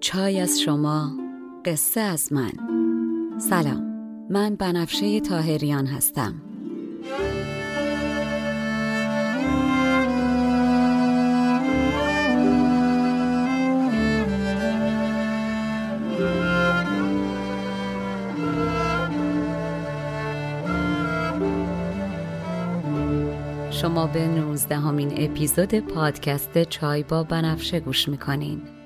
چای 0.00 0.40
از 0.40 0.60
شما 0.60 1.16
قصه 1.64 2.00
از 2.00 2.32
من. 2.32 2.52
سلام 3.38 3.82
من 4.30 4.54
بنفشه 4.54 5.20
تاهریان 5.20 5.86
هستم. 5.86 6.34
شما 23.70 24.06
به 24.06 24.28
نوزدهمین 24.28 25.12
اپیزود 25.16 25.74
پادکست 25.74 26.62
چای 26.62 27.02
با 27.02 27.22
بنفشه 27.22 27.80
گوش 27.80 28.08
می‌کنین. 28.08 28.62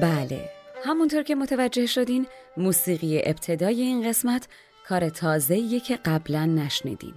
بله. 0.00 0.50
همونطور 0.84 1.22
که 1.22 1.34
متوجه 1.34 1.86
شدین 1.86 2.26
موسیقی 2.56 3.20
ابتدای 3.24 3.82
این 3.82 4.08
قسمت 4.08 4.48
کار 4.88 5.08
تازه‌ایه 5.08 5.80
که 5.80 5.96
قبلا 5.96 6.46
نشنیدین. 6.46 7.14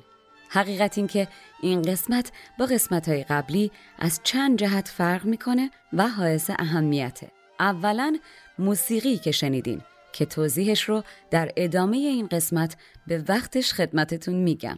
حقیقت 0.50 0.98
این 0.98 1.08
که 1.08 1.28
این 1.62 1.82
قسمت 1.82 2.32
با 2.60 2.66
قسمت 2.66 3.10
های 3.10 3.24
قبلی 3.24 3.72
از 4.00 4.20
چند 4.24 4.60
جهت 4.60 4.88
فرق 4.88 5.26
می‌کنه 5.26 5.72
و 5.94 6.08
حائز 6.08 6.50
اهمیته. 6.60 7.32
اولا 7.60 8.18
موسیقی 8.60 9.18
که 9.18 9.32
شنیدین 9.32 9.82
که 10.14 10.26
توضیحش 10.26 10.82
رو 10.82 11.04
در 11.32 11.52
ادامه 11.58 11.98
این 11.98 12.28
قسمت 12.28 12.78
به 13.08 13.24
وقتش 13.28 13.74
خدمتتون 13.74 14.36
میگم. 14.36 14.78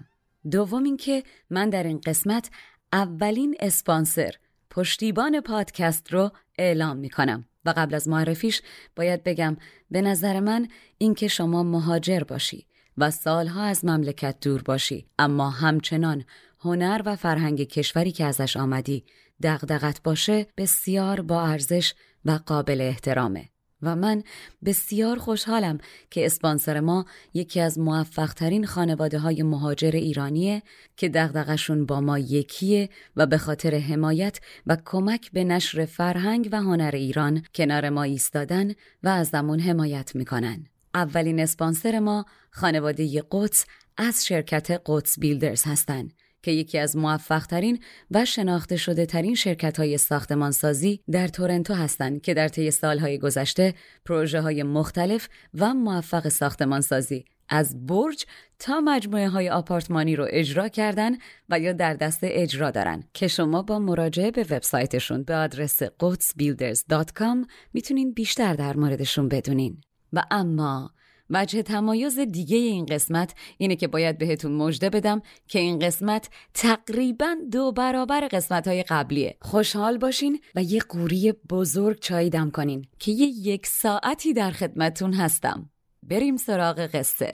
دوم 0.51 0.83
اینکه 0.83 1.23
من 1.49 1.69
در 1.69 1.83
این 1.83 2.01
قسمت 2.05 2.49
اولین 2.93 3.55
اسپانسر 3.59 4.31
پشتیبان 4.69 5.41
پادکست 5.41 6.13
رو 6.13 6.31
اعلام 6.57 6.97
می‌کنم. 6.97 7.45
و 7.67 7.73
قبل 7.77 7.95
از 7.95 8.07
معرفیش 8.07 8.61
باید 8.95 9.23
بگم 9.23 9.57
به 9.91 10.01
نظر 10.01 10.39
من 10.39 10.67
اینکه 10.97 11.27
شما 11.27 11.63
مهاجر 11.63 12.23
باشی 12.23 12.67
و 12.97 13.11
سالها 13.11 13.63
از 13.63 13.85
مملکت 13.85 14.35
دور 14.41 14.61
باشی 14.61 15.07
اما 15.19 15.49
همچنان 15.49 16.25
هنر 16.59 17.01
و 17.05 17.15
فرهنگ 17.15 17.63
کشوری 17.63 18.11
که 18.11 18.25
ازش 18.25 18.57
آمدی 18.57 19.03
دغدغت 19.43 20.03
باشه 20.03 20.47
بسیار 20.57 21.21
با 21.21 21.41
ارزش 21.41 21.93
و 22.25 22.39
قابل 22.45 22.81
احترامه. 22.81 23.49
و 23.81 23.95
من 23.95 24.23
بسیار 24.65 25.19
خوشحالم 25.19 25.77
که 26.11 26.25
اسپانسر 26.25 26.79
ما 26.79 27.05
یکی 27.33 27.59
از 27.59 27.79
موفقترین 27.79 28.65
خانواده 28.65 29.19
های 29.19 29.43
مهاجر 29.43 29.91
ایرانیه 29.91 30.63
که 30.97 31.09
دغدغشون 31.09 31.85
با 31.85 32.01
ما 32.01 32.19
یکیه 32.19 32.89
و 33.15 33.25
به 33.25 33.37
خاطر 33.37 33.75
حمایت 33.75 34.39
و 34.67 34.77
کمک 34.85 35.31
به 35.31 35.43
نشر 35.43 35.85
فرهنگ 35.85 36.49
و 36.51 36.61
هنر 36.61 36.91
ایران 36.93 37.43
کنار 37.55 37.89
ما 37.89 38.03
ایستادن 38.03 38.73
و 39.03 39.09
از 39.09 39.27
زمون 39.27 39.59
حمایت 39.59 40.15
می‌کنن. 40.15 40.65
اولین 40.93 41.39
اسپانسر 41.39 41.99
ما 41.99 42.25
خانواده 42.51 43.23
قدس 43.31 43.65
از 43.97 44.25
شرکت 44.25 44.81
قدس 44.85 45.19
بیلدرز 45.19 45.63
هستند 45.65 46.13
که 46.43 46.51
یکی 46.51 46.77
از 46.77 46.97
موفقترین 46.97 47.79
و 48.11 48.25
شناخته 48.25 48.77
شده 48.77 49.05
ترین 49.05 49.35
شرکت 49.35 49.79
های 49.79 49.97
ساختمانسازی 49.97 51.03
در 51.11 51.27
تورنتو 51.27 51.73
هستند 51.73 52.21
که 52.21 52.33
در 52.33 52.47
طی 52.47 52.71
سالهای 52.71 53.17
گذشته 53.17 53.73
پروژه 54.05 54.41
های 54.41 54.63
مختلف 54.63 55.29
و 55.53 55.73
موفق 55.73 56.27
ساختمانسازی 56.27 57.25
از 57.49 57.85
برج 57.85 58.25
تا 58.59 58.79
مجموعه 58.79 59.29
های 59.29 59.49
آپارتمانی 59.49 60.15
رو 60.15 60.27
اجرا 60.29 60.67
کردن 60.67 61.11
و 61.49 61.59
یا 61.59 61.73
در 61.73 61.93
دست 61.93 62.19
اجرا 62.23 62.71
دارن. 62.71 63.03
که 63.13 63.27
شما 63.27 63.61
با 63.61 63.79
مراجعه 63.79 64.31
به 64.31 64.41
وبسایتشون 64.41 65.23
به 65.23 65.35
آدرس 65.35 65.83
quotesbuilders.com 65.83 67.47
می‌تونین 67.73 68.13
بیشتر 68.13 68.53
در 68.53 68.77
موردشون 68.77 69.27
بدونین. 69.27 69.81
و 70.13 70.23
اما 70.31 70.91
وجه 71.29 71.61
تمایز 71.61 72.19
دیگه 72.19 72.57
این 72.57 72.85
قسمت 72.85 73.33
اینه 73.57 73.75
که 73.75 73.87
باید 73.87 74.17
بهتون 74.17 74.51
مژده 74.51 74.89
بدم 74.89 75.21
که 75.47 75.59
این 75.59 75.79
قسمت 75.79 76.29
تقریبا 76.53 77.35
دو 77.51 77.71
برابر 77.71 78.27
قسمت 78.27 78.67
های 78.67 78.83
قبلیه. 78.83 79.37
خوشحال 79.41 79.97
باشین 79.97 80.39
و 80.55 80.63
یه 80.63 80.79
قوری 80.79 81.33
بزرگ 81.49 81.99
چای 81.99 82.29
دم 82.29 82.49
کنین 82.49 82.85
که 82.99 83.11
یه 83.11 83.27
یک 83.27 83.67
ساعتی 83.67 84.33
در 84.33 84.51
خدمتون 84.51 85.13
هستم. 85.13 85.69
بریم 86.03 86.37
سراغ 86.37 86.79
قصه. 86.79 87.31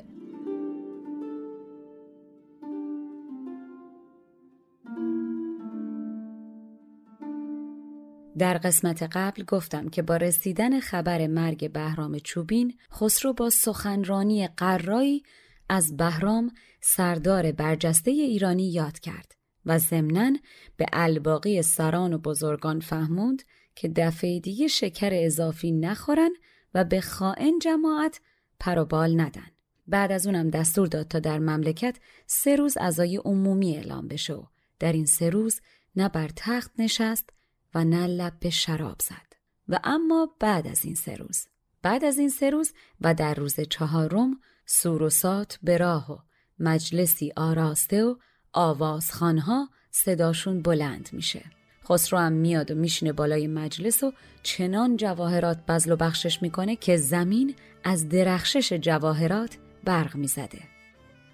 در 8.38 8.57
قسمت 8.57 9.03
قبل 9.03 9.44
گفتم 9.44 9.89
که 9.89 10.01
با 10.01 10.17
رسیدن 10.17 10.79
خبر 10.79 11.27
مرگ 11.27 11.71
بهرام 11.71 12.19
چوبین 12.19 12.77
خسرو 12.91 13.33
با 13.33 13.49
سخنرانی 13.49 14.47
قرایی 14.47 15.23
از 15.69 15.97
بهرام 15.97 16.51
سردار 16.81 17.51
برجسته 17.51 18.11
ایرانی 18.11 18.72
یاد 18.72 18.99
کرد 18.99 19.31
و 19.66 19.77
ضمناً 19.79 20.31
به 20.77 20.85
الباقی 20.93 21.61
سران 21.61 22.13
و 22.13 22.17
بزرگان 22.17 22.79
فهموند 22.79 23.43
که 23.75 23.88
دفعه 23.88 24.39
دیگه 24.39 24.67
شکر 24.67 25.09
اضافی 25.13 25.72
نخورن 25.72 26.31
و 26.73 26.83
به 26.83 27.01
خائن 27.01 27.59
جماعت 27.59 28.22
پروبال 28.59 29.22
ندن. 29.22 29.47
بعد 29.88 30.11
از 30.11 30.27
اونم 30.27 30.49
دستور 30.49 30.88
داد 30.88 31.07
تا 31.07 31.19
در 31.19 31.39
مملکت 31.39 31.97
سه 32.25 32.55
روز 32.55 32.77
ازای 32.77 33.17
عمومی 33.17 33.75
اعلام 33.77 34.07
بشه 34.07 34.33
و 34.33 34.43
در 34.79 34.93
این 34.93 35.05
سه 35.05 35.29
روز 35.29 35.61
نه 35.95 36.09
بر 36.09 36.29
تخت 36.35 36.72
نشست 36.79 37.29
و 37.75 37.84
نه 37.84 38.07
لب 38.07 38.34
به 38.39 38.50
شراب 38.50 39.01
زد. 39.01 39.34
و 39.67 39.79
اما 39.84 40.35
بعد 40.39 40.67
از 40.67 40.85
این 40.85 40.95
سه 40.95 41.16
روز 41.16 41.47
بعد 41.81 42.03
از 42.03 42.17
این 42.17 42.29
سه 42.29 42.50
روز 42.50 42.73
و 43.01 43.13
در 43.13 43.34
روز 43.34 43.59
چهارم 43.59 44.39
سور 44.66 45.03
و 45.03 45.09
سات 45.09 45.59
به 45.63 45.78
راه 45.78 46.11
و 46.11 46.17
مجلسی 46.59 47.34
آراسته 47.38 48.03
و 48.03 48.16
آوازخانها 48.53 49.69
صداشون 49.91 50.61
بلند 50.61 51.09
میشه. 51.11 51.46
خسرو 51.90 52.20
هم 52.20 52.34
میاد 52.34 52.72
و 52.72 52.75
میشینه 52.75 53.14
بالای 53.14 53.47
مجلس 53.47 54.03
و 54.03 54.14
چنان 54.43 54.97
جواهرات 54.97 55.66
بزل 55.67 55.91
و 55.91 55.96
بخشش 55.96 56.41
می‌کنه 56.41 56.75
که 56.75 56.97
زمین 56.97 57.55
از 57.84 58.09
درخشش 58.09 58.73
جواهرات 58.73 59.58
برق 59.84 60.16
می‌زده. 60.16 60.61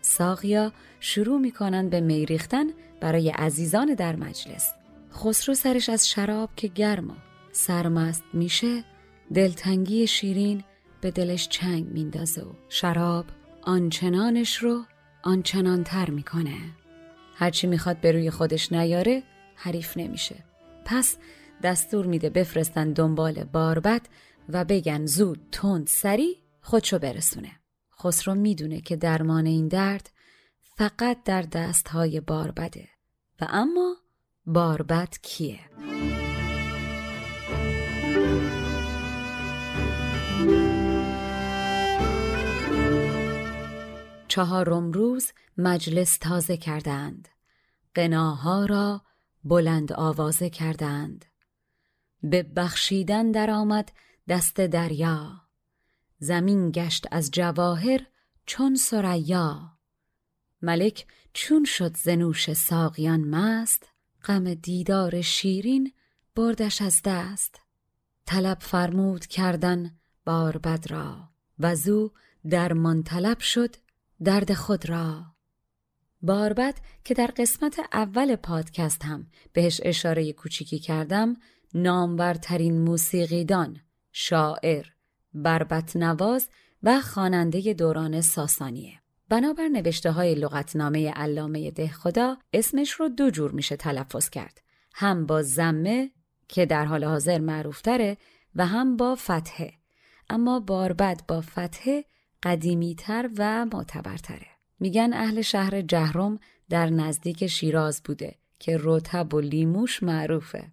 ساقیا 0.01 0.73
شروع 0.99 1.39
می‌کنن 1.39 1.89
به 1.89 2.01
میریختن 2.01 2.65
برای 3.01 3.29
عزیزان 3.29 3.93
در 3.93 4.15
مجلس. 4.15 4.78
خسرو 5.13 5.55
سرش 5.55 5.89
از 5.89 6.09
شراب 6.09 6.49
که 6.55 6.67
گرما 6.67 7.17
سرمست 7.51 8.23
میشه 8.33 8.83
دلتنگی 9.33 10.07
شیرین 10.07 10.63
به 11.01 11.11
دلش 11.11 11.47
چنگ 11.47 11.87
میندازه 11.87 12.41
و 12.41 12.53
شراب 12.69 13.25
آنچنانش 13.61 14.57
رو 14.57 14.85
آنچنان 15.23 15.83
تر 15.83 16.09
می‌کنه. 16.09 16.57
هرچی 17.35 17.67
می‌خواد 17.67 18.01
به 18.01 18.11
روی 18.11 18.29
خودش 18.29 18.71
نیاره 18.71 19.23
حریف 19.55 19.97
نمیشه. 19.97 20.35
پس 20.85 21.17
دستور 21.63 22.05
میده 22.05 22.29
بفرستن 22.29 22.93
دنبال 22.93 23.43
باربد 23.43 24.01
و 24.49 24.65
بگن 24.65 25.05
زود 25.05 25.47
تند 25.51 25.87
سری 25.87 26.37
خودشو 26.61 26.99
برسونه. 26.99 27.51
خسرو 28.03 28.35
می‌دونه 28.35 28.81
که 28.81 28.95
درمان 28.95 29.45
این 29.45 29.67
درد 29.67 30.09
فقط 30.77 31.23
در 31.23 31.41
دستهای 31.41 32.19
باربده 32.19 32.89
و 33.41 33.47
اما 33.49 33.95
باربد 34.53 35.15
کیه؟ 35.21 35.59
چهارم 44.27 44.91
روز 44.91 45.31
مجلس 45.57 46.17
تازه 46.17 46.57
کردند. 46.57 47.27
قناها 47.95 48.65
را 48.65 49.01
بلند 49.43 49.93
آوازه 49.93 50.49
کردند. 50.49 51.25
به 52.23 52.43
بخشیدن 52.43 53.31
درآمد 53.31 53.91
دست 54.27 54.55
دریا. 54.61 55.31
زمین 56.19 56.71
گشت 56.71 57.07
از 57.11 57.31
جواهر 57.31 58.07
چون 58.45 58.75
سریا. 58.75 59.77
ملک 60.61 61.07
چون 61.33 61.63
شد 61.63 61.97
زنوش 61.97 62.53
ساقیان 62.53 63.21
مست 63.21 63.89
غم 64.25 64.53
دیدار 64.53 65.21
شیرین 65.21 65.93
بردش 66.35 66.81
از 66.81 67.01
دست. 67.05 67.59
طلب 68.25 68.57
فرمود 68.61 69.25
کردن 69.25 69.91
باربد 70.25 70.91
را 70.91 71.29
و 71.59 71.75
زو 71.75 72.11
درمان 72.49 73.03
طلب 73.03 73.39
شد 73.39 73.75
درد 74.23 74.53
خود 74.53 74.89
را. 74.89 75.25
باربد 76.21 76.77
که 77.03 77.13
در 77.13 77.27
قسمت 77.37 77.79
اول 77.93 78.35
پادکست 78.35 79.05
هم 79.05 79.27
بهش 79.53 79.81
اشاره 79.83 80.33
کوچیکی 80.33 80.79
کردم 80.79 81.37
نامورترین 81.73 82.81
موسیقیدان 82.81 83.79
شاعر 84.11 84.85
بربت 85.33 85.95
نواز 85.95 86.49
و 86.83 87.01
خواننده 87.01 87.73
دوران 87.73 88.21
ساسانیه. 88.21 88.98
بنابر 89.29 89.67
نوشته 89.67 90.11
های 90.11 90.35
لغتنامه 90.35 91.11
علامه 91.11 91.71
ده 91.71 91.87
خدا 91.87 92.37
اسمش 92.53 92.91
رو 92.91 93.09
دو 93.09 93.29
جور 93.29 93.51
میشه 93.51 93.75
تلفظ 93.75 94.29
کرد. 94.29 94.61
هم 94.93 95.25
با 95.25 95.41
زمه 95.41 96.11
که 96.47 96.65
در 96.65 96.85
حال 96.85 97.03
حاضر 97.03 97.39
معروفتره 97.39 98.17
و 98.55 98.65
هم 98.65 98.97
با 98.97 99.15
فتحه. 99.15 99.73
اما 100.29 100.59
باربد 100.59 101.21
با 101.27 101.41
فتحه 101.41 102.05
قدیمیتر 102.43 103.29
و 103.37 103.65
معتبرتره 103.65 104.47
میگن 104.79 105.13
اهل 105.13 105.41
شهر 105.41 105.81
جهرم 105.81 106.39
در 106.69 106.89
نزدیک 106.89 107.47
شیراز 107.47 108.01
بوده 108.05 108.35
که 108.59 108.77
رتب 108.81 109.33
و 109.33 109.39
لیموش 109.39 110.03
معروفه. 110.03 110.71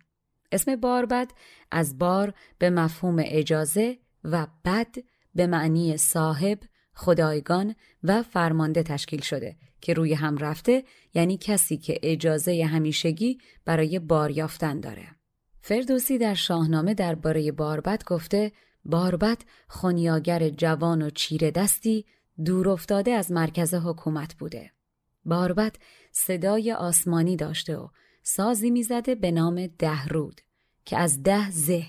اسم 0.52 0.76
باربد 0.76 1.30
از 1.70 1.98
بار 1.98 2.34
به 2.58 2.70
مفهوم 2.70 3.16
اجازه 3.18 3.98
و 4.24 4.46
بد 4.64 4.96
به 5.34 5.46
معنی 5.46 5.96
صاحب 5.96 6.58
خدایگان 6.96 7.75
و 8.02 8.22
فرمانده 8.22 8.82
تشکیل 8.82 9.20
شده 9.20 9.56
که 9.81 9.94
روی 9.94 10.14
هم 10.14 10.38
رفته 10.38 10.84
یعنی 11.14 11.38
کسی 11.38 11.76
که 11.76 11.98
اجازه 12.02 12.64
همیشگی 12.64 13.38
برای 13.64 13.98
بار 13.98 14.31
یافتن 14.31 14.81
داره. 14.81 15.06
فردوسی 15.60 16.19
در 16.19 16.34
شاهنامه 16.34 16.94
درباره 16.94 17.52
باربد 17.52 18.04
گفته 18.04 18.52
باربد 18.84 19.38
خونیاگر 19.69 20.48
جوان 20.48 21.02
و 21.02 21.10
چیره 21.10 21.50
دستی 21.50 22.06
دور 22.44 22.69
افتاده 22.69 23.10
از 23.10 23.32
مرکز 23.32 23.75
حکومت 23.75 24.34
بوده. 24.34 24.70
باربد 25.25 25.76
صدای 26.12 26.72
آسمانی 26.72 27.37
داشته 27.37 27.76
و 27.76 27.88
سازی 28.22 28.70
می‌زده 28.70 29.14
به 29.14 29.31
نام 29.31 29.66
دهرود 29.66 30.40
که 30.84 30.99
از 30.99 31.22
ده 31.22 31.50
زه 31.50 31.87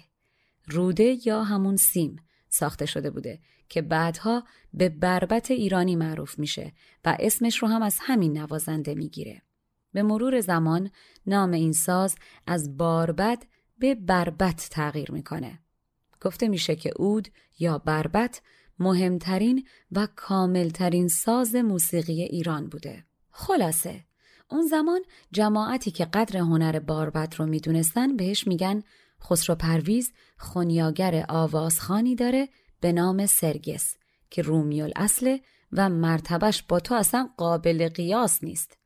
روده 0.65 1.17
یا 1.25 1.43
همون 1.43 1.75
سیم 1.75 2.15
ساخته 2.49 2.85
شده 2.85 3.09
بوده 3.09 3.39
که 3.69 3.81
بعدها 3.81 4.43
به 4.73 4.89
بربت 4.89 5.51
ایرانی 5.51 5.95
معروف 5.95 6.39
میشه 6.39 6.73
و 7.05 7.17
اسمش 7.19 7.57
رو 7.57 7.67
هم 7.67 7.81
از 7.81 7.97
همین 8.01 8.37
نوازنده 8.37 8.95
می‌گیره. 8.95 9.41
به 9.93 10.03
مرور 10.03 10.39
زمان 10.41 10.89
نام 11.25 11.51
این 11.51 11.71
ساز 11.71 12.15
از 12.47 12.77
باربد 12.77 13.43
به 13.77 13.95
بربت 13.95 14.67
تغییر 14.71 15.11
می‌کنه. 15.11 15.59
گفته 16.21 16.47
میشه 16.47 16.75
که 16.75 16.91
اود 16.95 17.27
یا 17.59 17.77
بربت 17.77 18.41
مهمترین 18.79 19.67
و 19.91 20.07
کاملترین 20.15 21.07
ساز 21.07 21.55
موسیقی 21.55 22.21
ایران 22.23 22.69
بوده. 22.69 23.05
خلاصه 23.31 24.03
اون 24.49 24.67
زمان 24.67 25.01
جماعتی 25.31 25.91
که 25.91 26.05
قدر 26.05 26.37
هنر 26.39 26.79
باربت 26.79 27.35
رو 27.35 27.45
می‌دونستن 27.45 28.17
بهش 28.17 28.47
میگن 28.47 28.83
خسرو 29.23 29.55
پرویز 29.55 30.11
خونیاگر 30.37 31.25
آوازخانی 31.29 32.15
داره 32.15 32.49
به 32.81 32.91
نام 32.91 33.25
سرگس 33.25 33.97
که 34.29 34.41
رومیال 34.41 34.93
اصله 34.95 35.41
و 35.71 35.89
مرتبش 35.89 36.63
با 36.63 36.79
تو 36.79 36.95
اصلا 36.95 37.29
قابل 37.37 37.89
قیاس 37.89 38.43
نیست. 38.43 38.77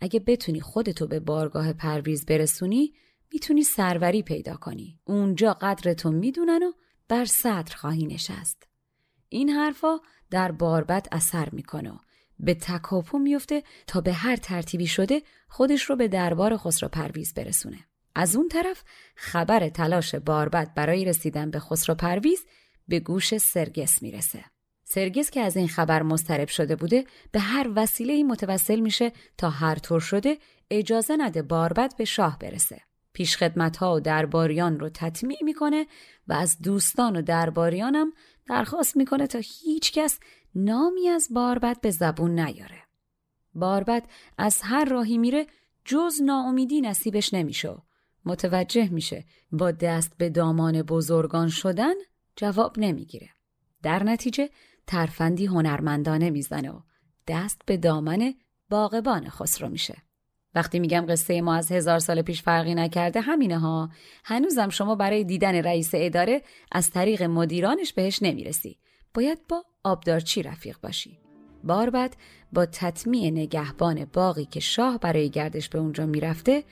اگه 0.00 0.20
بتونی 0.20 0.60
خودتو 0.60 1.06
به 1.06 1.20
بارگاه 1.20 1.72
پرویز 1.72 2.26
برسونی 2.26 2.92
می‌تونی 3.32 3.62
سروری 3.62 4.22
پیدا 4.22 4.56
کنی. 4.56 5.00
اونجا 5.04 5.52
قدرتو 5.52 6.10
می‌دونن 6.10 6.62
و 6.62 6.72
بر 7.08 7.24
صدر 7.24 7.76
خواهی 7.76 8.06
نشست. 8.06 8.62
این 9.28 9.48
حرفا 9.48 9.98
در 10.30 10.52
باربت 10.52 11.08
اثر 11.12 11.48
می‌کنه 11.52 12.00
به 12.40 12.54
تکاپو 12.54 13.18
میفته 13.18 13.62
تا 13.86 14.00
به 14.00 14.12
هر 14.12 14.36
ترتیبی 14.36 14.86
شده 14.86 15.22
خودش 15.48 15.82
رو 15.82 15.96
به 15.96 16.08
دربار 16.08 16.56
خسرو 16.56 16.88
پرویز 16.88 17.34
برسونه. 17.34 17.78
از 18.14 18.36
اون 18.36 18.48
طرف 18.48 18.84
خبر 19.16 19.68
تلاش 19.68 20.14
باربد 20.14 20.74
برای 20.74 21.04
رسیدن 21.04 21.50
به 21.50 21.58
خسرو 21.58 21.94
پرویز 21.94 22.44
به 22.88 23.00
گوش 23.00 23.36
سرگس 23.38 24.02
می‌رسه. 24.02 24.44
سرگس 24.84 25.30
که 25.30 25.40
از 25.40 25.56
این 25.56 25.68
خبر 25.68 26.02
مسترب 26.02 26.48
شده 26.48 26.76
بوده 26.76 27.04
به 27.32 27.40
هر 27.40 27.70
وسیله 27.76 28.24
متوسل 28.24 28.80
میشه 28.80 29.12
تا 29.38 29.50
هر 29.50 29.74
طور 29.74 30.00
شده 30.00 30.38
اجازه 30.70 31.16
نده 31.18 31.42
باربد 31.42 31.96
به 31.96 32.04
شاه 32.04 32.38
برسه. 32.38 32.80
پیشخدمت 33.12 33.76
ها 33.76 33.94
و 33.94 34.00
درباریان 34.00 34.80
رو 34.80 34.88
تطمیع 34.88 35.44
می‌کنه 35.44 35.86
و 36.28 36.32
از 36.32 36.58
دوستان 36.62 37.16
و 37.16 37.22
درباریانم 37.22 38.12
درخواست 38.46 38.96
می‌کنه 38.96 39.26
تا 39.26 39.38
هیچ 39.38 39.92
کس 39.92 40.18
نامی 40.54 41.08
از 41.08 41.28
باربد 41.34 41.80
به 41.80 41.90
زبون 41.90 42.40
نیاره. 42.40 42.82
باربد 43.54 44.06
از 44.38 44.60
هر 44.62 44.84
راهی 44.84 45.18
میره 45.18 45.46
جز 45.84 46.22
ناامیدی 46.22 46.80
نصیبش 46.80 47.34
نمیشه. 47.34 47.76
متوجه 48.24 48.88
میشه 48.88 49.24
با 49.52 49.70
دست 49.70 50.12
به 50.18 50.30
دامان 50.30 50.82
بزرگان 50.82 51.48
شدن 51.48 51.94
جواب 52.38 52.78
نمی‌گیره. 52.78 53.28
در 53.82 54.02
نتیجه 54.02 54.50
ترفندی 54.86 55.46
هنرمندانه 55.46 56.30
می‌زنه 56.30 56.70
و 56.70 56.80
دست 57.28 57.62
به 57.66 57.76
دامن 57.76 58.34
باغبان 58.70 59.28
خسرو 59.28 59.68
میشه. 59.68 60.02
وقتی 60.54 60.78
میگم 60.78 61.06
قصه 61.08 61.40
ما 61.40 61.54
از 61.54 61.72
هزار 61.72 61.98
سال 61.98 62.22
پیش 62.22 62.42
فرقی 62.42 62.74
نکرده 62.74 63.20
همینه 63.20 63.58
ها 63.58 63.90
هنوزم 64.24 64.68
شما 64.68 64.94
برای 64.94 65.24
دیدن 65.24 65.54
رئیس 65.54 65.90
اداره 65.94 66.42
از 66.72 66.90
طریق 66.90 67.22
مدیرانش 67.22 67.92
بهش 67.92 68.22
نمی‌رسی 68.22 68.78
باید 69.14 69.46
با 69.48 69.64
آبدارچی 69.84 70.42
رفیق 70.42 70.76
باشی 70.82 71.18
بار 71.64 71.90
بعد 71.90 72.16
با 72.52 72.66
تطمیع 72.66 73.30
نگهبان 73.30 74.04
باقی 74.04 74.44
که 74.44 74.60
شاه 74.60 74.98
برای 74.98 75.30
گردش 75.30 75.68
به 75.68 75.78
اونجا 75.78 76.06
می‌رفته 76.06 76.64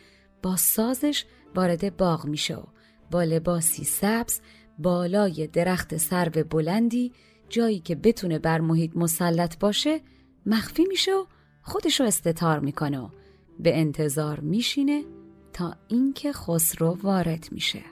با 0.42 0.56
سازش 0.56 1.24
وارد 1.54 1.96
باغ 1.96 2.26
میشه 2.26 2.56
و 2.56 2.64
با 3.10 3.22
لباسی 3.22 3.84
سبز 3.84 4.40
بالای 4.78 5.46
درخت 5.46 5.96
سرو 5.96 6.44
بلندی 6.44 7.12
جایی 7.48 7.78
که 7.80 7.94
بتونه 7.94 8.38
بر 8.38 8.60
محیط 8.60 8.90
مسلط 8.96 9.58
باشه 9.58 10.00
مخفی 10.46 10.84
میشه 10.84 11.14
و 11.14 11.24
خودشو 11.62 12.04
استتار 12.04 12.60
می‌کنه 12.60 12.98
و 12.98 13.08
به 13.58 13.78
انتظار 13.78 14.40
میشینه 14.40 15.04
تا 15.52 15.74
اینکه 15.88 16.32
خسرو 16.32 16.98
وارد 17.02 17.48
میشه. 17.52 17.82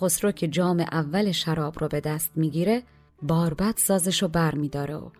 خسرو 0.00 0.32
که 0.32 0.48
جام 0.48 0.80
اول 0.80 1.32
شراب 1.32 1.78
رو 1.80 1.88
به 1.88 2.00
دست 2.00 2.32
می‌گیره 2.36 2.82
باربد 3.22 3.74
سازشو 3.76 4.28
بر 4.28 4.54
میداره 4.54 4.96
و 4.96 5.10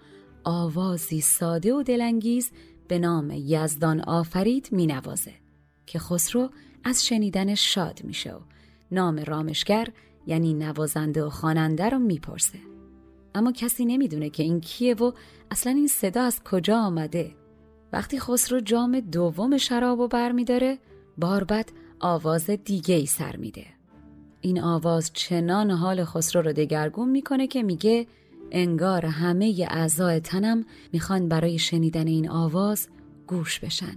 آوازی 0.45 1.21
ساده 1.21 1.75
و 1.75 1.83
دلانگیز 1.83 2.51
به 2.89 2.99
نام 2.99 3.31
یزدان 3.31 4.01
آفرید 4.01 4.69
مینوازه 4.73 5.33
که 5.87 5.99
خسرو 5.99 6.51
از 6.85 7.07
شنیدنش 7.07 7.75
شاد 7.75 8.01
میشه 8.05 8.35
و 8.35 8.41
نام 8.91 9.19
رامشگر 9.19 9.89
یعنی 10.27 10.55
نوازنده 10.55 11.25
و 11.25 11.31
خواننده 11.31 11.89
رو 11.89 11.99
می‌پرسه. 11.99 12.59
اما 13.35 13.53
کسی 13.53 13.85
نمی‌دونه 13.85 14.31
که 14.31 14.43
این 14.43 14.61
کیه 14.61 14.95
و 14.95 15.13
اصلا 15.51 15.73
این 15.73 15.89
صدا 15.89 16.23
از 16.23 16.43
کجا 16.45 16.79
آمده. 16.79 17.35
وقتی 17.93 18.21
خسرو 18.21 18.61
جام 18.61 19.01
دوم 19.01 19.57
شراب 19.57 19.99
و 20.01 20.09
برمیداره 20.09 20.79
باربد 21.19 21.69
آواز 22.01 22.51
دیگه 22.51 22.95
ای 22.95 23.07
سر 23.07 23.37
میده. 23.37 23.67
این 24.41 24.61
آواز 24.61 25.11
چنان 25.13 25.71
حال 25.71 26.05
خسرو 26.05 26.43
رو 26.43 26.53
دگرگون 26.53 27.09
می‌کنه 27.09 27.47
که 27.47 27.63
میگه 27.63 28.07
انگار 28.51 29.07
همه 29.07 29.67
اعضای 29.71 30.21
تنم 30.21 30.65
می‌خوان 30.93 31.29
برای 31.29 31.59
شنیدن 31.59 32.07
این 32.07 32.31
آواز 32.31 32.89
گوش 33.27 33.61
بشن. 33.61 33.97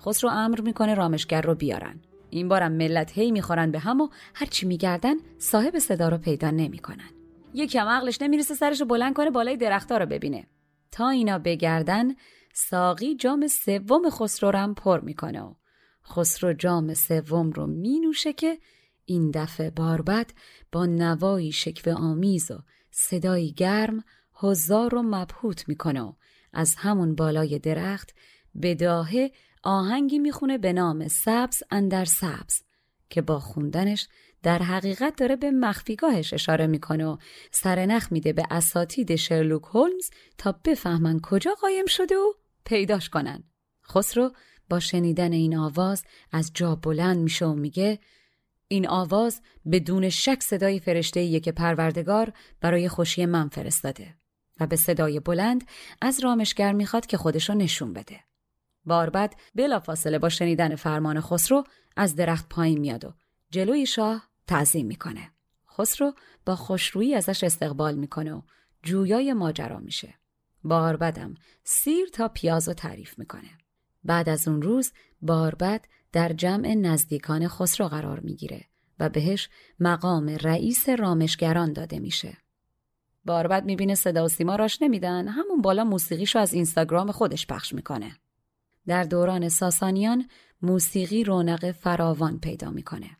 خسرو 0.00 0.30
امر 0.30 0.60
می‌کنه 0.60 0.94
رامشگر 0.94 1.42
رو 1.42 1.54
بیارن. 1.54 2.00
این 2.34 2.48
بارم 2.48 2.72
ملت 2.72 3.18
هی 3.18 3.30
می‌خورن 3.30 3.70
به 3.70 3.78
هم 3.78 4.00
و 4.00 4.08
هرچی 4.34 4.66
میگردن 4.66 5.14
صاحب 5.38 5.78
صدا 5.78 6.08
رو 6.08 6.18
پیدا 6.18 6.50
نمی‌کنن. 6.50 7.10
یکی 7.54 7.78
هم 7.78 7.88
عقلش 7.88 8.22
نمی‌رسه 8.22 8.54
سرش 8.54 8.80
رو 8.80 8.86
بلند 8.86 9.14
کنه 9.14 9.30
بالای 9.30 9.56
درختها 9.56 9.98
رو 9.98 10.06
ببینه. 10.06 10.46
تا 10.90 11.08
اینا 11.08 11.38
بگردن 11.38 12.14
ساقی 12.54 13.16
جام 13.16 13.46
سوم 13.46 14.10
خسرو 14.10 14.50
رم 14.50 14.74
پر 14.74 15.00
می‌کنه 15.00 15.42
و 15.42 15.54
خسرو 16.06 16.52
جام 16.52 16.94
سوم 16.94 17.50
رو 17.50 17.66
می 17.66 18.00
نوشه 18.00 18.32
که 18.32 18.58
این 19.04 19.30
دفعه 19.30 19.70
باربد 19.70 20.30
با 20.72 20.86
نوایی 20.86 21.52
شکوه 21.52 21.92
آمیز 21.92 22.50
و 22.50 22.58
صدایی 22.90 23.52
گرم 23.52 24.04
هزار 24.42 24.90
رو 24.90 25.02
مبهوت 25.02 25.68
می‌کنه 25.68 26.02
و 26.02 26.12
از 26.52 26.74
همون 26.78 27.14
بالای 27.14 27.58
درخت 27.58 28.14
به 28.54 28.74
داهه 28.74 29.30
آهنگی 29.64 30.18
می‌خونه 30.18 30.58
به 30.58 30.72
نام 30.72 31.08
سبز 31.08 31.62
اندر 31.70 32.04
سبز 32.04 32.62
که 33.10 33.22
با 33.22 33.40
خوندنش 33.40 34.08
در 34.42 34.58
حقیقت 34.58 35.16
داره 35.16 35.36
به 35.36 35.50
مخفیگاهش 35.50 36.32
اشاره 36.32 36.66
می‌کنه 36.66 37.06
و 37.06 37.16
سرنخ 37.50 38.12
میده 38.12 38.32
به 38.32 38.44
اساتید 38.50 39.16
شرلوک 39.16 39.62
هولمز 39.62 40.10
تا 40.38 40.60
بفهمن 40.64 41.20
کجا 41.20 41.54
قایم 41.54 41.86
شده 41.86 42.14
و 42.14 42.32
پیداش 42.64 43.08
کنن. 43.08 43.44
خسرو 43.88 44.32
با 44.70 44.80
شنیدن 44.80 45.32
این 45.32 45.56
آواز 45.56 46.04
از 46.32 46.50
جا 46.54 46.74
بلند 46.74 47.18
میشه 47.18 47.46
و 47.46 47.54
میگه 47.54 47.98
این 48.68 48.88
آواز 48.88 49.40
بدون 49.72 50.08
شک 50.08 50.42
صدای 50.42 50.80
فرشته 50.80 51.40
که 51.40 51.52
پروردگار 51.52 52.32
برای 52.60 52.88
خوشی 52.88 53.26
من 53.26 53.48
فرستاده 53.48 54.14
و 54.60 54.66
به 54.66 54.76
صدای 54.76 55.20
بلند 55.20 55.64
از 56.00 56.20
رامشگر 56.20 56.72
می‌خواد 56.72 57.06
که 57.06 57.16
خودشو 57.16 57.54
نشون 57.54 57.92
بده. 57.92 58.20
باربد 58.86 59.34
بلافاصله 59.54 60.18
با 60.18 60.28
شنیدن 60.28 60.76
فرمان 60.76 61.20
خسرو 61.20 61.64
از 61.96 62.16
درخت 62.16 62.48
پایین 62.48 62.78
میاد 62.78 63.04
و 63.04 63.12
جلوی 63.50 63.86
شاه 63.86 64.28
تعظیم 64.46 64.86
می‌کنه. 64.86 65.30
خسرو 65.78 66.12
با 66.46 66.56
خوشرویی 66.56 67.14
ازش 67.14 67.44
استقبال 67.44 67.94
می‌کنه 67.94 68.32
و 68.32 68.42
جویای 68.82 69.32
ماجرا 69.32 69.78
میشه. 69.78 70.14
باربدم 70.64 71.34
سیر 71.64 72.08
تا 72.08 72.28
پیاز 72.28 72.68
رو 72.68 72.74
تعریف 72.74 73.18
می‌کنه. 73.18 73.50
بعد 74.04 74.28
از 74.28 74.48
اون 74.48 74.62
روز 74.62 74.92
باربد 75.22 75.84
در 76.12 76.32
جمع 76.32 76.74
نزدیکان 76.74 77.48
خسرو 77.48 77.88
قرار 77.88 78.20
می‌گیره 78.20 78.64
و 78.98 79.08
بهش 79.08 79.48
مقام 79.80 80.28
رئیس 80.28 80.88
رامشگران 80.88 81.72
داده 81.72 81.98
میشه. 81.98 82.36
باربد 83.24 83.64
می‌بینه 83.64 83.94
صدا 83.94 84.24
و 84.24 84.28
سیما 84.28 84.56
راش 84.56 84.82
نمیدن 84.82 85.28
همون 85.28 85.62
بالا 85.62 85.84
موسیقیشو 85.84 86.38
از 86.38 86.52
اینستاگرام 86.52 87.12
خودش 87.12 87.46
پخش 87.46 87.72
می‌کنه. 87.72 88.16
در 88.86 89.04
دوران 89.04 89.48
ساسانیان 89.48 90.28
موسیقی 90.62 91.24
رونق 91.24 91.70
فراوان 91.70 92.38
پیدا 92.38 92.70
می‌کنه. 92.70 93.10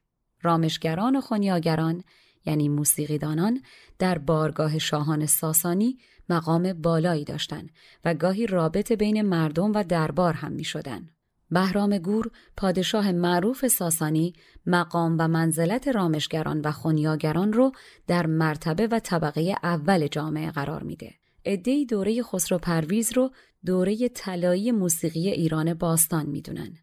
رامشگران 0.42 1.16
و 1.16 1.20
خونیاگران 1.20 2.04
یعنی 2.46 2.68
موسیقیدانان 2.68 3.62
در 3.98 4.18
بارگاه 4.18 4.78
شاهان 4.78 5.26
ساسانی 5.26 5.98
مقام 6.28 6.72
بالایی 6.72 7.24
داشتند 7.24 7.70
و 8.04 8.14
گاهی 8.14 8.46
رابط 8.46 8.92
بین 8.92 9.22
مردم 9.22 9.72
و 9.72 9.84
دربار 9.84 10.34
هم 10.34 10.52
می 10.52 10.64
شدن. 10.64 11.08
بهرام 11.50 11.98
گور 11.98 12.30
پادشاه 12.56 13.12
معروف 13.12 13.66
ساسانی 13.66 14.32
مقام 14.66 15.16
و 15.18 15.28
منزلت 15.28 15.88
رامشگران 15.88 16.60
و 16.60 16.72
خونیاگران 16.72 17.52
رو 17.52 17.72
در 18.06 18.26
مرتبه 18.26 18.86
و 18.86 18.98
طبقه 18.98 19.54
اول 19.62 20.06
جامعه 20.06 20.50
قرار 20.50 20.82
میده. 20.82 21.14
ادهی 21.44 21.86
دوره 21.86 22.22
خسرو 22.22 22.58
پرویز 22.58 23.12
رو 23.12 23.30
دوره 23.66 24.08
طلایی 24.08 24.72
موسیقی 24.72 25.28
ایران 25.28 25.74
باستان 25.74 26.26
می‌دونن. 26.26 26.76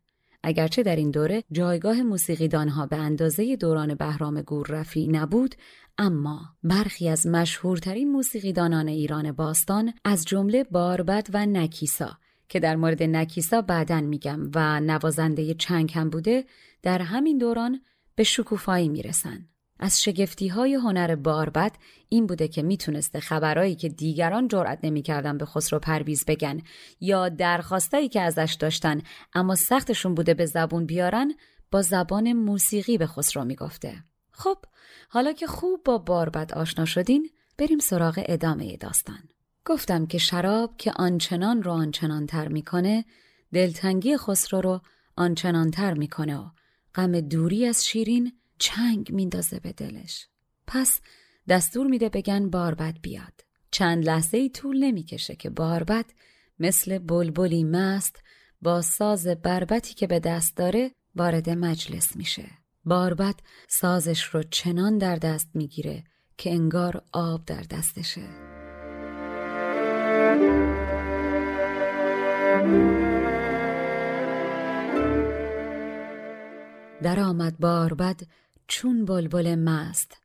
اگرچه 0.44 0.84
در 0.84 0.96
این 0.96 1.12
دوره 1.12 1.44
جایگاه 1.52 2.02
موسیقیدانها 2.02 2.86
به 2.86 2.96
اندازه 2.96 3.56
دوران 3.56 3.96
بهرام 3.96 4.42
گور 4.42 4.68
رفی 4.68 5.08
نبود 5.08 5.56
اما 5.98 6.40
برخی 6.64 7.10
از 7.10 7.28
مشهورترین 7.28 8.12
موسیقیدانان 8.12 8.88
ایران 8.88 9.32
باستان 9.32 9.94
از 10.06 10.26
جمله 10.26 10.64
باربد 10.64 11.28
و 11.34 11.46
نکیسا 11.46 12.18
که 12.50 12.60
در 12.60 12.76
مورد 12.76 13.04
نکیسا 13.04 13.62
بعدا 13.62 14.02
میگم 14.02 14.52
و 14.56 14.80
نوازنده 14.80 15.54
چنگ 15.54 15.92
هم 15.96 16.10
بوده 16.10 16.46
در 16.82 17.02
همین 17.02 17.38
دوران 17.38 17.82
به 18.16 18.24
شکوفایی 18.24 18.90
می‌رسن. 18.90 19.48
از 19.82 20.02
شگفتی 20.02 20.48
های 20.48 20.74
هنر 20.74 21.16
باربد 21.16 21.72
این 22.10 22.28
بوده 22.28 22.48
که 22.48 22.62
می‌تونسته 22.62 23.20
خبرایی 23.20 23.76
که 23.76 23.90
دیگران 23.90 24.48
جرأت 24.48 24.80
نمی‌کردن 24.84 25.38
به 25.38 25.46
خسرو 25.46 25.80
پرویز 25.80 26.26
بگن 26.26 26.62
یا 27.00 27.30
درخواستایی 27.30 28.10
که 28.10 28.22
ازش 28.22 28.58
داشتن 28.60 29.02
اما 29.34 29.56
سختشون 29.56 30.16
بوده 30.16 30.34
به 30.34 30.46
زبون 30.46 30.86
بیارن 30.86 31.34
با 31.72 31.82
زبان 31.82 32.34
موسیقی 32.34 32.98
به 32.98 33.08
خسرو 33.08 33.46
می‌گفته. 33.46 34.04
خب 34.32 34.58
حالا 35.10 35.34
که 35.34 35.48
خوب 35.48 35.84
با 35.84 35.98
باربد 35.98 36.54
آشنا 36.54 36.86
شدین 36.86 37.30
بریم 37.58 37.80
سراغ 37.80 38.24
ادامه 38.26 38.78
داستان. 38.78 39.20
گفتم 39.66 40.06
که 40.06 40.18
شراب 40.18 40.78
که 40.78 40.92
آنچنان 40.96 41.64
رو 41.64 41.72
آنچنان 41.72 42.26
تر 42.26 42.48
می‌کنه 42.48 43.06
دلتنگی 43.54 44.18
خسرو 44.18 44.62
رو 44.62 44.82
آنچنان 45.16 45.72
تر 45.72 45.94
می‌کنه 45.94 46.38
و 46.38 46.50
غم 46.96 47.20
دوری 47.20 47.66
از 47.66 47.86
شیرین 47.86 48.34
چنگ 48.62 49.12
میندازه 49.12 49.60
به 49.60 49.72
دلش. 49.72 50.28
پس 50.68 51.02
دستور 51.50 51.88
میده 51.88 52.10
بگن 52.10 52.50
باربد 52.50 52.98
بیاد. 53.02 53.34
چند 53.72 54.06
لحظه 54.06 54.38
ای 54.38 54.50
طول 54.50 54.84
نمی‌کشه 54.84 55.36
که 55.36 55.50
باربد 55.50 56.06
مثل 56.60 57.00
بلبلی 57.00 57.64
مست 57.64 58.24
با 58.62 58.82
ساز 58.82 59.28
بربتی 59.28 59.94
که 59.94 60.08
به 60.08 60.20
دست 60.20 60.58
داره 60.58 60.92
وارد 61.16 61.50
مجلس 61.50 62.16
میشه. 62.16 62.46
باربد 62.86 63.36
سازش 63.68 64.24
رو 64.24 64.44
چنان 64.44 64.98
در 64.98 65.16
دست 65.16 65.50
می‌گیره 65.54 66.04
که 66.38 66.52
انگار 66.52 67.04
آب 67.14 67.46
در 67.46 67.62
دستشه. 67.62 68.28
در 77.04 77.20
آمد 77.20 77.58
باربد 77.60 78.22
چون 78.72 79.06
بلبل 79.06 79.56
مست 79.56 80.18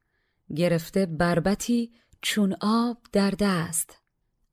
گرفته 0.56 1.06
بربتی 1.06 1.92
چون 2.22 2.56
آب 2.60 2.98
در 3.12 3.30
دست 3.40 3.98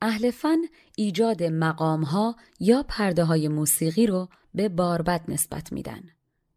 اهل 0.01 0.31
فن 0.31 0.57
ایجاد 0.97 1.43
مقام 1.43 2.03
ها 2.03 2.35
یا 2.59 2.83
پرده 2.87 3.23
های 3.23 3.47
موسیقی 3.47 4.07
رو 4.07 4.29
به 4.53 4.69
باربد 4.69 5.21
نسبت 5.27 5.73
میدن 5.73 6.01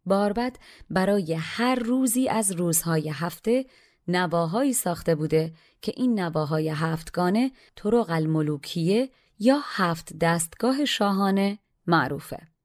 باربد 0.05 0.55
برای 0.89 1.33
هر 1.33 1.75
روزی 1.75 2.29
از 2.29 2.51
روزهای 2.51 3.09
هفته 3.09 3.65
نواهایی 4.07 4.73
ساخته 4.73 5.15
بوده 5.15 5.53
که 5.81 5.93
این 5.97 6.19
نواهای 6.19 6.69
هفتگانه 6.69 7.51
طرق 7.75 8.09
الملوکیه 8.09 9.09
یا 9.39 9.59
هفت 9.63 10.17
دستگاه 10.19 10.85
شاهانه 10.85 11.59
معروفه. 11.87 12.56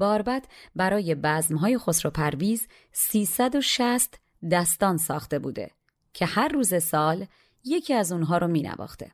باربد 0.00 0.44
برای 0.76 1.14
بزمهای 1.14 1.78
خسرو 1.78 2.10
پرویز 2.10 2.66
360 2.92 4.20
دستان 4.50 4.96
ساخته 4.96 5.38
بوده 5.38 5.70
که 6.12 6.26
هر 6.26 6.48
روز 6.48 6.82
سال 6.82 7.26
یکی 7.64 7.94
از 7.94 8.12
اونها 8.12 8.38
رو 8.38 8.48
می 8.48 8.62
نواخته. 8.62 9.10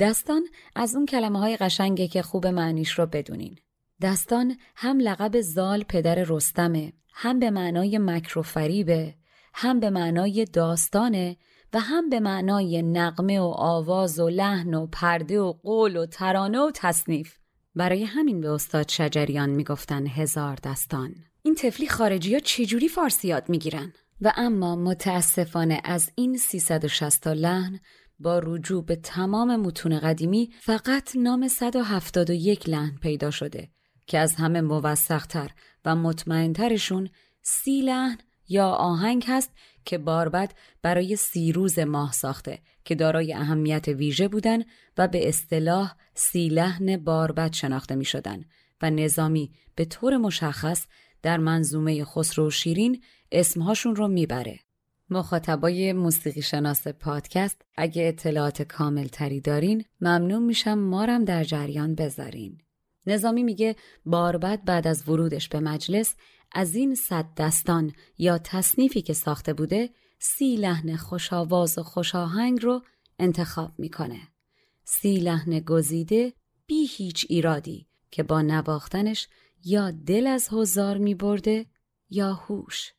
دستان 0.00 0.42
از 0.74 0.94
اون 0.94 1.06
کلمه 1.06 1.38
های 1.38 1.56
قشنگه 1.56 2.08
که 2.08 2.22
خوب 2.22 2.46
معنیش 2.46 2.90
رو 2.90 3.06
بدونین. 3.06 3.58
دستان 4.02 4.56
هم 4.76 5.00
لقب 5.00 5.40
زال 5.40 5.82
پدر 5.82 6.24
رستمه 6.28 6.92
هم 7.12 7.38
به 7.38 7.50
معنای 7.50 7.98
مکر 7.98 8.38
و 8.38 8.42
فریبه 8.42 9.14
هم 9.54 9.80
به 9.80 9.90
معنای 9.90 10.44
داستانه 10.44 11.36
و 11.72 11.80
هم 11.80 12.08
به 12.08 12.20
معنای 12.20 12.82
نقمه 12.82 13.40
و 13.40 13.54
آواز 13.56 14.20
و 14.20 14.28
لحن 14.28 14.74
و 14.74 14.86
پرده 14.86 15.40
و 15.40 15.52
قول 15.52 15.96
و 15.96 16.06
ترانه 16.06 16.60
و 16.60 16.70
تصنیف 16.74 17.38
برای 17.74 18.04
همین 18.04 18.40
به 18.40 18.50
استاد 18.50 18.88
شجریان 18.88 19.50
می‌گفتن 19.50 20.06
هزار 20.06 20.58
دستان 20.64 21.14
این 21.42 21.54
تفلی 21.54 21.88
خارجی 21.88 22.34
ها 22.34 22.40
چجوری 22.40 22.88
فارسی 22.88 23.28
یاد 23.28 23.48
می‌گیرن؟ 23.48 23.92
و 24.20 24.32
اما 24.36 24.76
متاسفانه 24.76 25.80
از 25.84 26.10
این 26.14 26.36
360 26.36 27.26
لحن 27.26 27.80
با 28.18 28.38
رجوع 28.38 28.84
به 28.84 28.96
تمام 28.96 29.56
متون 29.56 29.98
قدیمی 29.98 30.50
فقط 30.60 31.16
نام 31.16 31.48
171 31.48 32.68
لحن 32.68 32.96
پیدا 33.02 33.30
شده 33.30 33.68
که 34.06 34.18
از 34.18 34.34
همه 34.34 34.60
موثقتر 34.60 35.50
و 35.84 35.96
مطمئنترشون 35.96 37.08
سی 37.42 37.80
لحن 37.80 38.18
یا 38.48 38.68
آهنگ 38.68 39.24
هست 39.28 39.50
که 39.84 39.98
باربد 39.98 40.52
برای 40.82 41.16
سی 41.16 41.52
روز 41.52 41.78
ماه 41.78 42.12
ساخته 42.12 42.58
که 42.88 42.94
دارای 42.94 43.34
اهمیت 43.34 43.88
ویژه 43.88 44.28
بودن 44.28 44.62
و 44.98 45.08
به 45.08 45.28
اصطلاح 45.28 45.94
سی 46.14 46.48
لحن 46.48 46.96
باربد 46.96 47.52
شناخته 47.52 47.94
می 47.94 48.04
شدن 48.04 48.44
و 48.82 48.90
نظامی 48.90 49.50
به 49.74 49.84
طور 49.84 50.16
مشخص 50.16 50.86
در 51.22 51.36
منظومه 51.36 52.04
خسرو 52.04 52.46
و 52.46 52.50
شیرین 52.50 53.02
اسمهاشون 53.32 53.96
رو 53.96 54.08
می‌بره. 54.08 54.58
مخاطبای 55.10 55.92
موسیقی 55.92 56.42
شناس 56.42 56.88
پادکست 56.88 57.62
اگه 57.76 58.08
اطلاعات 58.08 58.62
کامل 58.62 59.06
تری 59.06 59.40
دارین 59.40 59.84
ممنون 60.00 60.42
میشم 60.42 60.78
مارم 60.78 61.24
در 61.24 61.44
جریان 61.44 61.94
بذارین. 61.94 62.58
نظامی 63.06 63.42
میگه 63.42 63.76
باربد 64.06 64.64
بعد 64.64 64.86
از 64.86 65.08
ورودش 65.08 65.48
به 65.48 65.60
مجلس 65.60 66.14
از 66.52 66.74
این 66.74 66.94
صد 66.94 67.26
دستان 67.36 67.92
یا 68.18 68.38
تصنیفی 68.38 69.02
که 69.02 69.12
ساخته 69.12 69.52
بوده 69.52 69.90
سی 70.18 70.56
لحن 70.56 70.96
خوشاواز 70.96 71.78
و 71.78 71.82
خوشاهنگ 71.82 72.62
رو 72.62 72.82
انتخاب 73.18 73.72
می‌کنه. 73.78 74.20
سی 74.84 75.16
لحن 75.16 75.60
گزیده 75.60 76.32
بی 76.66 76.86
هیچ 76.90 77.26
ایرادی 77.28 77.86
که 78.10 78.22
با 78.22 78.42
نواختنش 78.42 79.28
یا 79.64 79.90
دل 79.90 80.26
از 80.26 80.48
هزار 80.52 80.98
می 80.98 81.14
برده 81.14 81.66
یا 82.10 82.34
هوش. 82.34 82.92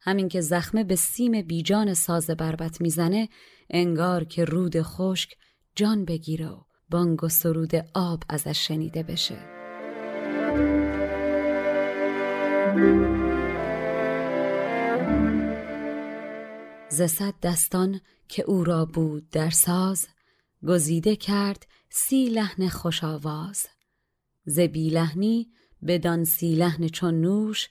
همین 0.00 0.28
که 0.28 0.40
زخمه 0.40 0.84
به 0.84 0.96
سیم 0.96 1.42
بیجان 1.42 1.94
ساز 1.94 2.30
بربت 2.30 2.80
می‌زنه 2.80 3.28
انگار 3.70 4.24
که 4.24 4.44
رود 4.44 4.82
خشک 4.82 5.34
جان 5.74 6.04
بگیره 6.04 6.48
و 6.48 6.62
بانگ 6.90 7.24
و 7.24 7.28
سرود 7.28 7.74
آب 7.94 8.22
ازش 8.28 8.66
شنیده 8.66 9.02
بشه 9.02 9.38
ز 17.00 17.22
دستان 17.42 18.00
که 18.28 18.42
او 18.42 18.64
را 18.64 18.84
بود 18.84 19.30
در 19.30 19.50
ساز 19.50 20.06
گزیده 20.68 21.16
کرد 21.16 21.66
سی 21.90 22.28
لحن 22.28 22.68
خوش 22.68 23.04
آواز. 23.04 23.66
ز 24.44 24.58
لحنی 24.74 25.50
بدان 25.86 26.24
سی 26.24 26.54
لحن 26.54 26.88
چون 26.88 27.20
نوش 27.20 27.68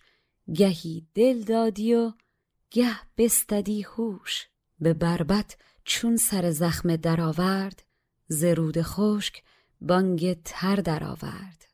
گهی 0.55 1.07
دل 1.13 1.43
دادی 1.43 1.93
و 1.93 2.13
گه 2.71 2.95
بستدی 3.17 3.81
هوش. 3.81 4.47
به 4.79 4.93
بربت 4.93 5.57
چون 5.83 6.17
سر 6.17 6.51
زخم 6.51 6.95
درآورد 6.95 7.83
زرود 8.27 8.81
خشک 8.81 9.43
بانگ 9.81 10.43
تر 10.43 10.75
درآورد. 10.75 11.65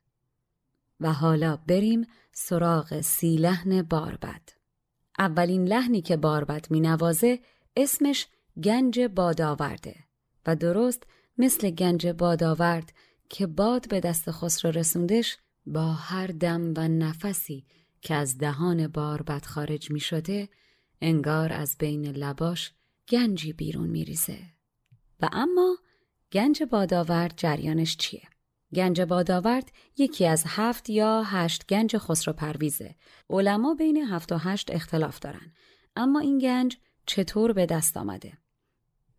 و 1.00 1.14
حالا 1.14 1.58
بریم 1.58 2.08
سراغ 2.32 3.02
سی 3.02 3.36
لحن 3.36 3.82
باربد. 3.82 4.63
اولین 5.20 5.68
لحنی 5.68 6.02
که 6.02 6.18
باربد 6.18 6.68
می 6.70 6.80
نوازه 6.80 7.40
اسمش 7.78 8.28
گنج 8.64 9.00
بادآورده 9.00 9.96
و 10.46 10.56
درست 10.56 11.04
مثل 11.38 11.70
گنج 11.70 12.08
بادآورد 12.08 12.94
که 13.30 13.48
باد 13.48 13.90
به 13.90 14.00
دست 14.00 14.32
خسرو 14.32 14.72
رسوندش 14.72 15.38
با 15.66 15.94
هر 15.94 16.28
دم 16.28 16.74
و 16.78 16.88
نفسی 16.88 17.66
که 18.02 18.16
از 18.16 18.38
دهان 18.38 18.88
باربد 18.88 19.46
خارج 19.46 19.92
می 19.92 20.00
شده 20.00 20.50
انگار 21.02 21.54
از 21.54 21.76
بین 21.80 22.06
لباش 22.06 22.74
گنجی 23.10 23.54
بیرون 23.54 23.90
میریزه 23.90 24.40
و 25.20 25.30
اما 25.32 25.78
گنج 26.32 26.64
بادآورد 26.64 27.34
جریانش 27.38 27.98
چیه؟ 27.98 28.33
گنج 28.74 29.02
بادآورد 29.02 29.72
یکی 29.98 30.28
از 30.28 30.44
هفت 30.48 30.90
یا 30.90 31.24
هشت 31.24 31.68
گنج 31.68 31.98
خسرو 31.98 32.34
پرویزه. 32.34 32.96
علما 33.30 33.74
بین 33.74 33.98
هفت 33.98 34.32
و 34.32 34.38
هشت 34.38 34.72
اختلاف 34.72 35.20
دارن. 35.20 35.52
اما 35.96 36.20
این 36.20 36.40
گنج 36.40 36.78
چطور 37.06 37.54
به 37.54 37.66
دست 37.66 37.98
آمده؟ 37.98 38.34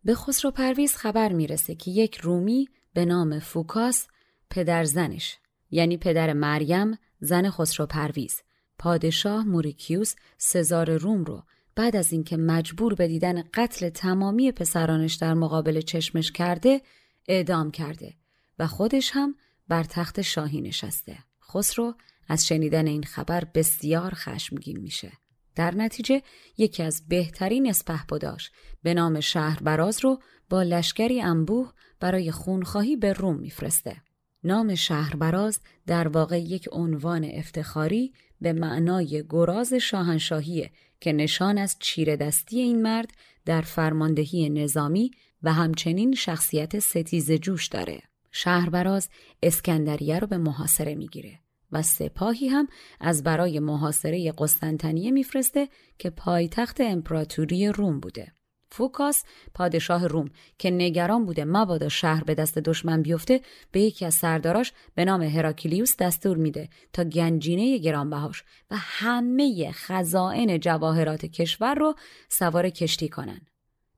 به 0.03 0.15
خسرو 0.15 0.51
پرویز 0.51 0.95
خبر 0.95 1.33
می‌رسه 1.33 1.75
که 1.75 1.91
یک 1.91 2.15
رومی 2.15 2.69
به 2.93 3.05
نام 3.05 3.39
فوکاس 3.39 4.07
پدر 4.49 4.83
زنش 4.83 5.37
یعنی 5.71 5.97
پدر 5.97 6.33
مریم 6.33 6.97
زن 7.19 7.49
خسرو 7.49 7.85
پرویز 7.85 8.41
پادشاه 8.79 9.43
موریکیوس 9.43 10.15
سزار 10.37 10.97
روم 10.97 11.23
رو 11.23 11.43
بعد 11.75 11.95
از 11.95 12.11
اینکه 12.11 12.37
مجبور 12.37 12.95
به 12.95 13.07
دیدن 13.07 13.43
قتل 13.53 13.89
تمامی 13.89 14.51
پسرانش 14.51 15.15
در 15.15 15.33
مقابل 15.33 15.81
چشمش 15.81 16.31
کرده 16.31 16.81
اعدام 17.27 17.71
کرده 17.71 18.13
و 18.59 18.67
خودش 18.67 19.11
هم 19.13 19.35
بر 19.67 19.83
تخت 19.83 20.21
شاهی 20.21 20.61
نشسته. 20.61 21.17
خسرو 21.51 21.95
از 22.27 22.47
شنیدن 22.47 22.87
این 22.87 23.03
خبر 23.03 23.43
بسیار 23.45 24.13
خشمگین 24.13 24.79
میشه. 24.79 25.11
در 25.55 25.75
نتیجه 25.75 26.21
یکی 26.57 26.83
از 26.83 27.07
بهترین 27.07 27.69
اسپهبداش 27.69 28.51
به 28.83 28.93
نام 28.93 29.19
شهر 29.19 29.63
براز 29.63 29.99
رو 30.03 30.19
با 30.49 30.63
لشکری 30.63 31.21
انبوه 31.21 31.73
برای 31.99 32.31
خونخواهی 32.31 32.95
به 32.95 33.13
روم 33.13 33.35
میفرسته. 33.35 34.01
نام 34.43 34.75
شهر 34.75 35.15
براز 35.15 35.59
در 35.87 36.07
واقع 36.07 36.41
یک 36.41 36.69
عنوان 36.71 37.29
افتخاری 37.33 38.13
به 38.41 38.53
معنای 38.53 39.23
گراز 39.29 39.73
شاهنشاهیه 39.73 40.71
که 40.99 41.13
نشان 41.13 41.57
از 41.57 41.75
چیره 41.79 42.15
دستی 42.15 42.59
این 42.59 42.81
مرد 42.81 43.09
در 43.45 43.61
فرماندهی 43.61 44.49
نظامی 44.49 45.11
و 45.43 45.53
همچنین 45.53 46.15
شخصیت 46.15 46.79
ستیز 46.79 47.31
جوش 47.31 47.67
داره. 47.67 48.01
شهربراز 48.37 49.09
اسکندریه 49.43 50.19
رو 50.19 50.27
به 50.27 50.37
محاصره 50.37 50.95
می‌گیره 50.95 51.39
و 51.71 51.81
سپاهی 51.81 52.47
هم 52.47 52.67
از 52.99 53.23
برای 53.23 53.59
محاصره 53.59 54.31
قسطنطنیه 54.31 55.11
میفرسته 55.11 55.69
که 55.99 56.09
پایتخت 56.09 56.81
امپراتوری 56.81 57.67
روم 57.67 57.99
بوده. 57.99 58.31
فوکاس 58.71 59.23
پادشاه 59.53 60.07
روم 60.07 60.29
که 60.57 60.71
نگران 60.71 61.25
بوده 61.25 61.45
مبادا 61.45 61.89
شهر 61.89 62.23
به 62.23 62.35
دست 62.35 62.57
دشمن 62.57 63.01
بیفته 63.01 63.41
به 63.71 63.81
یکی 63.81 64.05
از 64.05 64.15
سرداراش 64.15 64.73
به 64.95 65.05
نام 65.05 65.21
هراکلیوس 65.21 65.95
دستور 65.97 66.37
میده 66.37 66.69
تا 66.93 67.03
گنجینه 67.03 67.77
گرانبهاش 67.77 68.43
و 68.71 68.75
همه 68.79 69.71
خزائن 69.71 70.59
جواهرات 70.59 71.25
کشور 71.25 71.75
رو 71.75 71.95
سوار 72.29 72.69
کشتی 72.69 73.09
کنن. 73.09 73.41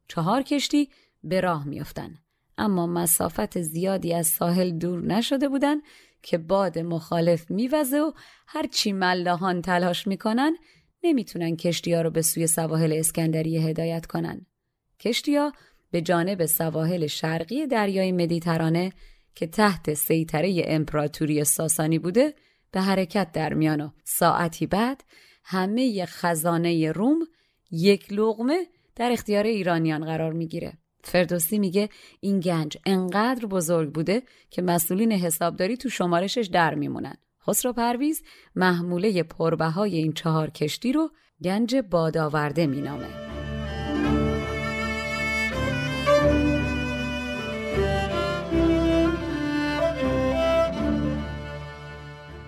چهار 0.08 0.42
کشتی 0.42 0.90
به 1.24 1.42
راه 1.42 1.68
میافتن 1.68 2.18
اما 2.58 2.88
مسافت 2.88 3.62
زیادی 3.62 4.14
از 4.14 4.28
ساحل 4.28 4.72
دور 4.72 5.06
نشده 5.06 5.50
بودن 5.50 5.78
که 6.22 6.38
باد 6.38 6.80
مخالف 6.80 7.52
میوزه 7.52 8.00
و 8.00 8.12
هرچی 8.48 8.92
ملاحان 8.92 9.62
تلاش 9.62 10.08
می‌کنن 10.08 10.58
نمی‌تونن 11.04 11.56
کشتی 11.56 11.94
ها 11.94 12.02
رو 12.02 12.10
به 12.10 12.22
سوی 12.22 12.48
سواحل 12.48 12.94
اسکندریه 12.94 13.62
هدایت 13.62 14.06
کنن. 14.06 14.46
کشتیا 15.00 15.52
به 15.92 16.02
جانب 16.02 16.46
سواحل 16.46 17.08
شرقی 17.08 17.68
دریای 17.68 18.12
مدیترانه 18.12 18.92
که 19.36 19.48
تحت 19.48 19.94
سیطره 19.94 20.64
امپراتوری 20.66 21.44
ساسانی 21.44 22.00
بوده 22.00 22.34
به 22.72 22.82
حرکت 22.82 23.32
در 23.32 23.54
میان 23.54 23.82
و 23.82 23.90
ساعتی 24.04 24.68
بعد 24.68 25.04
همه 25.44 26.06
خزانه 26.06 26.92
روم 26.92 27.20
یک 27.72 28.14
لغمه 28.14 28.68
در 28.96 29.12
اختیار 29.12 29.44
ایرانیان 29.44 30.06
قرار 30.06 30.34
می‌گیره. 30.34 30.78
فردوسی 31.04 31.60
میگه 31.60 31.90
این 32.20 32.40
گنج 32.40 32.78
انقدر 32.86 33.46
بزرگ 33.46 33.94
بوده 33.94 34.24
که 34.50 34.62
مسئولین 34.62 35.12
حسابداری 35.12 35.78
تو 35.78 35.90
شمارشش 35.90 36.50
در 36.54 36.76
میمونن. 36.76 37.18
خسرو 37.48 37.74
پرویز 37.74 38.24
محموله 38.56 39.24
پربهای 39.24 39.96
این 39.96 40.14
چهار 40.14 40.50
کشتی 40.50 40.92
رو 40.94 41.10
گنج 41.44 41.76
بادآورده 41.76 42.68
مینامه. 42.68 43.28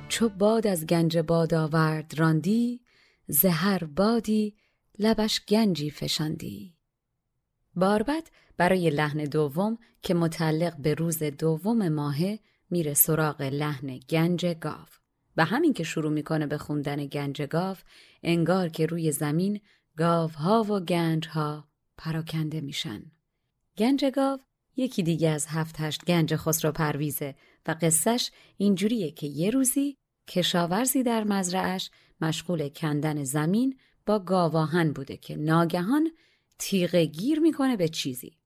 چو 0.10 0.30
باد 0.30 0.68
از 0.68 0.86
گنج 0.86 1.18
باد 1.18 1.54
آورد 1.54 2.20
راندی 2.20 2.82
زهر 3.28 3.84
بادی 3.84 4.56
لبش 5.00 5.46
گنجی 5.46 5.90
فشاندی 5.90 6.79
باربد 7.80 8.28
برای 8.58 8.90
لحن 8.90 9.24
دوم 9.24 9.78
که 10.02 10.14
متعلق 10.14 10.78
به 10.78 10.94
روز 10.94 11.24
دوم 11.24 11.90
ماهه 11.90 12.40
میره 12.70 12.94
سراغ 12.94 13.42
لحن 13.42 13.98
گنج 13.98 14.46
گاو. 14.46 14.88
و 15.38 15.46
همین 15.46 15.74
که 15.74 15.84
شروع 15.84 16.12
می‌کنه 16.12 16.48
به 16.48 16.58
خوندن 16.58 17.06
گنج 17.06 17.42
گاو 17.42 17.78
انگار 18.24 18.70
که 18.70 18.86
روی 18.86 19.12
زمین 19.12 19.60
گاوها 19.98 20.64
و 20.64 20.80
گنجها 20.80 21.68
پراکنده 21.98 22.62
میشن. 22.62 23.04
گنج 23.78 24.06
گاو 24.06 24.40
یکی 24.76 25.04
دیگه 25.04 25.30
از 25.30 25.48
هفت 25.48 25.76
هشت 25.80 26.06
گنج 26.06 26.36
خسرو 26.36 26.72
پرویزه 26.72 27.36
و 27.68 27.76
قصهش 27.82 28.32
اینجوریه 28.58 29.12
که 29.12 29.28
یه 29.28 29.50
روزی 29.50 29.98
کشاورزی 30.28 31.04
در 31.04 31.24
مزرعش 31.24 31.92
مشغول 32.22 32.70
کندن 32.70 33.24
زمین 33.24 33.80
با 34.06 34.20
گاواهن 34.20 34.92
بوده 34.92 35.18
که 35.18 35.36
ناگهان 35.36 36.12
تیغه 36.60 37.06
گیر 37.06 37.40
می‌کنه 37.40 37.78
به 37.78 37.88
چیزی. 37.88 38.38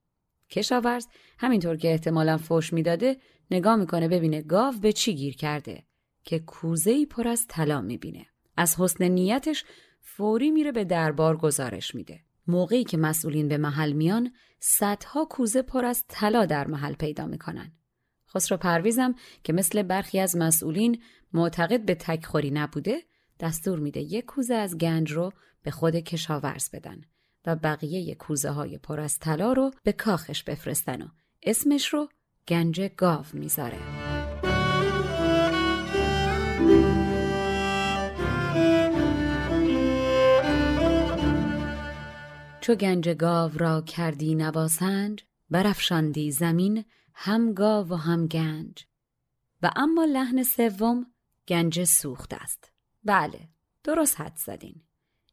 کشاورز 0.50 1.08
همینطور 1.40 1.78
که 1.78 1.92
احتمالا 1.92 2.38
فوش 2.38 2.74
می‌داده 2.74 3.18
نگاه 3.52 3.76
می‌کنه 3.76 4.08
ببینه 4.08 4.42
گاو 4.42 4.74
به 4.82 4.94
چی 4.94 5.16
گیر 5.16 5.36
کرده 5.36 5.84
که 6.24 6.40
کوزه 6.40 7.06
پر 7.06 7.28
از 7.28 7.46
طلا 7.48 7.82
می‌بینه. 7.82 8.26
از 8.58 8.76
حسن 8.80 9.08
نیتش 9.08 9.66
فوری 10.02 10.52
میره 10.52 10.72
به 10.72 10.84
دربار 10.86 11.38
گزارش 11.38 11.96
میده. 11.96 12.20
موقعی 12.48 12.84
که 12.84 12.98
مسئولین 12.98 13.48
به 13.48 13.58
محل 13.58 13.92
میان 13.92 14.34
صدها 14.60 15.26
کوزه 15.26 15.62
پر 15.62 15.86
از 15.86 16.04
طلا 16.08 16.46
در 16.46 16.68
محل 16.68 16.94
پیدا 16.94 17.26
می‌کنن. 17.26 17.72
خسرو 18.30 18.58
پرویزم 18.58 19.16
که 19.44 19.54
مثل 19.54 19.84
برخی 19.84 20.20
از 20.20 20.38
مسئولین 20.38 21.02
معتقد 21.34 21.86
به 21.86 21.96
تکخوری 21.96 22.52
نبوده 22.52 23.04
دستور 23.40 23.80
میده 23.80 24.00
یک 24.00 24.26
کوزه 24.26 24.54
از 24.54 24.78
گنج 24.78 25.12
رو 25.12 25.32
به 25.64 25.72
خود 25.72 25.96
کشاورز 25.96 26.70
بدن 26.74 27.02
و 27.46 27.56
بقیه 27.56 28.16
کوزه 28.16 28.50
های 28.50 28.78
پر 28.78 29.00
از 29.00 29.20
طلا 29.20 29.54
رو 29.54 29.72
به 29.84 29.92
کاخش 29.92 30.44
بفرستن 30.44 31.02
و 31.02 31.08
اسمش 31.44 31.88
رو 31.88 32.10
گنج 32.48 32.82
گاو 32.82 33.26
می‌ذاره. 33.34 33.80
چو 42.62 42.76
گنج 42.76 43.10
گاو 43.10 43.52
را 43.58 43.82
کردی 43.82 44.36
نواسنج 44.36 45.24
برافشاندی 45.50 46.32
زمین 46.32 46.86
هم 47.14 47.54
گاو 47.54 47.88
و 47.88 47.96
هم 47.96 48.28
گنج 48.28 48.86
و 49.62 49.72
اما 49.76 50.06
لحن 50.06 50.44
سوم 50.44 51.06
گنج 51.48 51.84
سوخت 51.84 52.34
است. 52.34 52.72
بله، 53.04 53.50
درست 53.84 54.22
حد 54.22 54.36
زدین. 54.36 54.82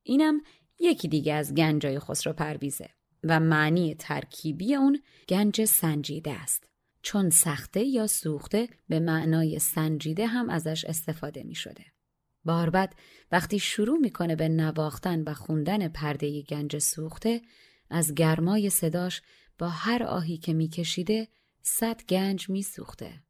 اینم 0.03 0.41
یکی 0.81 1.09
دیگه 1.09 1.35
از 1.35 1.55
گنجای 1.55 1.99
خسرو 1.99 2.33
پرویزه 2.33 2.89
و 3.25 3.41
معنی 3.41 3.95
ترکیبی 3.95 4.75
اون 4.75 5.03
گنج 5.29 5.65
سنجیده 5.65 6.33
است. 6.33 6.65
چون 7.03 7.31
سخته 7.31 7.85
یا 7.85 8.07
سوخته 8.07 8.69
به 8.89 9.01
معنای 9.01 9.59
سنجیده 9.59 10.27
هم 10.27 10.51
ازش 10.51 10.85
استفاده 10.85 11.43
می 11.43 11.55
شده. 11.55 11.85
باربد 12.45 12.93
وقتی 13.33 13.59
شروع 13.59 13.99
می‌کنه 13.99 14.37
به 14.37 14.49
نواختن 14.49 15.23
و 15.23 15.35
خوندن 15.35 15.89
پرده 15.89 16.43
گنج 16.43 16.79
سوخته 16.79 17.43
از 17.91 18.15
گرمای 18.15 18.71
صداش 18.71 19.23
با 19.59 19.69
هر 19.69 20.03
آهی 20.03 20.39
که 20.39 20.53
میکشیده 20.53 21.29
صد 21.63 22.03
گنج 22.09 22.51
میسوخته. 22.51 23.23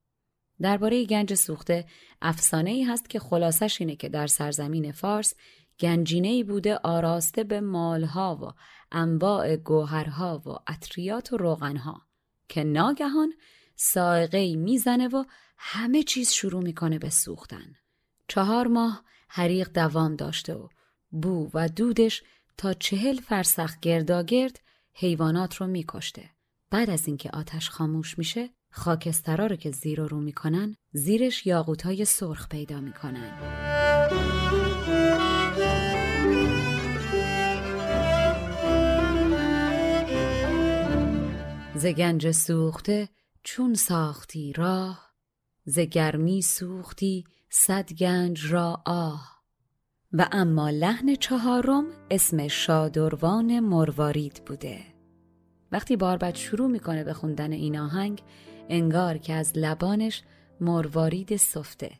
درباره 0.60 1.04
گنج 1.04 1.34
سوخته 1.34 1.84
افسانه 2.22 2.70
ای 2.70 2.82
هست 2.82 3.10
که 3.10 3.18
خلاصش 3.18 3.80
اینه 3.80 3.96
که 3.96 4.08
در 4.08 4.26
سرزمین 4.26 4.92
فارس 4.92 5.34
گنجینه 5.80 6.44
بوده 6.44 6.76
آراسته 6.76 7.44
به 7.44 7.60
مالها 7.60 8.38
و 8.42 8.60
انواع 8.92 9.56
گوهرها 9.56 10.42
و 10.46 10.72
اطریات 10.72 11.32
و 11.32 11.36
روغنها 11.36 12.02
که 12.48 12.64
ناگهان 12.64 13.32
سائقه 13.76 14.56
می‌زنه 14.56 15.08
و 15.08 15.24
همه 15.58 16.02
چیز 16.02 16.30
شروع 16.30 16.62
می‌کنه 16.62 16.98
به 16.98 17.10
سوختن. 17.10 17.74
چهار 18.28 18.66
ماه 18.66 19.02
حریق 19.28 19.72
دوام 19.72 20.16
داشته 20.16 20.54
و 20.54 20.68
بو 21.10 21.50
و 21.54 21.68
دودش 21.68 22.22
تا 22.56 22.72
چهل 22.72 23.16
فرسخ 23.16 23.80
گرداگرد 23.82 24.60
حیوانات 24.94 25.54
رو 25.54 25.66
میکشته. 25.66 26.30
بعد 26.70 26.90
از 26.90 27.06
اینکه 27.06 27.30
آتش 27.30 27.70
خاموش 27.70 28.18
میشه 28.18 28.50
خاکسترا 28.70 29.46
رو 29.46 29.56
که 29.56 29.70
زیر 29.70 30.00
و 30.00 30.08
رو 30.08 30.20
می‌کنن 30.20 30.76
زیرش 30.92 31.46
یاقوتای 31.46 32.04
سرخ 32.04 32.48
پیدا 32.48 32.80
می‌کنن. 32.80 34.39
ز 41.80 41.86
گنج 41.86 42.30
سوخته 42.30 43.08
چون 43.42 43.74
ساختی 43.74 44.52
راه 44.52 45.10
ز 45.64 45.78
گرمی 45.78 46.42
سوختی 46.42 47.24
صد 47.50 47.92
گنج 47.92 48.52
را 48.52 48.82
آه. 48.86 49.42
و 50.12 50.28
اما 50.32 50.70
لحن 50.70 51.14
چهارم 51.14 51.84
اسم 52.10 52.48
شادروان 52.48 53.60
مروارید 53.60 54.42
بوده. 54.46 54.80
وقتی 55.72 55.96
باربد 55.96 56.34
شروع 56.34 56.68
می‌کنه 56.68 57.04
به 57.04 57.12
خوندن 57.12 57.52
این 57.52 57.78
آهنگ 57.78 58.22
انگار 58.68 59.18
که 59.18 59.32
از 59.32 59.52
لبانش 59.56 60.22
مروارید 60.60 61.36
سفته 61.36 61.90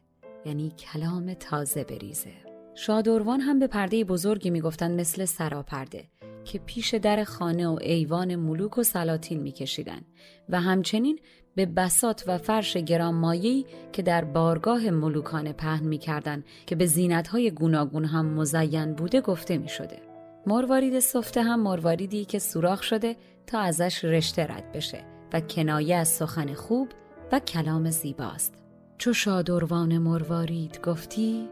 یعنی 0.47 0.71
کلام 0.71 1.35
تازه 1.35 1.85
بریزه. 1.85 2.35
شادروان 2.75 3.41
هم 3.41 3.59
به 3.59 3.67
پرده 3.67 4.05
بزرگی 4.05 4.51
می‌گفتن 4.51 5.01
مثل 5.01 5.25
سراپرده. 5.25 6.09
که 6.45 6.59
پیش 6.59 6.95
در 6.95 7.25
خانه 7.25 7.69
و 7.69 7.79
ایوان 7.81 8.37
ملوک 8.37 8.79
و 8.79 8.83
سلاطین 8.83 9.41
میکشیدن 9.41 10.01
و 10.49 10.61
همچنین 10.61 11.19
به 11.55 11.67
بسات 11.67 12.25
و 12.27 12.39
فرش 12.39 12.77
گرانمایه‌ای 12.77 13.65
که 13.93 14.03
در 14.03 14.25
بارگاه 14.25 14.91
ملوکانه 14.91 15.53
پهن 15.53 15.87
می‌کردند 15.87 16.45
که 16.67 16.77
به 16.77 16.87
زینتهای 16.87 17.51
گوناگون 17.51 18.05
هم 18.05 18.27
مزین 18.27 18.93
بوده 18.95 19.21
گفته 19.21 19.59
می‌شده. 19.59 19.99
مروارید 20.47 21.01
صفته 21.01 21.43
هم 21.43 21.61
مرواریدی 21.61 22.25
که 22.25 22.39
سوراخ 22.39 22.83
شده 22.83 23.17
تا 23.47 23.59
ازش 23.59 24.05
رشته 24.05 24.47
رد 24.47 24.73
بشه 24.73 25.05
و 25.33 25.41
کنایه 25.41 25.97
از 25.97 26.09
سخن 26.09 26.55
خوب 26.55 26.89
و 27.33 27.41
کلام 27.41 27.91
زیباست. 27.91 28.55
چو 28.99 29.13
شادروان 29.13 29.99
مروارید 29.99 30.81
گفتی 30.81 31.49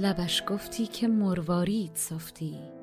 لبش 0.00 0.42
گفتی 0.48 0.86
که 0.86 1.08
مروارید 1.08 1.90
صفتی 1.94 2.77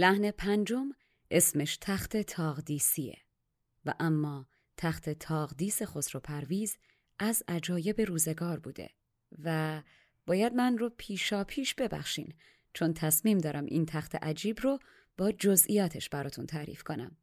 لحن 0.00 0.30
پنجم 0.30 0.90
اسمش 1.30 1.78
تخت 1.80 2.16
تاغدیسیه 2.16 3.18
و 3.84 3.94
اما 4.00 4.46
تخت 4.76 5.10
تاغدیس 5.10 5.82
خسرو 5.82 6.20
پرویز 6.20 6.76
از 7.18 7.42
عجایب 7.48 8.00
روزگار 8.00 8.58
بوده 8.58 8.90
و 9.44 9.82
باید 10.26 10.54
من 10.54 10.78
رو 10.78 10.90
پیشا 10.96 11.44
پیش 11.44 11.74
ببخشین 11.74 12.34
چون 12.74 12.94
تصمیم 12.94 13.38
دارم 13.38 13.64
این 13.64 13.86
تخت 13.86 14.14
عجیب 14.14 14.60
رو 14.60 14.78
با 15.18 15.32
جزئیاتش 15.32 16.08
براتون 16.08 16.46
تعریف 16.46 16.82
کنم. 16.82 17.16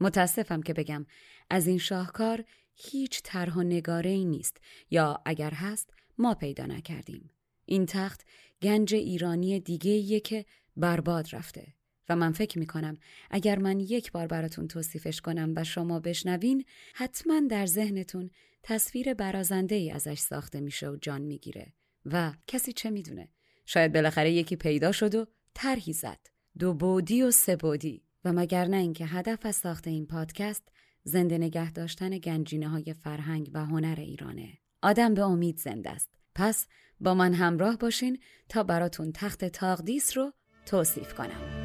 متاسفم 0.00 0.62
که 0.62 0.72
بگم 0.72 1.06
از 1.50 1.66
این 1.66 1.78
شاهکار 1.78 2.44
هیچ 2.74 3.20
طرح 3.24 3.54
و 3.54 3.62
نگاره 3.62 4.10
ای 4.10 4.24
نیست 4.24 4.56
یا 4.90 5.22
اگر 5.24 5.50
هست 5.50 5.90
ما 6.18 6.34
پیدا 6.34 6.66
نکردیم. 6.66 7.30
این 7.64 7.86
تخت 7.86 8.26
گنج 8.62 8.94
ایرانی 8.94 9.60
دیگه 9.60 10.20
که 10.20 10.44
برباد 10.76 11.34
رفته 11.34 11.74
و 12.08 12.16
من 12.16 12.32
فکر 12.32 12.58
می 12.58 12.66
کنم 12.66 12.96
اگر 13.30 13.58
من 13.58 13.80
یک 13.80 14.12
بار 14.12 14.26
براتون 14.26 14.68
توصیفش 14.68 15.20
کنم 15.20 15.52
و 15.56 15.64
شما 15.64 16.00
بشنوین 16.00 16.64
حتما 16.94 17.40
در 17.50 17.66
ذهنتون 17.66 18.30
تصویر 18.62 19.14
برازنده 19.14 19.74
ای 19.74 19.90
ازش 19.90 20.18
ساخته 20.18 20.60
میشه 20.60 20.88
و 20.88 20.96
جان 20.96 21.22
می‌گیره. 21.22 21.72
و 22.06 22.32
کسی 22.46 22.72
چه 22.72 22.90
می‌دونه؟ 22.90 23.28
شاید 23.66 23.92
بالاخره 23.92 24.32
یکی 24.32 24.56
پیدا 24.56 24.92
شد 24.92 25.14
و 25.14 25.26
طرحی 25.54 25.92
زد. 25.92 26.18
دو 26.58 26.74
بودی 26.74 27.22
و 27.22 27.30
سه 27.30 27.56
بودی. 27.56 28.02
و 28.24 28.32
مگر 28.32 28.64
نه 28.64 28.76
اینکه 28.76 29.06
هدف 29.06 29.46
از 29.46 29.56
ساخت 29.56 29.88
این 29.88 30.06
پادکست 30.06 30.68
زنده 31.04 31.38
نگه 31.38 31.72
داشتن 31.72 32.18
گنجینه 32.18 32.68
های 32.68 32.94
فرهنگ 32.94 33.50
و 33.54 33.64
هنر 33.66 33.94
ایرانه. 33.98 34.58
آدم 34.82 35.14
به 35.14 35.22
امید 35.22 35.58
زنده 35.58 35.90
است. 35.90 36.10
پس 36.34 36.66
با 37.00 37.14
من 37.14 37.34
همراه 37.34 37.76
باشین 37.76 38.18
تا 38.48 38.62
براتون 38.62 39.12
تخت 39.12 39.44
تاقدیس 39.44 40.16
رو 40.16 40.32
توصیف 40.66 41.14
کنم. 41.14 41.63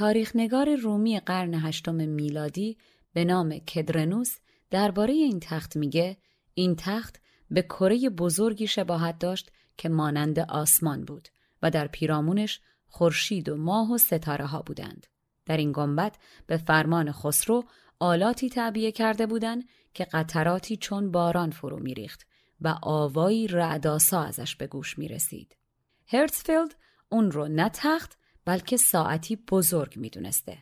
تاریخنگار 0.00 0.74
رومی 0.74 1.20
قرن 1.20 1.54
هشتم 1.54 1.94
میلادی 1.94 2.78
به 3.12 3.24
نام 3.24 3.58
کدرنوس 3.58 4.36
درباره 4.70 5.12
این 5.12 5.40
تخت 5.40 5.76
میگه 5.76 6.16
این 6.54 6.76
تخت 6.76 7.20
به 7.50 7.62
کره 7.62 8.10
بزرگی 8.10 8.66
شباهت 8.66 9.18
داشت 9.18 9.52
که 9.76 9.88
مانند 9.88 10.38
آسمان 10.38 11.04
بود 11.04 11.28
و 11.62 11.70
در 11.70 11.86
پیرامونش 11.86 12.60
خورشید 12.86 13.48
و 13.48 13.56
ماه 13.56 13.92
و 13.92 13.98
ستاره 13.98 14.46
ها 14.46 14.62
بودند. 14.62 15.06
در 15.46 15.56
این 15.56 15.72
گنبد 15.72 16.16
به 16.46 16.56
فرمان 16.56 17.12
خسرو 17.12 17.64
آلاتی 17.98 18.48
تعبیه 18.48 18.92
کرده 18.92 19.26
بودند 19.26 19.64
که 19.94 20.04
قطراتی 20.04 20.76
چون 20.76 21.10
باران 21.10 21.50
فرو 21.50 21.78
میریخت 21.78 22.26
و 22.60 22.74
آوایی 22.82 23.46
رعداسا 23.46 24.22
ازش 24.22 24.56
به 24.56 24.66
گوش 24.66 24.98
می 24.98 25.08
رسید. 25.08 25.56
هرتسفیلد 26.06 26.74
اون 27.08 27.30
رو 27.30 27.48
نه 27.48 27.70
تخت 27.74 28.19
بلکه 28.44 28.76
ساعتی 28.76 29.36
بزرگ 29.36 29.96
می 29.96 30.10
دونسته. 30.10 30.58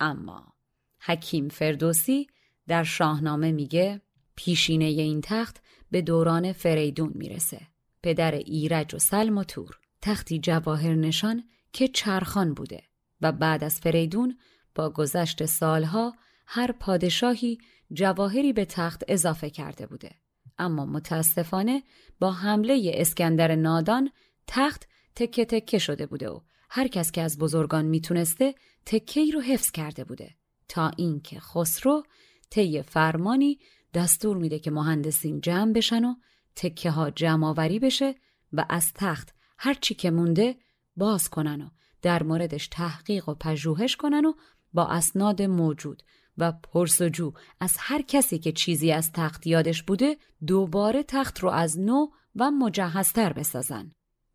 اما 0.00 0.52
حکیم 1.00 1.48
فردوسی 1.48 2.26
در 2.66 2.84
شاهنامه 2.84 3.52
میگه 3.52 4.00
پیشینه 4.36 4.84
این 4.84 5.20
تخت 5.20 5.62
به 5.90 6.02
دوران 6.02 6.52
فریدون 6.52 7.12
می‌رسه. 7.14 7.60
پدر 8.02 8.34
ایرج 8.34 8.94
و 8.94 8.98
سلم 8.98 9.38
و 9.38 9.44
تور. 9.44 9.78
تختی 10.02 10.38
جواهر 10.38 10.94
نشان 10.94 11.44
که 11.72 11.88
چرخان 11.88 12.54
بوده 12.54 12.82
و 13.20 13.32
بعد 13.32 13.64
از 13.64 13.80
فریدون 13.80 14.38
با 14.74 14.90
گذشت 14.90 15.44
سالها 15.44 16.14
هر 16.46 16.72
پادشاهی 16.72 17.58
جواهری 17.92 18.52
به 18.52 18.64
تخت 18.64 19.04
اضافه 19.08 19.50
کرده 19.50 19.86
بوده. 19.86 20.10
اما 20.58 20.86
متاسفانه 20.86 21.82
با 22.20 22.32
حمله 22.32 22.92
اسکندر 22.94 23.54
نادان 23.54 24.10
تخت 24.46 24.88
تکه 25.16 25.44
تکه 25.44 25.78
شده 25.78 26.06
بوده 26.06 26.28
و 26.30 26.40
هر 26.70 26.88
کس 26.88 27.12
که 27.12 27.22
از 27.22 27.38
بزرگان 27.38 27.84
می‌تونسته 27.84 28.54
تکه 28.86 29.30
رو 29.34 29.40
حفظ 29.40 29.70
کرده 29.70 30.04
بوده 30.04 30.34
تا 30.68 30.90
اینکه 30.96 31.40
خسرو 31.40 32.02
طی 32.50 32.82
فرمانی 32.82 33.58
دستور 33.94 34.36
میده 34.36 34.58
که 34.58 34.70
مهندسین 34.70 35.40
جمع 35.40 35.72
بشن 35.72 36.04
و 36.04 36.14
تکه 36.56 36.90
ها 36.90 37.10
جمع 37.10 37.46
آوری 37.46 37.78
بشه 37.78 38.14
و 38.52 38.66
از 38.68 38.92
تخت 38.94 39.34
هر 39.58 39.74
چی 39.74 39.94
که 39.94 40.10
مونده 40.10 40.56
باز 40.96 41.28
کنن 41.28 41.60
و 41.60 41.68
در 42.02 42.22
موردش 42.22 42.68
تحقیق 42.68 43.28
و 43.28 43.34
پژوهش 43.34 43.96
کنن 43.96 44.24
و 44.24 44.32
با 44.72 44.86
اسناد 44.86 45.42
موجود 45.42 46.02
و 46.38 46.52
پرسجو 46.52 47.32
از 47.60 47.76
هر 47.78 48.02
کسی 48.02 48.38
که 48.38 48.52
چیزی 48.52 48.92
از 48.92 49.12
تخت 49.12 49.46
یادش 49.46 49.82
بوده 49.82 50.16
دوباره 50.46 51.02
تخت 51.02 51.38
رو 51.38 51.48
از 51.48 51.80
نو 51.80 52.06
و 52.36 52.50
مجهزتر 52.50 53.32
بسازن. 53.32 53.92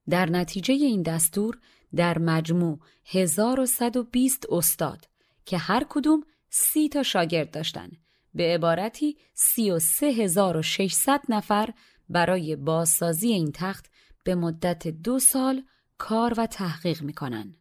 در 0.10 0.30
نتیجه 0.30 0.74
این 0.74 1.02
دستور 1.02 1.60
در 1.96 2.18
مجموع 2.18 2.80
1120 3.06 4.46
استاد 4.50 5.06
که 5.46 5.58
هر 5.58 5.86
کدوم 5.90 6.24
سی 6.50 6.90
تا 6.90 7.04
شاگرد 7.04 7.52
داشتن 7.52 7.90
به 8.34 8.44
عبارتی 8.44 9.18
33600 9.34 11.22
نفر 11.30 11.70
برای 12.10 12.56
بازسازی 12.56 13.28
این 13.28 13.52
تخت 13.52 13.92
به 14.24 14.36
مدت 14.36 14.88
دو 14.88 15.20
سال 15.20 15.64
کار 15.98 16.34
و 16.38 16.46
تحقیق 16.46 17.02
می‌کنن. 17.02 17.56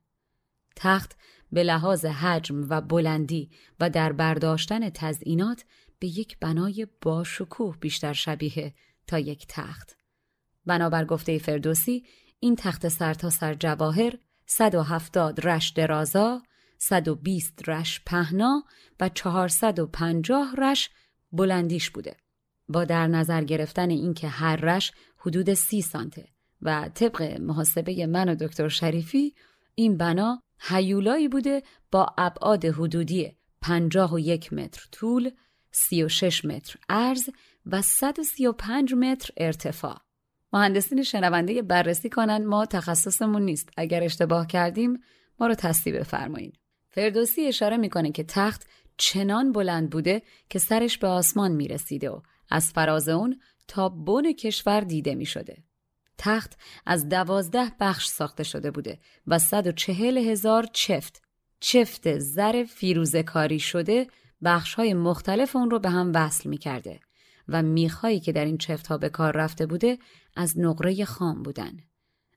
تخت 0.76 1.16
به 1.52 1.62
لحاظ 1.62 2.04
حجم 2.04 2.66
و 2.70 2.80
بلندی 2.80 3.50
و 3.80 3.90
در 3.90 4.12
برداشتن 4.12 4.90
تزئینات 4.90 5.64
به 5.98 6.06
یک 6.06 6.38
بنای 6.38 6.86
باشکوه 7.02 7.76
بیشتر 7.80 8.12
شبیه 8.12 8.74
تا 9.06 9.18
یک 9.18 9.46
تخت. 9.48 9.96
بنابر 10.66 11.04
گفته 11.04 11.38
فردوسی 11.38 12.04
این 12.44 12.56
تخت 12.56 12.88
سرتاسر 12.88 13.36
سر 13.38 13.54
جواهر 13.54 14.12
170 14.46 15.46
رش 15.46 15.68
درازا 15.70 16.42
120 16.78 17.68
رش 17.68 18.00
پهنا 18.06 18.64
و 19.00 19.08
450 19.08 20.54
رش 20.58 20.90
بلندیش 21.32 21.90
بوده. 21.90 22.16
با 22.68 22.84
در 22.84 23.06
نظر 23.06 23.44
گرفتن 23.44 23.90
اینکه 23.90 24.28
هر 24.28 24.56
رش 24.56 24.92
حدود 25.18 25.54
سی 25.54 25.82
سانته 25.82 26.28
و 26.62 26.88
طبق 26.94 27.22
محاسبه 27.40 28.06
من 28.06 28.28
و 28.28 28.34
دکتر 28.34 28.68
شریفی 28.68 29.34
این 29.74 29.96
بنا 29.96 30.42
هیولایی 30.60 31.28
بوده 31.28 31.62
با 31.90 32.14
ابعاد 32.18 32.64
حدودی 32.64 33.32
51 33.62 34.52
متر 34.52 34.88
طول 34.92 35.30
36 35.70 36.44
متر 36.44 36.76
عرض 36.88 37.28
و 37.66 37.82
135 37.82 38.94
متر 38.94 39.30
ارتفاع 39.36 40.03
مهندسین 40.54 41.02
شنونده 41.02 41.62
بررسی 41.62 42.10
کنن 42.10 42.44
ما 42.44 42.66
تخصصمون 42.66 43.42
نیست. 43.42 43.68
اگر 43.76 44.04
اشتباه 44.04 44.46
کردیم 44.46 44.98
ما 45.40 45.46
رو 45.46 45.54
تصدیح 45.54 45.98
بفرمایید 45.98 46.58
فردوسی 46.90 47.46
اشاره 47.46 47.76
می‌کنه 47.76 48.12
که 48.12 48.24
تخت 48.24 48.66
چنان 48.96 49.52
بلند 49.52 49.90
بوده 49.90 50.22
که 50.50 50.58
سرش 50.58 50.98
به 50.98 51.06
آسمان 51.06 51.52
می‌رسیده 51.52 52.10
و 52.10 52.20
از 52.50 52.70
فراز 52.70 53.08
اون 53.08 53.40
تا 53.68 53.88
بن 53.88 54.32
کشور 54.32 54.80
دیده 54.80 55.14
می 55.14 55.26
شده. 55.26 55.56
تخت 56.18 56.58
از 56.86 57.08
دوازده 57.08 57.72
بخش 57.80 58.06
ساخته 58.06 58.42
شده 58.42 58.70
بوده 58.70 58.98
و 59.26 59.38
140 59.38 60.18
هزار 60.18 60.66
چفت 60.72 61.22
چفت 61.60 62.18
زر 62.18 62.64
فیروزه 62.64 63.22
کاری 63.22 63.60
شده 63.60 64.06
بخش 64.44 64.74
های 64.74 64.94
مختلف 64.94 65.56
اون 65.56 65.70
رو 65.70 65.78
به 65.78 65.90
هم 65.90 66.12
وصل 66.14 66.48
می 66.48 66.58
کرده 66.58 67.00
و 67.48 67.62
میخهایی 67.62 68.20
که 68.20 68.32
در 68.32 68.44
این 68.44 68.58
چفت 68.58 68.86
ها 68.86 68.98
به 68.98 69.08
کار 69.08 69.36
رفته 69.36 69.66
بوده 69.66 69.98
از 70.36 70.58
نقره 70.58 71.04
خام 71.04 71.42
بودن. 71.42 71.78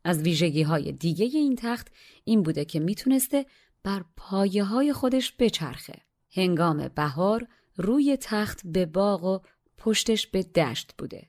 از 0.03 0.21
ویژگی 0.21 0.61
های 0.61 0.91
دیگه 0.91 1.25
این 1.25 1.55
تخت 1.55 1.87
این 2.23 2.43
بوده 2.43 2.65
که 2.65 2.79
می‌تونسته 2.79 3.45
بر 3.83 4.05
پایه 4.17 4.63
های 4.63 4.93
خودش 4.93 5.33
بچرخه. 5.39 6.01
هنگام 6.31 6.87
بهار 6.87 7.47
روی 7.77 8.17
تخت 8.21 8.61
به 8.65 8.85
باغ 8.85 9.23
و 9.23 9.39
پشتش 9.77 10.27
به 10.27 10.43
دشت 10.43 10.93
بوده. 10.97 11.27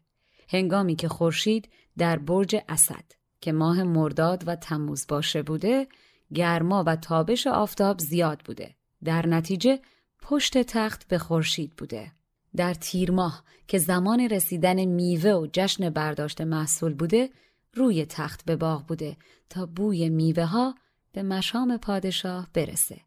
هنگامی 0.48 0.96
که 0.96 1.08
خورشید 1.08 1.68
در 1.98 2.18
برج 2.18 2.56
اسد 2.68 3.04
که 3.40 3.52
ماه 3.52 3.82
مرداد 3.82 4.44
و 4.46 4.56
تموز 4.56 5.06
باشه 5.08 5.42
بوده 5.42 5.86
گرما 6.34 6.84
و 6.86 6.96
تابش 6.96 7.46
آفتاب 7.46 7.98
زیاد 7.98 8.42
بوده. 8.44 8.74
در 9.04 9.26
نتیجه 9.26 9.80
پشت 10.22 10.62
تخت 10.62 11.08
به 11.08 11.18
خورشید 11.18 11.76
بوده. 11.76 12.12
در 12.56 12.74
تیر 12.74 13.10
ماه 13.10 13.44
که 13.66 13.78
زمان 13.78 14.20
رسیدن 14.20 14.84
میوه 14.84 15.30
و 15.30 15.46
جشن 15.52 15.90
برداشت 15.90 16.40
محصول 16.40 16.94
بوده 16.94 17.30
روی 17.74 18.06
تخت 18.06 18.44
به 18.44 18.56
باغ 18.56 18.86
بوده 18.86 19.16
تا 19.50 19.66
بوی 19.66 20.08
میوه 20.08 20.44
ها 20.44 20.74
به 21.12 21.22
مشام 21.22 21.76
پادشاه 21.76 22.48
برسه. 22.54 23.00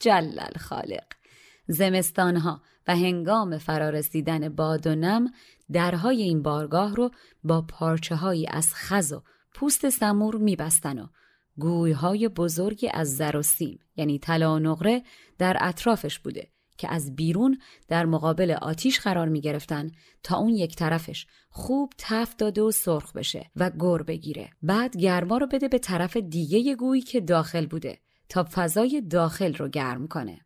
جلل 0.00 0.56
خالق 0.58 1.06
زمستانها 1.68 2.62
و 2.88 2.96
هنگام 2.96 3.58
فرارسیدن 3.58 4.48
باد 4.48 4.86
و 4.86 4.94
نم 4.94 5.32
درهای 5.72 6.22
این 6.22 6.42
بارگاه 6.42 6.94
رو 6.94 7.10
با 7.44 7.62
پارچه 7.62 8.14
هایی 8.14 8.46
از 8.46 8.74
خز 8.74 9.12
و 9.12 9.22
پوست 9.54 9.88
سمور 9.88 10.36
میبستن 10.36 10.98
و 10.98 11.06
گویهای 11.58 12.28
بزرگی 12.28 12.88
از 12.88 13.16
زر 13.16 13.36
و 13.36 13.42
سیم 13.42 13.78
یعنی 13.96 14.18
طلا 14.18 14.54
و 14.54 14.58
نقره 14.58 15.02
در 15.38 15.56
اطرافش 15.60 16.18
بوده 16.18 16.48
که 16.78 16.92
از 16.92 17.16
بیرون 17.16 17.58
در 17.88 18.06
مقابل 18.06 18.50
آتیش 18.50 19.00
قرار 19.00 19.28
می 19.28 19.40
گرفتن 19.40 19.90
تا 20.22 20.36
اون 20.36 20.54
یک 20.54 20.76
طرفش 20.76 21.26
خوب 21.48 21.92
تفت 21.98 22.36
داده 22.36 22.62
و 22.62 22.70
سرخ 22.70 23.12
بشه 23.12 23.50
و 23.56 23.70
گر 23.70 24.02
بگیره 24.02 24.50
بعد 24.62 24.96
گرما 24.96 25.38
رو 25.38 25.46
بده 25.46 25.68
به 25.68 25.78
طرف 25.78 26.16
دیگه 26.16 26.76
گویی 26.76 27.02
که 27.02 27.20
داخل 27.20 27.66
بوده 27.66 27.98
تا 28.28 28.46
فضای 28.52 29.00
داخل 29.10 29.54
رو 29.54 29.68
گرم 29.68 30.08
کنه 30.08 30.40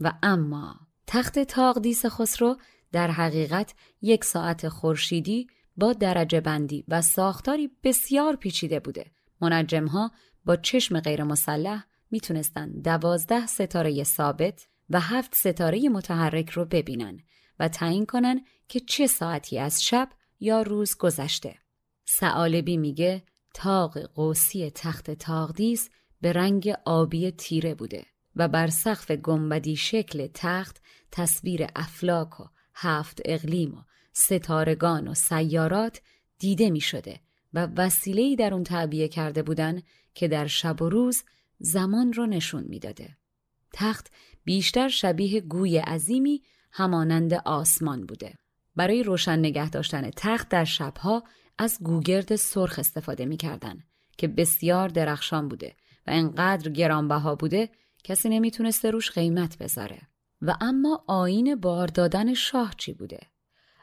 و 0.00 0.12
اما 0.22 0.74
تخت 1.06 1.38
تاقدیس 1.38 2.06
خسرو 2.06 2.56
در 2.92 3.10
حقیقت 3.10 3.74
یک 4.02 4.24
ساعت 4.24 4.68
خورشیدی 4.68 5.46
با 5.76 5.92
درجه 5.92 6.40
بندی 6.40 6.84
و 6.88 7.02
ساختاری 7.02 7.70
بسیار 7.84 8.36
پیچیده 8.36 8.80
بوده. 8.80 9.10
منجمها 9.40 10.10
با 10.44 10.56
چشم 10.56 11.00
غیر 11.00 11.24
مسلح 11.24 11.84
می‌تونستن 12.10 12.80
دوازده 12.80 13.46
ستاره 13.46 14.04
ثابت 14.04 14.66
و 14.90 15.00
هفت 15.00 15.34
ستاره 15.34 15.88
متحرک 15.88 16.50
رو 16.50 16.64
ببینن 16.64 17.20
و 17.58 17.68
تعیین 17.68 18.06
کنن 18.06 18.44
که 18.68 18.80
چه 18.80 19.06
ساعتی 19.06 19.58
از 19.58 19.84
شب 19.84 20.08
یا 20.40 20.62
روز 20.62 20.96
گذشته. 20.96 21.58
سعالبی 22.04 22.76
میگه 22.76 23.22
تاق 23.54 23.98
قوسی 23.98 24.70
تخت 24.70 25.10
تاقدیس 25.10 25.90
به 26.20 26.32
رنگ 26.32 26.74
آبی 26.84 27.30
تیره 27.30 27.74
بوده. 27.74 28.06
و 28.36 28.48
بر 28.48 28.66
سقف 28.66 29.10
گنبدی 29.10 29.76
شکل 29.76 30.28
تخت 30.34 30.82
تصویر 31.12 31.66
افلاک 31.76 32.40
و 32.40 32.44
هفت 32.74 33.20
اقلیم 33.24 33.74
و 33.74 33.82
ستارگان 34.12 35.08
و 35.08 35.14
سیارات 35.14 36.00
دیده 36.38 36.70
می 36.70 36.80
شده 36.80 37.20
و 37.52 37.68
وسیله‌ای 37.76 38.36
در 38.36 38.54
اون 38.54 38.64
تعبیه 38.64 39.08
کرده 39.08 39.42
بودن 39.42 39.82
که 40.14 40.28
در 40.28 40.46
شب 40.46 40.82
و 40.82 40.88
روز 40.88 41.24
زمان 41.58 42.12
رو 42.12 42.26
نشون 42.26 42.64
می‌داده. 42.68 43.16
تخت 43.72 44.12
بیشتر 44.46 44.88
شبیه 44.88 45.40
گوی 45.40 45.78
عظیمی 45.78 46.42
همانند 46.72 47.34
آسمان 47.34 48.06
بوده. 48.06 48.34
برای 48.76 49.02
روشن 49.02 49.38
نگه 49.38 49.70
داشتن 49.70 50.10
تخت 50.16 50.48
در 50.48 50.64
شبها 50.64 51.24
از 51.58 51.78
گوگرد 51.82 52.36
سرخ 52.36 52.78
استفاده 52.78 53.26
می‌کردن 53.26 53.78
که 54.18 54.28
بسیار 54.28 54.88
درخشان 54.88 55.48
بوده 55.48 55.76
و 56.06 56.10
انقدر 56.10 56.70
گرانبها 56.70 57.34
بوده 57.34 57.70
کسی 58.04 58.28
نمی‌تونسته 58.28 58.90
روش 58.90 59.10
قیمت 59.10 59.58
بذاره 59.58 60.00
و 60.42 60.56
اما 60.60 61.04
آین 61.06 61.54
بار 61.54 61.86
دادن 61.86 62.34
شاه 62.34 62.74
چی 62.78 62.92
بوده؟ 62.92 63.20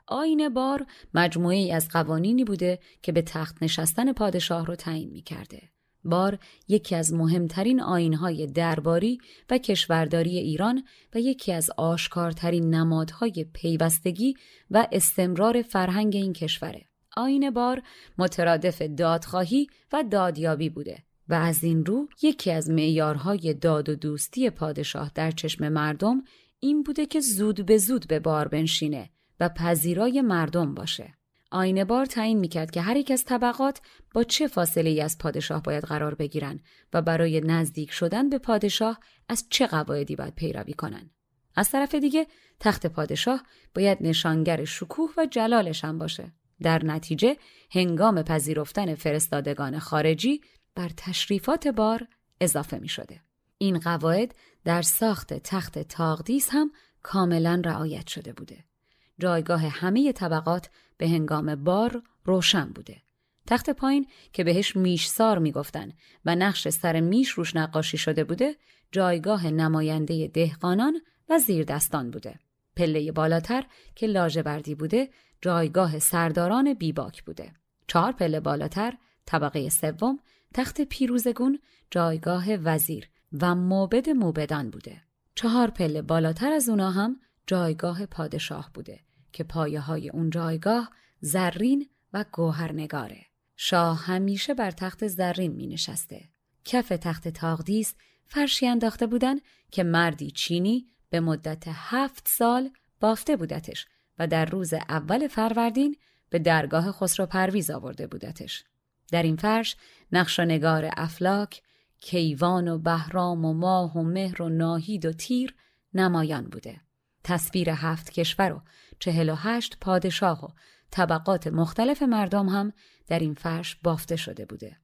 آین 0.07 0.49
بار 0.49 0.85
مجموعه 1.13 1.57
ای 1.57 1.71
از 1.71 1.89
قوانینی 1.89 2.43
بوده 2.43 2.79
که 3.01 3.11
به 3.11 3.21
تخت 3.21 3.63
نشستن 3.63 4.13
پادشاه 4.13 4.65
رو 4.65 4.75
تعیین 4.75 5.09
می‌کرده. 5.09 5.72
بار 6.05 6.39
یکی 6.67 6.95
از 6.95 7.13
مهمترین 7.13 7.81
آینهای 7.81 8.47
درباری 8.47 9.17
و 9.49 9.57
کشورداری 9.57 10.37
ایران 10.37 10.83
و 11.15 11.19
یکی 11.19 11.53
از 11.53 11.69
آشکارترین 11.77 12.75
نمادهای 12.75 13.45
پیوستگی 13.53 14.33
و 14.71 14.87
استمرار 14.91 15.61
فرهنگ 15.61 16.15
این 16.15 16.33
کشوره. 16.33 16.85
آین 17.17 17.49
بار 17.49 17.81
مترادف 18.17 18.81
دادخواهی 18.81 19.67
و 19.93 20.03
دادیابی 20.11 20.69
بوده 20.69 21.03
و 21.29 21.33
از 21.33 21.63
این 21.63 21.85
رو 21.85 22.07
یکی 22.21 22.51
از 22.51 22.69
معیارهای 22.69 23.53
داد 23.53 23.89
و 23.89 23.95
دوستی 23.95 24.49
پادشاه 24.49 25.11
در 25.15 25.31
چشم 25.31 25.69
مردم 25.69 26.23
این 26.59 26.83
بوده 26.83 27.05
که 27.05 27.19
زود 27.19 27.65
به 27.65 27.77
زود 27.77 28.07
به 28.07 28.19
بار 28.19 28.47
بنشینه 28.47 29.09
و 29.39 29.49
پذیرای 29.49 30.21
مردم 30.21 30.73
باشه. 30.73 31.13
آینه 31.53 31.85
بار 31.85 32.05
تعیین 32.05 32.39
می‌کرد 32.39 32.71
که 32.71 32.81
هر 32.81 32.97
یک 32.97 33.11
از 33.11 33.25
طبقات 33.25 33.81
با 34.13 34.23
چه 34.23 34.47
فاصله 34.47 34.89
ای 34.89 35.01
از 35.01 35.17
پادشاه 35.17 35.63
باید 35.63 35.83
قرار 35.83 36.15
بگیرن 36.15 36.59
و 36.93 37.01
برای 37.01 37.41
نزدیک 37.41 37.91
شدن 37.91 38.29
به 38.29 38.37
پادشاه 38.37 38.99
از 39.29 39.45
چه 39.49 39.67
قواعدی 39.67 40.15
باید 40.15 40.35
پیروی 40.35 40.73
کنن. 40.73 41.09
از 41.55 41.69
طرف 41.69 41.95
دیگه 41.95 42.27
تخت 42.59 42.87
پادشاه 42.87 43.43
باید 43.75 43.97
نشانگر 44.01 44.65
شکوه 44.65 45.09
و 45.17 45.25
جلالش 45.25 45.85
هم 45.85 45.97
باشه. 45.97 46.33
در 46.61 46.85
نتیجه 46.85 47.37
هنگام 47.71 48.23
پذیرفتن 48.23 48.95
فرستادگان 48.95 49.79
خارجی 49.79 50.41
بر 50.75 50.89
تشریفات 50.97 51.67
بار 51.67 52.07
اضافه 52.41 52.79
می 52.79 52.87
شده. 52.87 53.21
این 53.57 53.79
قواعد 53.79 54.35
در 54.65 54.81
ساخت 54.81 55.33
تخت 55.33 55.79
تاقدیس 55.79 56.49
هم 56.51 56.71
کاملا 57.03 57.61
رعایت 57.65 58.07
شده 58.07 58.33
بوده. 58.33 58.72
جایگاه 59.19 59.67
همه 59.67 60.11
طبقات 60.11 60.69
به 60.97 61.09
هنگام 61.09 61.55
بار 61.55 62.03
روشن 62.25 62.65
بوده. 62.65 63.01
تخت 63.47 63.69
پایین 63.69 64.07
که 64.33 64.43
بهش 64.43 64.75
میشسار 64.75 65.39
می‌گفتن 65.39 65.91
و 66.25 66.35
نقش 66.35 66.69
سر 66.69 66.99
میش 66.99 67.29
روش 67.29 67.55
نقاشی 67.55 67.97
شده 67.97 68.23
بوده 68.23 68.55
جایگاه 68.91 69.47
نماینده 69.47 70.27
دهقانان 70.27 71.01
و 71.29 71.39
زیر 71.39 71.63
دستان 71.63 72.11
بوده. 72.11 72.39
پله 72.75 73.11
بالاتر 73.11 73.63
که 73.95 74.07
لاژوردی 74.07 74.75
بوده 74.75 75.09
جایگاه 75.41 75.99
سرداران 75.99 76.73
بیباک 76.73 77.23
بوده. 77.23 77.51
چهار 77.87 78.11
پله 78.11 78.39
بالاتر 78.39 78.93
طبقه 79.25 79.69
سوم 79.69 80.19
تخت 80.53 80.81
پیروزگون 80.81 81.59
جایگاه 81.91 82.55
وزیر 82.55 83.09
و 83.41 83.55
موبد 83.55 84.09
موبدان 84.09 84.69
بوده. 84.69 85.01
چهار 85.35 85.69
پله 85.69 86.01
بالاتر 86.01 86.51
از 86.51 86.69
اونا 86.69 86.91
هم 86.91 87.19
جایگاه 87.47 88.05
پادشاه 88.05 88.71
بوده 88.73 88.99
که 89.31 89.43
پایه 89.43 89.79
های 89.79 90.09
اون 90.09 90.29
جایگاه 90.29 90.91
زرین 91.19 91.89
و 92.13 92.25
گوهرنگاره. 92.31 93.25
شاه 93.55 94.05
همیشه 94.05 94.53
بر 94.53 94.71
تخت 94.71 95.07
زرین 95.07 95.51
می 95.51 95.67
نشسته. 95.67 96.29
کف 96.65 96.89
تخت 96.89 97.27
تاقدیس 97.27 97.95
فرشی 98.25 98.67
انداخته 98.67 99.07
بودن 99.07 99.35
که 99.71 99.83
مردی 99.83 100.31
چینی 100.31 100.85
به 101.09 101.19
مدت 101.19 101.63
هفت 101.67 102.27
سال 102.27 102.69
بافته 102.99 103.35
بودتش 103.35 103.87
و 104.19 104.27
در 104.27 104.45
روز 104.45 104.73
اول 104.73 105.27
فروردین 105.27 105.95
به 106.29 106.39
درگاه 106.39 106.91
خسرو 106.91 107.25
پرویز 107.25 107.71
آورده 107.71 108.07
بودتش. 108.07 108.63
در 109.11 109.23
این 109.23 109.35
فرش 109.35 109.75
نقش 110.11 110.39
و 110.39 110.45
نگار 110.45 110.89
افلاک، 110.97 111.61
کیوان 111.99 112.67
و 112.67 112.77
بهرام 112.77 113.45
و 113.45 113.53
ماه 113.53 113.97
و 113.97 114.03
مهر 114.03 114.41
و 114.41 114.49
ناهید 114.49 115.05
و 115.05 115.13
تیر 115.13 115.55
نمایان 115.93 116.43
بوده. 116.43 116.81
تصویر 117.23 117.69
هفت 117.69 118.09
کشور 118.09 118.53
و 118.53 118.61
چهل 118.99 119.29
و 119.29 119.35
هشت 119.35 119.77
پادشاه 119.81 120.45
و 120.45 120.47
طبقات 120.91 121.47
مختلف 121.47 122.01
مردم 122.01 122.49
هم 122.49 122.73
در 123.07 123.19
این 123.19 123.33
فرش 123.33 123.75
بافته 123.75 124.15
شده 124.15 124.45
بوده. 124.45 124.77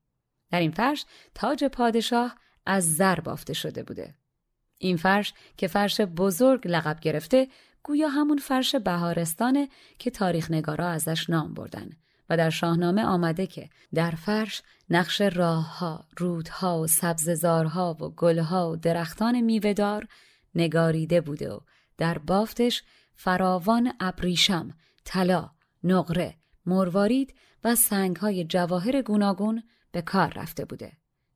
در 0.52 0.60
این 0.60 0.72
فرش 0.72 1.06
تاج 1.36 1.64
پادشاه 1.64 2.36
از 2.66 2.96
زر 2.96 3.20
بافته 3.20 3.54
شده 3.54 3.84
بوده. 3.84 4.16
این 4.78 4.98
فرش 4.98 5.34
که 5.58 5.68
فرش 5.68 6.02
بزرگ 6.02 6.68
لقب 6.68 7.00
گرفته 7.00 7.48
گویا 7.84 8.08
همون 8.08 8.38
فرش 8.38 8.76
بهارستانه 8.76 9.70
که 10.00 10.12
تاریخ 10.12 10.52
نگارا 10.52 10.88
ازش 10.88 11.30
نام 11.30 11.54
بردن 11.54 11.90
و 12.30 12.38
در 12.38 12.50
شاهنامه 12.50 13.04
آمده 13.04 13.48
که 13.48 13.70
در 13.94 14.12
فرش 14.12 14.62
نقش 14.90 15.22
راهها، 15.22 16.06
رودها 16.18 16.80
و 16.80 16.88
سبززارها 16.88 17.98
و 18.00 18.10
گلها 18.10 18.72
و 18.72 18.76
درختان 18.76 19.42
میوهدار 19.42 20.08
نگاریده 20.56 21.22
بوده 21.22 21.54
و 21.54 21.60
در 22.00 22.18
بافتش 22.18 22.84
فراوان 23.16 23.94
ابریشم، 24.00 24.74
طلا، 25.06 25.50
نقره، 25.84 26.36
مروارید 26.66 27.34
و 27.64 27.76
سنگهای 27.76 28.44
جواهر 28.44 29.02
گوناگون 29.02 29.64
به 29.92 30.02
کار 30.02 30.34
رفته 30.36 30.66
بوده. 30.66 30.92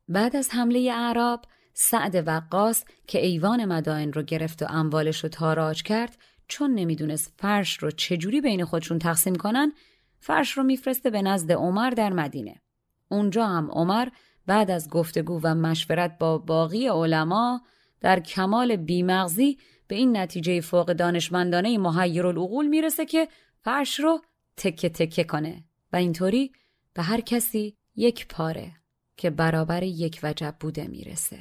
بعد 0.08 0.36
از 0.36 0.50
حمله 0.52 0.92
اعراب 0.94 1.46
سعد 1.74 2.28
وقاص 2.28 2.84
که 3.08 3.26
ایوان 3.26 3.66
مدائن 3.66 4.14
رو 4.14 4.24
گرفت 4.24 4.64
و 4.64 4.66
اموالش 4.70 5.24
رو 5.24 5.30
تاراج 5.30 5.84
کرد 5.84 6.18
چون 6.48 6.74
نمی‌دونست 6.74 7.34
فرش 7.38 7.78
رو 7.78 7.92
چجوری 7.92 8.42
بین 8.42 8.66
خودشون 8.66 9.00
تقسیم 9.00 9.36
کنن 9.36 9.72
فرش 10.20 10.52
رو 10.52 10.64
میفرسته 10.64 11.10
به 11.10 11.22
نزد 11.22 11.52
عمر 11.52 11.90
در 11.90 12.14
مدینه. 12.14 12.62
اونجا 13.10 13.48
هم 13.48 13.72
عمر 13.72 14.08
بعد 14.46 14.72
از 14.72 14.90
گفتگو 14.90 15.40
و 15.44 15.56
مشورت 15.56 16.18
با 16.20 16.38
باقی 16.38 16.88
علما 16.88 17.62
در 18.02 18.20
کمال 18.20 18.76
بیمغزی 18.76 19.58
به 19.88 19.96
این 19.96 20.18
نتیجه 20.18 20.62
فوق 20.62 20.94
دانشمندانه 20.94 21.78
محیر 21.78 22.28
العقول 22.28 22.68
می‌رسه 22.68 23.06
که 23.06 23.28
فرش 23.62 24.00
رو 24.00 24.22
تکه 24.58 24.90
تکه 24.90 25.24
کنه 25.24 25.64
و 25.94 25.96
اینطوری 25.96 26.52
به 26.94 27.04
هر 27.04 27.22
کسی 27.22 27.78
یک 27.96 28.28
پاره 28.28 28.72
که 29.18 29.30
برابر 29.30 29.84
یک 29.84 30.20
وجب 30.24 30.56
بوده 30.60 30.88
می‌رسه. 30.88 31.40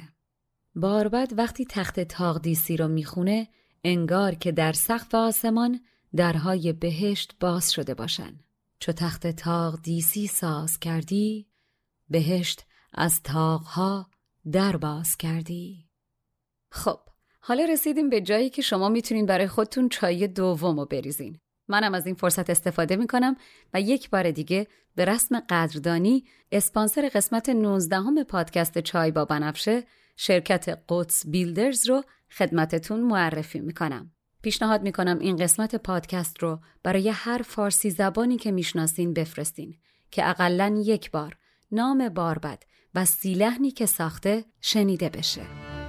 باربد 0.75 1.33
وقتی 1.37 1.65
تخت 1.65 1.99
تاقدیسی 1.99 2.77
رو 2.77 2.87
می‌خونه 2.87 3.47
انگار 3.83 4.35
که 4.35 4.51
در 4.51 4.73
سقف 4.73 5.15
آسمان 5.15 5.79
درهای 6.15 6.73
بهشت 6.73 7.35
باز 7.39 7.71
شده 7.71 7.93
باشن. 7.93 8.39
چو 8.79 8.91
تخت 8.91 9.27
تاق 9.27 9.81
دیسی 9.81 10.27
ساز 10.27 10.79
کردی 10.79 11.47
بهشت 12.09 12.65
از 12.93 13.23
تاقها 13.23 14.09
در 14.51 14.77
باز 14.77 15.17
کردی 15.17 15.89
خب 16.69 16.99
حالا 17.45 17.65
رسیدیم 17.65 18.09
به 18.09 18.21
جایی 18.21 18.49
که 18.49 18.61
شما 18.61 18.89
می‌تونین 18.89 19.25
برای 19.25 19.47
خودتون 19.47 19.89
چای 19.89 20.27
دوم 20.27 20.79
رو 20.79 20.85
بریزین 20.85 21.39
منم 21.67 21.93
از 21.93 22.05
این 22.05 22.15
فرصت 22.15 22.49
استفاده 22.49 22.95
می‌کنم 22.95 23.35
و 23.73 23.81
یک 23.81 24.09
بار 24.09 24.31
دیگه 24.31 24.67
به 24.95 25.05
رسم 25.05 25.39
قدردانی 25.39 26.23
اسپانسر 26.51 27.09
قسمت 27.13 27.49
19 27.49 27.95
همه 27.95 28.23
پادکست 28.23 28.79
چای 28.79 29.11
با 29.11 29.25
بنفشه 29.25 29.83
شرکت 30.17 30.79
قدس 30.89 31.27
بیلدرز 31.27 31.89
رو 31.89 32.03
خدمتتون 32.37 33.01
معرفی 33.01 33.59
می‌کنم. 33.59 34.11
پیشنهاد 34.41 34.81
می‌کنم 34.81 35.19
این 35.19 35.35
قسمت 35.35 35.75
پادکست 35.75 36.43
رو 36.43 36.59
برای 36.83 37.09
هر 37.09 37.41
فارسی 37.45 37.89
زبانی 37.89 38.37
که 38.37 38.51
می‌شناسین 38.51 39.13
بفرستین 39.13 39.77
که 40.11 40.29
اقلا 40.29 40.81
یک 40.83 41.11
بار 41.11 41.37
نام 41.71 42.09
باربد 42.09 42.63
و 42.95 43.05
سیلحنی 43.05 43.71
که 43.71 43.85
ساخته 43.85 44.45
شنیده 44.61 45.09
بشه. 45.09 45.82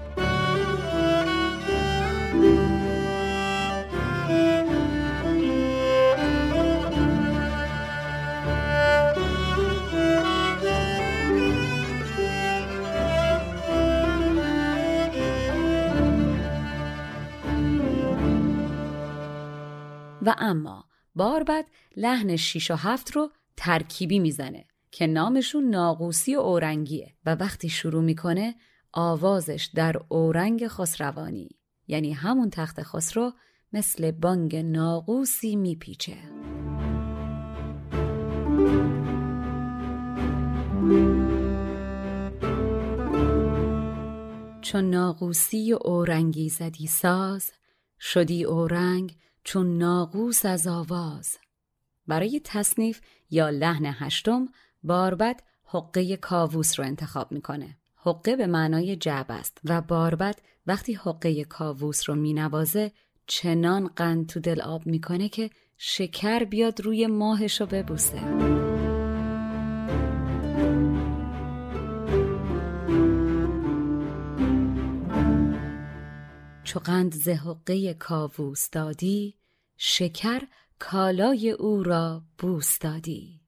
و 20.26 20.34
اما 20.38 20.84
باربد 21.14 21.64
لحن 21.96 22.36
6 22.36 22.70
و 22.70 22.74
7 22.74 23.10
رو 23.10 23.30
ترکیبی 23.56 24.18
می‌زنه 24.18 24.64
که 24.90 25.06
نامشون 25.06 25.70
ناقوسی 25.70 26.36
و 26.36 26.38
اورنگیه 26.38 27.14
و 27.26 27.34
وقتی 27.34 27.68
شروع 27.68 28.02
می‌کنه 28.02 28.54
آوازش 28.92 29.70
در 29.74 29.96
اورنگ 30.08 30.66
خسروانی 30.66 31.48
یعنی 31.88 32.12
همون 32.12 32.50
تخت 32.50 32.82
خسرو 32.82 33.32
مثل 33.72 34.10
بانگ 34.10 34.56
ناقوسی 34.56 35.56
میپیچه. 35.56 36.16
چون 44.60 44.90
ناقوسی 44.90 45.72
و 45.72 45.78
اورنگی 45.84 46.48
زدی 46.48 46.86
ساز 46.86 47.50
شدی 48.00 48.44
اورنگ 48.44 49.16
چون 49.44 49.78
ناقوس 49.78 50.46
از 50.46 50.66
آواز. 50.66 51.38
برای 52.06 52.40
تصنیف 52.44 53.00
یا 53.30 53.50
لحن 53.50 53.86
هشتم 53.86 54.48
باربد 54.82 55.40
حقه 55.64 56.16
کاووس 56.16 56.80
رو 56.80 56.86
انتخاب 56.86 57.32
می‌کنه. 57.32 57.76
حقه 57.96 58.36
به 58.36 58.46
معنای 58.46 58.96
جعب 58.96 59.26
است 59.28 59.58
و 59.64 59.80
باربد 59.80 60.38
وقتی 60.66 60.94
حقه 60.94 61.44
کاووس 61.44 62.08
رو 62.08 62.14
مینوازه 62.14 62.92
چنان 63.26 63.90
قند 63.96 64.26
تو 64.26 64.40
دل 64.40 64.60
آب 64.60 64.86
می‌کنه 64.86 65.28
که 65.28 65.50
شکر 65.76 66.44
بیاد 66.44 66.80
روی 66.80 67.06
ماهش 67.06 67.60
رو 67.60 67.66
ببوسه. 67.66 68.73
چو 76.74 76.80
قند 76.80 77.14
ز 77.14 77.28
حقه 77.28 77.94
کاووس 77.94 78.70
دادی 78.70 79.34
شکر 79.76 80.42
کالای 80.78 81.50
او 81.50 81.82
را 81.82 82.22
بوس 82.38 82.78
دادی. 82.78 83.40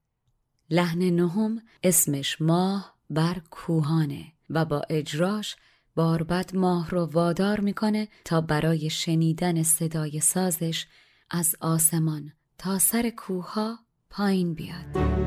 لحن 0.69 0.99
نهم 0.99 1.61
اسمش 1.83 2.41
ماه 2.41 2.95
بر 3.09 3.41
کوهانه 3.51 4.25
و 4.49 4.65
با 4.65 4.81
اجراش 4.89 5.55
باربد 5.95 6.55
ماه 6.55 6.89
رو 6.89 7.05
وادار 7.05 7.59
می‌کنه 7.59 8.07
تا 8.25 8.41
برای 8.41 8.89
شنیدن 8.89 9.63
صدای 9.63 10.19
سازش 10.19 10.85
از 11.29 11.55
آسمان 11.61 12.31
تا 12.57 12.79
سر 12.79 13.09
کوها 13.09 13.79
پایین 14.09 14.53
بیاد. 14.53 15.26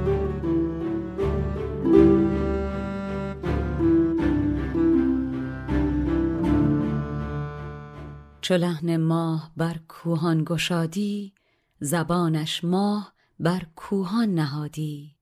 چو 8.51 8.57
لحن 8.57 8.97
ماه 8.97 9.53
بر 9.57 9.77
کوهان 9.89 10.45
گشادی 10.45 11.33
زبانش 11.81 12.65
ماه 12.65 13.13
بر 13.41 13.63
کوهان 13.77 14.35
نهادی 14.35 15.17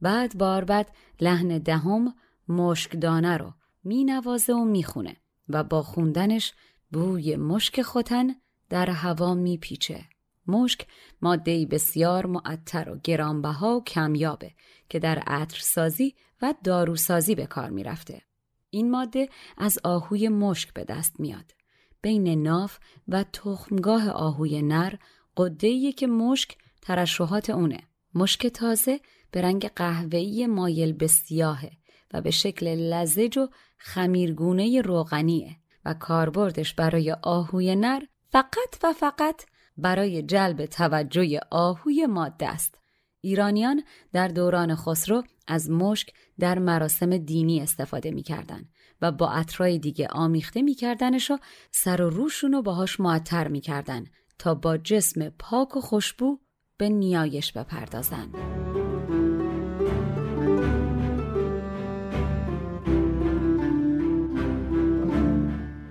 بعد 0.00 0.38
باربد 0.38 0.88
لحن 1.20 1.58
دهم 1.58 2.14
مشک 2.48 3.00
دانه 3.00 3.36
رو 3.36 3.52
می 3.84 4.04
نوازه 4.04 4.52
و 4.52 4.64
می‌خونه 4.64 5.16
و 5.48 5.64
با 5.64 5.82
خوندنش 5.82 6.52
بوی 6.92 7.36
مشک 7.36 7.82
خوتن 7.82 8.26
در 8.68 8.90
هوا 8.90 9.34
میپیچه. 9.34 10.04
مشک 10.46 10.86
ماده 11.22 11.66
بسیار 11.66 12.26
معطر 12.26 12.90
و 12.90 13.00
گرانبها 13.04 13.76
و 13.76 13.84
کمیابه 13.84 14.52
که 14.88 14.98
در 14.98 15.18
عطرسازی 15.18 16.14
و 16.42 16.54
داروسازی 16.64 17.34
به 17.34 17.46
کار 17.46 17.70
می‌رفته. 17.70 18.22
این 18.70 18.90
ماده 18.90 19.28
از 19.58 19.78
آهوی 19.84 20.28
مشک 20.28 20.72
به 20.74 20.84
دست 20.84 21.20
میاد. 21.20 21.59
بین 22.02 22.42
ناف 22.42 22.78
و 23.08 23.24
تخمگاه 23.32 24.10
آهوی 24.10 24.62
نر 24.62 24.94
قده‌ای 25.36 25.92
که 25.92 26.06
مشک 26.06 26.56
ترشحات 26.82 27.50
اونه. 27.50 27.80
مشک 28.14 28.46
تازه 28.46 29.00
به 29.30 29.42
رنگ 29.42 29.68
قهوه‌ای 29.68 30.46
مایل 30.46 30.92
به 30.92 31.06
سیاهه 31.06 31.70
و 32.14 32.20
به 32.20 32.30
شکل 32.30 32.66
لزج 32.66 33.38
و 33.38 33.48
خمیرگونه 33.78 34.80
روغنیه 34.80 35.56
و 35.84 35.94
کاربردش 35.94 36.74
برای 36.74 37.16
آهوی 37.22 37.76
نر 37.76 38.00
فقط 38.28 38.78
و 38.82 38.92
فقط 38.92 39.42
برای 39.76 40.22
جلب 40.22 40.66
توجه 40.66 41.40
آهوی 41.50 42.06
ماده 42.06 42.48
است. 42.48 42.74
ایرانیان 43.20 43.82
در 44.12 44.28
دوران 44.28 44.74
خسرو 44.74 45.22
از 45.46 45.70
مشک 45.70 46.12
در 46.38 46.58
مراسم 46.58 47.16
دینی 47.16 47.60
استفاده 47.60 48.10
می‌کردن 48.10 48.68
و 49.02 49.12
با 49.12 49.30
عطرای 49.30 49.78
دیگه 49.78 50.06
آمیخته 50.06 50.62
میکردنش 50.62 51.30
و 51.30 51.38
سر 51.70 52.02
و 52.02 52.10
روشون 52.10 52.52
رو 52.52 52.62
باهاش 52.62 53.00
معطر 53.00 53.48
می‌کردن 53.48 54.04
تا 54.38 54.54
با 54.54 54.76
جسم 54.76 55.28
پاک 55.28 55.76
و 55.76 55.80
خوشبو 55.80 56.38
به 56.76 56.88
نیایش 56.88 57.52
بپردازن. 57.52 58.28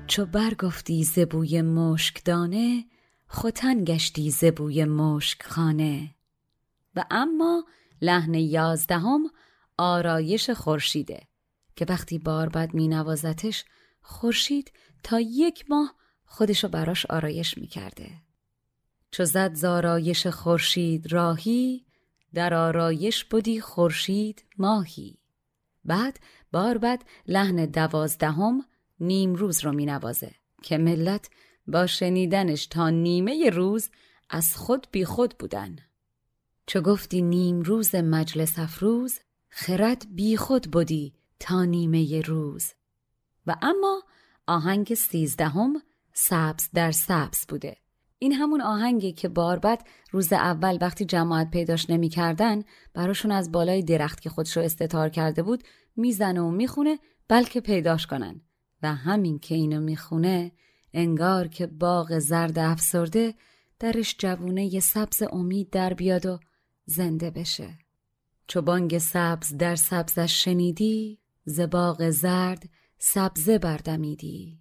چو 0.08 0.26
برگفتی 0.26 1.04
زبوی 1.04 1.62
مشک 1.62 2.26
دانه 2.26 2.86
خوتن 3.28 3.84
گشتی 3.84 4.32
زبوی 4.32 4.86
مشک 4.86 5.44
خانه 5.44 6.16
و 6.96 7.06
اما 7.12 7.64
لحن 8.02 8.34
یازدهم 8.34 9.24
آرایش 9.78 10.50
خورشیده 10.50 11.29
که 11.80 11.86
وقتی 11.90 12.20
باربد 12.20 12.74
می 12.74 12.88
نوازتش 12.88 13.66
خورشید 14.02 14.72
تا 15.04 15.20
یک 15.20 15.66
ماه 15.70 15.96
خودشو 16.26 16.68
براش 16.68 17.06
آرایش 17.06 17.58
می 17.58 17.68
کرده. 17.68 18.12
چو 19.12 19.26
زد 19.26 19.54
زارایش 19.54 20.28
خورشید 20.28 21.12
راهی 21.12 21.86
در 22.34 22.54
آرایش 22.54 23.24
بودی 23.24 23.62
خورشید 23.62 24.44
ماهی 24.58 25.18
بعد 25.86 26.20
باربد 26.52 27.04
لحن 27.28 27.66
دوازدهم 27.66 28.66
نیم 29.00 29.36
روز 29.36 29.66
رو 29.66 29.72
می 29.72 29.86
نوازه 29.86 30.32
که 30.62 30.78
ملت 30.78 31.30
با 31.68 31.88
شنیدنش 31.88 32.68
تا 32.68 32.90
نیمه 32.90 33.50
روز 33.50 33.90
از 34.30 34.56
خود 34.56 34.88
بی 34.92 35.06
خود 35.06 35.36
بودن. 35.38 35.76
چو 36.68 36.82
گفتی 36.82 37.22
نیم 37.22 37.62
روز 37.62 37.96
مجلس 37.96 38.60
افروز 38.60 39.20
خرد 39.50 40.06
بی 40.16 40.38
خود 40.38 40.72
بودی 40.72 41.19
تا 41.40 41.66
نیمه 41.66 42.22
روز. 42.22 42.74
و 43.48 43.56
اما 43.62 44.04
آهنگ 44.48 44.94
سیزدهم 44.94 45.82
سبز 46.14 46.70
در 46.74 46.92
سبز 46.92 47.46
بوده. 47.48 47.78
این 48.20 48.34
همون 48.34 48.62
آهنگی 48.62 49.12
که 49.12 49.30
باربد 49.30 49.82
روز 50.12 50.34
اول 50.34 50.78
وقتی 50.82 51.06
جماعت 51.06 51.52
پیداش 51.52 51.90
نمی‌کردن 51.90 52.64
براشون 52.94 53.32
از 53.32 53.52
بالای 53.52 53.84
درخت 53.84 54.22
که 54.22 54.30
خودشو 54.30 54.60
استتار 54.60 55.10
کرده 55.10 55.44
بود 55.44 55.64
می‌زنه 55.96 56.42
و 56.42 56.52
می‌خونه 56.52 57.00
بلکه 57.28 57.62
پیداش 57.62 58.08
کنن. 58.08 58.42
و 58.84 58.96
همین 58.96 59.40
که 59.40 59.56
اینو 59.56 59.80
می‌خونه 59.80 60.52
انگار 60.94 61.48
که 61.48 61.68
باغ 61.68 62.20
زرد 62.20 62.60
افسرده 62.60 63.34
درش 63.80 64.16
جوونه 64.20 64.80
سبز 64.80 65.24
امید 65.32 65.70
در 65.70 65.94
بیاد 65.94 66.26
و 66.26 66.40
زنده 66.86 67.32
بشه. 67.32 67.78
چو 68.48 68.62
بانگ 68.62 68.98
سبز 68.98 69.58
در 69.58 69.76
سبزش 69.76 70.44
شنیدی 70.44 71.20
ز 71.50 71.60
باغ 71.60 72.10
زرد 72.10 72.70
سبزه 72.98 73.58
بردمیدی. 73.58 74.60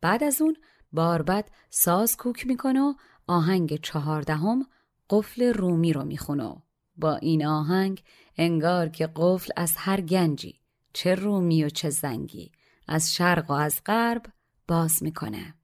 بعد 0.00 0.24
از 0.24 0.42
اون 0.42 0.56
باربد 0.92 1.48
ساز 1.70 2.16
کوک 2.16 2.46
می‌کنه 2.46 2.80
و 2.80 2.94
آهنگ 3.26 3.80
چهاردهم 3.80 4.66
قفل 5.10 5.42
رومی 5.42 5.92
رو 5.92 6.04
می‌خونه 6.04 6.62
با 6.96 7.16
این 7.16 7.46
آهنگ 7.46 8.02
انگار 8.36 8.88
که 8.88 9.08
قفل 9.16 9.52
از 9.56 9.74
هر 9.76 10.00
گنجی 10.00 10.60
چه 10.92 11.14
رومی 11.14 11.64
و 11.64 11.68
چه 11.68 11.90
زنگی 11.90 12.52
از 12.88 13.14
شرق 13.14 13.50
و 13.50 13.54
از 13.54 13.80
غرب 13.86 14.22
باز 14.68 15.02
می‌کنه. 15.02 15.54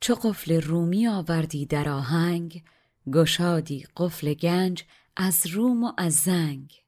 چو 0.00 0.14
قفل 0.14 0.60
رومی 0.60 1.08
آوردی 1.08 1.66
در 1.66 1.88
آهنگ 1.88 2.64
گشادی 3.12 3.86
قفل 3.96 4.34
گنج 4.34 4.84
از 5.16 5.46
روم 5.46 5.84
و 5.84 5.92
از 5.98 6.14
زنگ. 6.14 6.81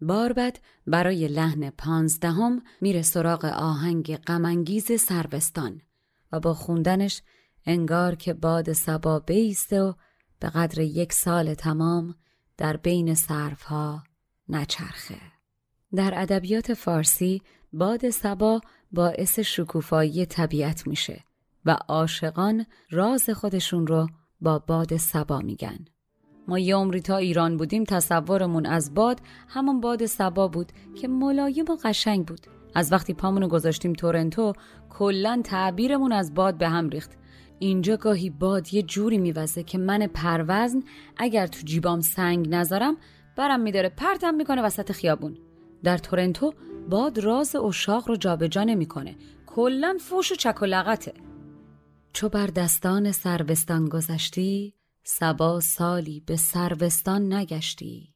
باربد 0.00 0.58
برای 0.86 1.28
لحن 1.28 1.70
پانزدهم 1.70 2.62
میره 2.80 3.02
سراغ 3.02 3.44
آهنگ 3.44 4.16
غمانگیز 4.16 5.00
سروستان 5.00 5.80
و 6.32 6.40
با 6.40 6.54
خوندنش 6.54 7.22
انگار 7.66 8.14
که 8.14 8.34
باد 8.34 8.72
سبا 8.72 9.18
بیسته 9.18 9.82
و 9.82 9.92
به 10.40 10.48
قدر 10.48 10.80
یک 10.80 11.12
سال 11.12 11.54
تمام 11.54 12.14
در 12.56 12.76
بین 12.76 13.14
صرفها 13.14 14.02
نچرخه. 14.48 15.20
در 15.94 16.12
ادبیات 16.16 16.74
فارسی 16.74 17.42
باد 17.72 18.10
سبا 18.10 18.60
باعث 18.92 19.38
شکوفایی 19.38 20.26
طبیعت 20.26 20.86
میشه 20.86 21.24
و 21.64 21.70
عاشقان 21.70 22.66
راز 22.90 23.30
خودشون 23.30 23.86
رو 23.86 24.08
با 24.40 24.58
باد 24.58 24.96
سبا 24.96 25.38
میگن. 25.38 25.78
ما 26.48 26.58
یه 26.58 26.76
عمری 26.76 27.00
تا 27.00 27.16
ایران 27.16 27.56
بودیم 27.56 27.84
تصورمون 27.84 28.66
از 28.66 28.94
باد 28.94 29.20
همون 29.48 29.80
باد 29.80 30.06
سبا 30.06 30.48
بود 30.48 30.72
که 31.00 31.08
ملایم 31.08 31.64
و 31.68 31.76
قشنگ 31.84 32.26
بود. 32.26 32.40
از 32.74 32.92
وقتی 32.92 33.14
پامونو 33.14 33.48
گذاشتیم 33.48 33.92
تورنتو 33.92 34.52
کلا 34.90 35.40
تعبیرمون 35.44 36.12
از 36.12 36.34
باد 36.34 36.58
به 36.58 36.68
هم 36.68 36.88
ریخت. 36.88 37.10
اینجا 37.58 37.96
گاهی 37.96 38.30
باد 38.30 38.74
یه 38.74 38.82
جوری 38.82 39.18
میوزه 39.18 39.62
که 39.62 39.78
من 39.78 40.06
پروزن 40.06 40.82
اگر 41.16 41.46
تو 41.46 41.60
جیبام 41.64 42.00
سنگ 42.00 42.48
نذارم 42.48 42.96
برم 43.36 43.60
میداره 43.60 43.88
پرتم 43.88 44.34
می‌کنه 44.34 44.62
وسط 44.62 44.92
خیابون. 44.92 45.38
در 45.82 45.98
تورنتو 45.98 46.52
باد 46.88 47.18
راز 47.18 47.56
اشاق 47.56 48.08
رو 48.08 48.16
جابجا 48.16 48.64
نمی‌کنه. 48.64 49.16
کلا 49.46 49.96
فوش 50.00 50.32
و 50.32 50.34
چک 50.34 50.62
و 50.62 50.64
لغته. 50.64 51.14
چو 52.12 52.28
بر 52.28 52.46
دستان 52.46 53.12
سروستان 53.12 53.88
گذشتی 53.88 54.74
سبا 55.12 55.60
سالی 55.60 56.20
به 56.26 56.36
سروستان 56.36 57.32
نگشتی 57.32 58.14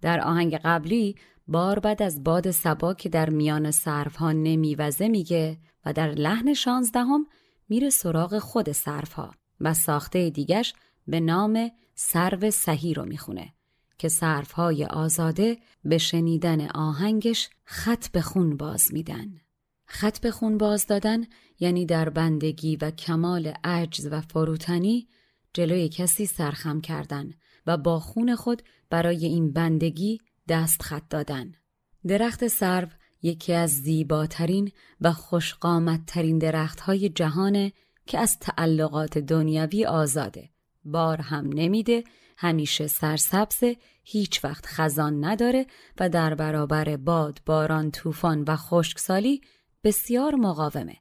در 0.00 0.20
آهنگ 0.20 0.56
قبلی 0.56 1.16
بار 1.48 1.78
بعد 1.78 2.02
از 2.02 2.24
باد 2.24 2.50
سبا 2.50 2.94
که 2.94 3.08
در 3.08 3.30
میان 3.30 3.72
ها 4.18 4.32
نمیوزه 4.32 5.08
میگه 5.08 5.58
و 5.84 5.92
در 5.92 6.10
لحن 6.10 6.54
شانزدهم 6.54 7.26
میره 7.68 7.90
سراغ 7.90 8.38
خود 8.38 8.68
ها 9.14 9.34
و 9.60 9.74
ساخته 9.74 10.30
دیگش 10.30 10.74
به 11.06 11.20
نام 11.20 11.70
سرو 11.94 12.50
سهی 12.50 12.94
رو 12.94 13.04
می‌خونه 13.04 13.52
که 13.98 14.08
های 14.54 14.84
آزاده 14.84 15.58
به 15.84 15.98
شنیدن 15.98 16.66
آهنگش 16.68 17.50
خط 17.64 18.08
به 18.08 18.20
خون 18.20 18.56
باز 18.56 18.92
میدن. 18.92 19.40
خط 19.86 20.20
به 20.20 20.30
خون 20.30 20.58
باز 20.58 20.86
دادن 20.86 21.24
یعنی 21.60 21.86
در 21.86 22.08
بندگی 22.08 22.76
و 22.76 22.90
کمال 22.90 23.52
عجز 23.64 24.08
و 24.10 24.20
فروتنی 24.20 25.08
جلوی 25.52 25.88
کسی 25.88 26.26
سرخم 26.26 26.80
کردن 26.80 27.30
و 27.66 27.76
با 27.76 28.00
خون 28.00 28.36
خود 28.36 28.62
برای 28.90 29.26
این 29.26 29.52
بندگی 29.52 30.18
دست 30.48 30.82
خط 30.82 31.08
دادن. 31.10 31.52
درخت 32.06 32.48
سرو 32.48 32.88
یکی 33.22 33.52
از 33.52 33.70
زیباترین 33.70 34.70
و 35.00 35.12
خوشقامتترین 35.12 36.38
درختهای 36.38 37.08
جهانه 37.08 37.72
که 38.06 38.18
از 38.18 38.38
تعلقات 38.38 39.18
دنیوی 39.18 39.84
آزاده. 39.84 40.50
بار 40.84 41.20
هم 41.20 41.48
نمیده، 41.54 42.04
همیشه 42.36 42.86
سرسبز، 42.86 43.76
هیچ 44.04 44.44
وقت 44.44 44.66
خزان 44.66 45.24
نداره 45.24 45.66
و 46.00 46.08
در 46.08 46.34
برابر 46.34 46.96
باد، 46.96 47.40
باران، 47.46 47.90
طوفان 47.90 48.44
و 48.48 48.56
خشکسالی 48.56 49.40
بسیار 49.84 50.34
مقاومه. 50.34 50.96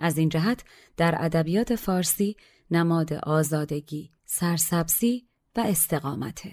از 0.00 0.18
این 0.18 0.28
جهت 0.28 0.64
در 0.96 1.14
ادبیات 1.18 1.74
فارسی 1.74 2.36
نماد 2.70 3.12
آزادگی، 3.12 4.10
سرسبزی 4.24 5.26
و 5.56 5.60
استقامته. 5.60 6.52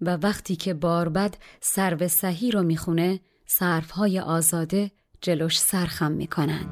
و 0.00 0.16
وقتی 0.16 0.56
که 0.56 0.74
باربد 0.74 1.34
سرو 1.60 2.08
صحی 2.08 2.50
رو 2.50 2.62
می‌خونه 2.62 3.20
های 3.94 4.20
آزاده 4.20 4.90
جلوش 5.20 5.58
سرخم 5.60 6.12
می‌کنن. 6.12 6.68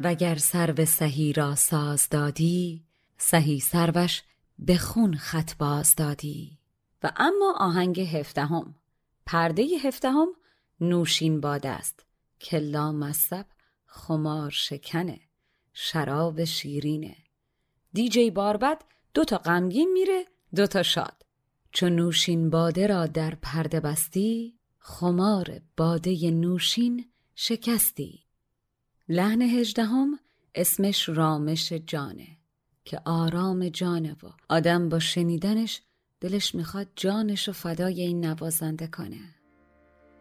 وگر 0.00 0.36
سرو 0.36 0.84
سهی 0.84 1.32
را 1.32 1.54
ساز 1.54 2.08
دادی 2.08 2.84
سهی 3.18 3.60
سروش 3.60 4.22
به 4.58 4.76
خون 4.78 5.14
خط 5.14 5.56
باز 5.56 5.94
دادی 5.96 6.58
و 7.04 7.12
اما 7.16 7.54
آهنگ 7.56 8.00
هفدهم. 8.00 8.74
پرده 9.26 9.62
هفدهم 9.62 10.28
نوشین 10.80 11.40
باد 11.40 11.66
است. 11.66 12.06
که 12.38 12.60
مصب 12.76 13.46
خمار 13.86 14.50
شکنه. 14.50 15.20
شراب 15.72 16.44
شیرینه. 16.44 17.16
دیجی 17.92 18.30
باربد 18.30 18.82
دو 19.14 19.24
تا 19.24 19.38
غمگین 19.38 19.92
میره 19.92 20.24
دو 20.54 20.66
تا 20.66 20.82
شاد. 20.82 21.22
چو 21.72 21.88
نوشین 21.88 22.50
باده 22.50 22.86
را 22.86 23.06
در 23.06 23.34
پرده 23.34 23.80
بستی 23.80 24.58
خمار 24.78 25.60
باده 25.76 26.30
نوشین 26.30 27.10
شکستی. 27.34 28.24
لحن 29.08 29.42
هجدهم 29.42 30.18
اسمش 30.54 31.08
رامش 31.08 31.72
جانه. 31.72 32.36
که 32.84 33.00
آرام 33.04 33.68
جانه 33.68 34.12
و 34.22 34.26
آدم 34.48 34.88
با 34.88 34.98
شنیدنش 34.98 35.82
دلش 36.24 36.54
می‌خواد 36.54 36.86
جانش 36.96 37.48
رو 37.48 37.54
فدای 37.54 38.00
این 38.00 38.24
نوازنده 38.24 38.86
کنه. 38.86 39.20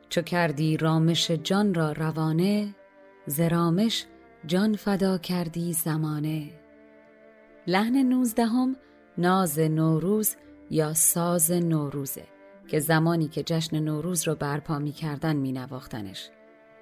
چو 0.09 0.21
کردی 0.21 0.77
رامش 0.77 1.31
جان 1.31 1.73
را 1.73 1.91
روانه 1.91 2.75
زرامش 3.25 4.05
جان 4.45 4.75
فدا 4.75 5.17
کردی 5.17 5.73
زمانه. 5.73 6.49
لحن 7.67 8.03
نوزدهم 8.03 8.75
ناز 9.17 9.59
نوروز 9.59 10.35
یا 10.69 10.93
ساز 10.93 11.51
نوروزه 11.51 12.27
که 12.67 12.79
زمانی 12.79 13.27
که 13.27 13.43
جشن 13.43 13.79
نوروز 13.79 14.27
رو 14.27 14.35
برپا 14.35 14.79
می 14.79 14.91
کردن 14.91 15.35
می 15.35 15.51
نواختنش. 15.51 16.29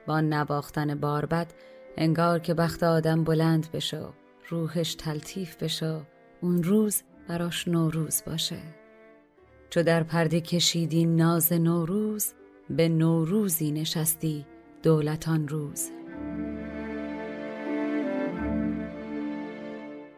با 0.08 0.22
نواختن 0.22 0.96
باربد 0.96 1.54
انگار 1.98 2.40
که 2.40 2.54
بخت 2.54 2.84
آدم 2.84 3.24
بلند 3.24 3.72
بشه 3.72 4.06
روحش 4.50 4.96
تلطیف 4.96 5.64
بشه 5.64 6.02
اون 6.42 6.64
روز 6.64 7.04
براش 7.28 7.68
نوروز 7.68 8.24
باشه. 8.26 8.81
چو 9.72 9.84
در 9.84 10.04
پرده 10.04 10.42
کشیدی 10.42 11.06
ناز 11.06 11.54
نوروز 11.54 12.34
به 12.70 12.90
نوروزی 12.90 13.72
نشستی 13.72 14.46
دولتان 14.84 15.48
روز. 15.48 15.92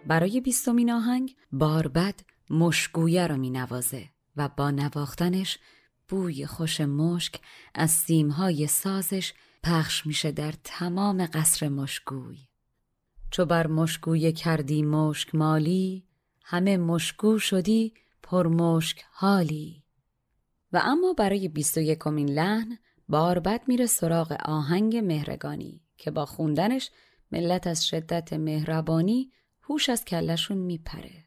برای 0.08 0.42
بیستمین 0.42 0.92
آهنگ 0.92 1.36
باربد 1.52 2.20
مشگویه 2.50 3.28
رو 3.28 3.38
می 3.38 3.50
نوازه 3.50 4.10
و 4.38 4.50
با 4.58 4.72
نواختنش 4.72 5.60
بوی 6.10 6.46
خوش 6.46 6.82
مشک 6.82 7.40
از 7.76 7.92
سیمهای 7.92 8.68
سازش 8.68 9.34
پخش 9.64 10.06
میشه 10.06 10.32
در 10.32 10.54
تمام 10.64 11.26
قصر 11.26 11.70
مشگوی 11.70 12.38
چو 13.32 13.46
بر 13.46 13.68
مشگویه 13.68 14.32
کردی 14.32 14.84
مشک 14.84 15.36
مالی 15.36 16.04
همه 16.44 16.78
مشگو 16.78 17.40
شدی 17.40 17.94
پر 18.24 18.48
مشک 18.48 19.04
حالی. 19.12 19.84
و 20.74 20.82
اما 20.84 21.14
برای 21.14 21.48
بیست 21.48 21.78
و 21.78 21.82
یکمین 21.82 22.30
لحن 22.30 22.78
باربد 23.10 23.62
میره 23.68 23.86
سراغ 23.86 24.38
آهنگ 24.46 24.98
مهرگانی 24.98 25.82
که 25.98 26.12
با 26.12 26.26
خوندنش 26.26 26.92
ملت 27.32 27.68
از 27.68 27.88
شدت 27.88 28.34
مهربانی 28.34 29.32
هوش 29.64 29.90
از 29.90 30.06
کلشون 30.06 30.58
میپره. 30.58 31.24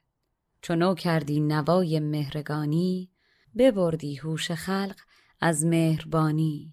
چونو 0.62 0.94
کردی 0.94 1.40
نوای 1.40 2.00
مهرگانی 2.00 3.10
ببردی 3.58 4.16
هوش 4.16 4.50
خلق 4.50 4.96
از 5.40 5.64
مهربانی. 5.64 6.72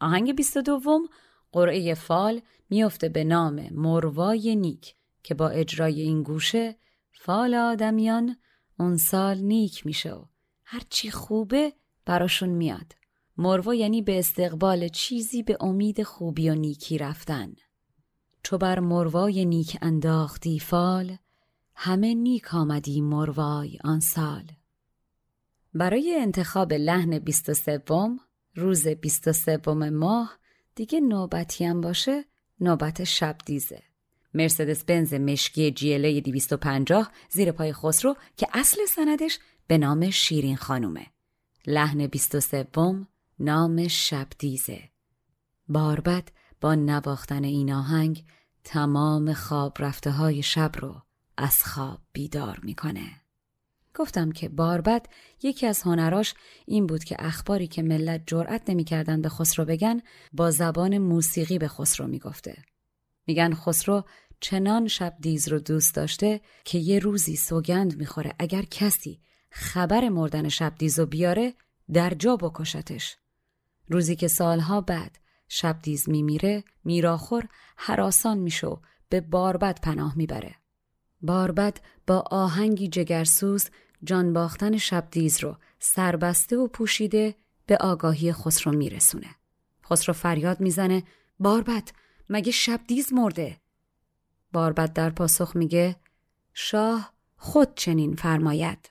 آهنگ 0.00 0.36
بیست 0.36 0.56
و 0.56 0.62
دوم 0.62 1.08
قرعه 1.52 1.94
فال 1.94 2.40
میفته 2.70 3.08
به 3.08 3.24
نام 3.24 3.68
مروای 3.70 4.56
نیک 4.56 4.94
که 5.22 5.34
با 5.34 5.48
اجرای 5.48 6.00
این 6.00 6.22
گوشه 6.22 6.76
فال 7.12 7.54
آدمیان 7.54 8.36
اون 8.78 8.96
سال 8.96 9.38
نیک 9.38 9.86
میشه 9.86 10.12
و 10.12 10.24
هرچی 10.64 11.10
خوبه 11.10 11.72
براشون 12.04 12.48
میاد. 12.48 12.92
مروا 13.36 13.74
یعنی 13.74 14.02
به 14.02 14.18
استقبال 14.18 14.88
چیزی 14.88 15.42
به 15.42 15.56
امید 15.60 16.02
خوبی 16.02 16.50
و 16.50 16.54
نیکی 16.54 16.98
رفتن. 16.98 17.54
چو 18.42 18.58
بر 18.58 18.78
مروای 18.78 19.44
نیک 19.44 19.78
انداختی 19.82 20.58
فال 20.58 21.16
همه 21.74 22.14
نیک 22.14 22.54
آمدی 22.54 23.00
مروای 23.00 23.78
آن 23.84 24.00
سال. 24.00 24.52
برای 25.74 26.16
انتخاب 26.20 26.72
لحن 26.72 27.18
بیست 27.18 27.48
و 27.48 27.54
سوم 27.54 28.18
روز 28.54 28.88
بیست 28.88 29.28
و 29.28 29.32
سوم 29.32 29.88
ماه 29.88 30.38
دیگه 30.74 31.00
نوبتی 31.00 31.64
هم 31.64 31.80
باشه 31.80 32.24
نوبت 32.60 33.04
شب 33.04 33.36
دیزه. 33.46 33.82
مرسدس 34.38 34.84
بنز 34.84 35.14
مشکی 35.14 35.70
جیله 35.70 36.20
250 36.20 37.10
زیر 37.30 37.52
پای 37.52 37.72
خسرو 37.72 38.16
که 38.36 38.46
اصل 38.52 38.80
سندش 38.88 39.38
به 39.66 39.78
نام 39.78 40.10
شیرین 40.10 40.56
خانومه 40.56 41.06
لحن 41.66 42.06
بیست 42.06 42.34
و 42.34 42.40
سوم 42.40 43.08
نام 43.38 43.88
شب 43.88 44.26
دیزه 44.38 44.80
باربد 45.68 46.28
با 46.60 46.74
نواختن 46.74 47.44
این 47.44 47.72
آهنگ 47.72 48.24
تمام 48.64 49.32
خواب 49.32 49.76
رفته 49.78 50.10
های 50.10 50.42
شب 50.42 50.72
رو 50.78 51.02
از 51.36 51.64
خواب 51.64 52.00
بیدار 52.12 52.60
می‌کنه. 52.62 53.20
گفتم 53.94 54.32
که 54.32 54.48
باربد 54.48 55.06
یکی 55.42 55.66
از 55.66 55.82
هنراش 55.82 56.34
این 56.66 56.86
بود 56.86 57.04
که 57.04 57.16
اخباری 57.18 57.66
که 57.66 57.82
ملت 57.82 58.22
جرأت 58.26 58.70
نمی‌کردن 58.70 59.22
به 59.22 59.28
خسرو 59.28 59.64
بگن 59.64 60.00
با 60.32 60.50
زبان 60.50 60.98
موسیقی 60.98 61.58
به 61.58 61.68
خسرو 61.68 62.06
می‌گفته. 62.06 62.62
میگن 63.26 63.54
خسرو 63.54 64.04
چنان 64.40 64.88
شب 64.88 65.16
دیز 65.20 65.48
رو 65.48 65.58
دوست 65.58 65.94
داشته 65.94 66.40
که 66.64 66.78
یه 66.78 66.98
روزی 66.98 67.36
سوگند 67.36 67.96
می‌خوره 67.98 68.34
اگر 68.38 68.62
کسی 68.62 69.20
خبر 69.50 70.08
مردن 70.08 70.48
شب 70.48 70.74
دیز 70.78 70.98
رو 70.98 71.06
بیاره 71.06 71.54
در 71.92 72.14
جا 72.14 72.36
بکشتش. 72.36 73.16
روزی 73.88 74.16
که 74.16 74.28
سالها 74.28 74.80
بعد 74.80 75.18
شب 75.48 75.78
دیز 75.82 76.08
میمیره 76.08 76.64
میراخور 76.84 77.48
حراسان 77.76 78.38
میشه 78.38 78.76
به 79.08 79.20
باربد 79.20 79.80
پناه 79.82 80.18
می‌بره. 80.18 80.54
باربد 81.22 81.80
با 82.06 82.24
آهنگی 82.30 82.88
جگرسوز 82.88 83.66
جان 84.04 84.32
باختن 84.32 84.76
شبدیز 84.76 85.40
رو 85.40 85.56
سربسته 85.78 86.56
و 86.56 86.66
پوشیده 86.66 87.34
به 87.66 87.76
آگاهی 87.76 88.32
خسرو 88.32 88.72
میرسونه. 88.72 89.26
خسرو 89.84 90.14
فریاد 90.14 90.60
می‌زنه 90.60 91.02
باربد 91.40 91.88
مگه 92.28 92.52
شبدیز 92.52 93.12
مرده؟ 93.12 93.56
باربد 94.52 94.92
در 94.92 95.10
پاسخ 95.10 95.56
میگه 95.56 95.96
شاه 96.54 97.12
خود 97.36 97.74
چنین 97.74 98.16
فرماید. 98.16 98.90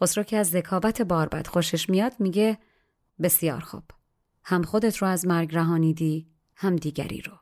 خسرو 0.00 0.24
که 0.24 0.36
از 0.36 0.50
ذکاوت 0.50 1.02
باربد 1.02 1.46
خوشش 1.46 1.90
میاد 1.90 2.12
میگه 2.18 2.58
بسیار 3.22 3.60
خوب. 3.60 3.84
هم 4.44 4.62
خودت 4.62 4.96
رو 4.96 5.08
از 5.08 5.26
مرگ 5.26 5.56
رهانیدی 5.56 6.30
هم 6.56 6.76
دیگری 6.76 7.20
رو. 7.20 7.32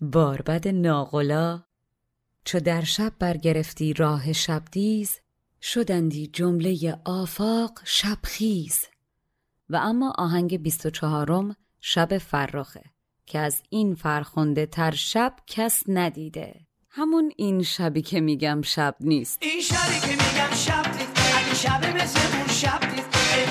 باربد 0.00 0.68
ناغلا 0.68 1.62
چو 2.44 2.60
در 2.60 2.84
شب 2.84 3.12
برگرفتی 3.18 3.92
راه 3.92 4.32
شبدیز 4.32 5.20
شدندی 5.62 6.26
جمله 6.26 7.00
آفاق 7.04 7.80
شبخیز 7.84 8.84
و 9.70 9.76
اما 9.76 10.12
آهنگ 10.18 10.62
بیست 10.62 10.86
و 10.86 10.90
چهارم 10.90 11.56
شب 11.80 12.18
فرخه 12.18 12.82
که 13.26 13.38
از 13.38 13.62
این 13.70 13.94
فرخنده 13.94 14.66
تر 14.66 14.90
شب 14.90 15.36
کس 15.46 15.82
ندیده 15.88 16.65
همون 16.98 17.32
این 17.36 17.62
شبی 17.62 18.02
که 18.02 18.20
میگم 18.20 18.62
شب 18.62 18.96
نیست. 19.00 19.38
این 19.42 19.60
شبی 19.60 20.00
که 20.00 20.12
میگم 20.12 20.54
شب 20.56 20.86
نیست. 20.98 21.12
اگه 21.36 21.54
شب 21.54 21.96
مثل 21.96 22.36
اون 22.36 22.46
شب 22.46 22.80
نیست. 22.94 23.10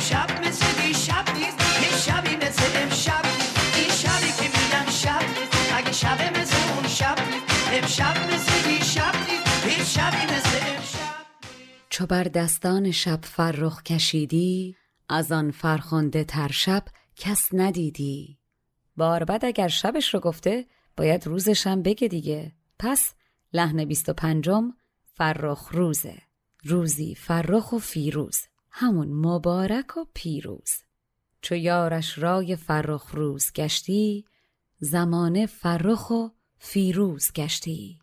شب 0.10 0.48
مثل 0.48 0.82
این 0.82 0.94
شب 0.94 1.26
نیست. 1.38 1.60
یه 1.82 1.98
شبی 1.98 2.36
مثل 2.36 2.82
امشب 2.82 3.26
نیست. 3.26 3.78
این 3.78 3.90
شبی 3.90 4.32
که 4.38 4.58
میگم 4.58 4.92
شب 4.92 5.24
نیست. 5.40 5.74
اگه 5.74 5.92
شب 5.92 6.40
مثل 6.40 6.74
اون 6.76 6.88
شب 6.88 7.20
نیست. 7.20 7.74
امشب 7.74 8.34
مثل 8.34 8.70
این 8.70 8.82
شب 8.82 9.16
نیست. 9.30 9.66
این 9.66 9.86
شبی 9.86 10.34
مثل 10.34 10.76
امشب 10.76 11.16
چو 11.90 12.06
بر 12.06 12.24
دستان 12.24 12.92
شب 12.92 13.20
فرخ 13.24 13.84
کشیدی 13.84 14.76
از 15.10 15.32
آن 15.32 15.52
فرخنده 15.52 16.24
تر 16.24 16.52
شب 16.52 16.84
کس 17.16 17.50
ندیدی. 17.54 18.38
باربد 18.98 19.46
اگر 19.46 19.68
شبش 19.68 20.14
رو 20.14 20.20
گفته 20.20 20.66
باید 20.98 21.28
روزش 21.28 21.68
هم 21.68 21.82
بگه 21.82 22.08
دیگه. 22.08 22.52
پس 22.80 23.14
لحن 23.56 23.86
بیست 23.86 24.10
و 24.10 24.14
پنجم 24.14 24.74
فرخ 25.06 25.70
روزه. 25.72 26.22
روزی 26.64 27.16
فرخ 27.16 27.74
و 27.74 27.80
فیروز. 27.80 28.38
همون 28.72 29.08
مبارک 29.08 29.98
و 29.98 30.06
پیروز. 30.14 30.72
چو 31.42 31.56
یارش 31.56 32.18
رای 32.18 32.56
فرخ 32.56 33.12
روز 33.12 33.54
گشتی 33.54 34.26
زمانه 34.80 35.46
فرخ 35.46 36.10
و 36.12 36.28
فیروز 36.58 37.32
گشتی. 37.34 38.00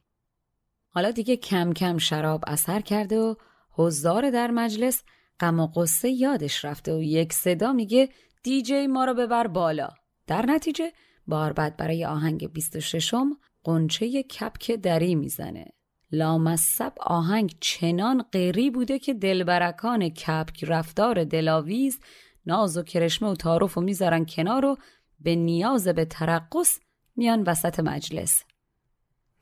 حالا 0.88 1.10
دیگه 1.10 1.36
کم 1.36 1.72
کم 1.72 1.98
شراب 1.98 2.44
اثر 2.46 2.80
کرده 2.80 3.18
و 3.18 3.34
حضار 3.70 4.30
در 4.30 4.50
مجلس 4.50 5.02
غم 5.40 5.60
و 5.60 5.66
قصه 5.66 6.10
یادش 6.10 6.64
رفته 6.64 6.94
و 6.94 7.02
یک 7.02 7.32
صدا 7.32 7.72
میگه 7.72 8.08
دیجی 8.42 8.86
ما 8.86 9.04
رو 9.04 9.14
ببر 9.14 9.46
بالا. 9.46 9.88
در 10.26 10.46
نتیجه 10.46 10.92
باربد 11.26 11.76
برای 11.76 12.04
آهنگ 12.04 12.52
26 12.52 13.14
م 13.14 13.36
قنچه 13.64 14.22
کپک 14.22 14.70
دری 14.70 15.14
می‌زنه. 15.14 15.66
لامصب 16.12 16.92
آهنگ 17.00 17.56
چنان 17.60 18.22
غیری 18.32 18.70
بوده 18.70 18.98
که 18.98 19.14
دلبرکان 19.14 20.08
کپک 20.08 20.64
رفتار 20.64 21.24
دلاویز 21.24 22.00
ناز 22.46 22.76
و 22.76 22.82
کرشمه 22.82 23.28
و 23.28 23.34
تعارف 23.34 23.78
و 23.78 23.80
می‌ذارن 23.80 24.24
کنار 24.24 24.64
و 24.64 24.76
به 25.20 25.36
نیاز 25.36 25.88
به 25.88 26.04
ترقص 26.04 26.80
میان 27.16 27.42
وسط 27.42 27.80
مجلس. 27.80 28.44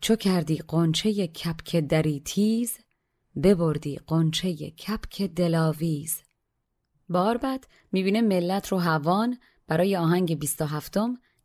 چو 0.01 0.17
کردی 0.17 0.57
قنچه 0.69 1.27
کپک 1.27 1.77
دری 1.77 2.21
تیز 2.21 2.79
ببردی 3.43 4.01
قنچه 4.07 4.71
کپک 4.71 5.23
دلاویز. 5.23 6.23
بار 7.09 7.37
بعد 7.37 7.67
می‌بینه 7.93 8.21
ملت 8.21 8.69
رو 8.69 8.79
هوان 8.79 9.39
برای 9.69 9.97
آهنگ 9.97 10.39
27 10.39 10.97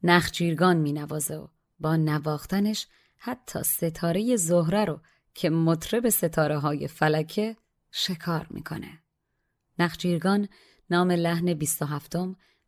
نخجیرگان 0.03 0.77
مینوازه 0.77 1.35
و 1.35 1.47
با 1.79 1.95
نواختنش 1.95 2.87
حتی 3.17 3.63
ستاره 3.63 4.35
زهره 4.35 4.85
رو 4.85 5.01
که 5.33 5.49
مطرب 5.49 6.09
ستاره 6.09 6.57
های 6.57 6.87
فلکه 6.87 7.55
شکار 7.91 8.47
می‌کنه. 8.49 8.99
نخجیرگان 9.79 10.47
نام 10.89 11.11
لحن 11.11 11.53
27 11.53 12.15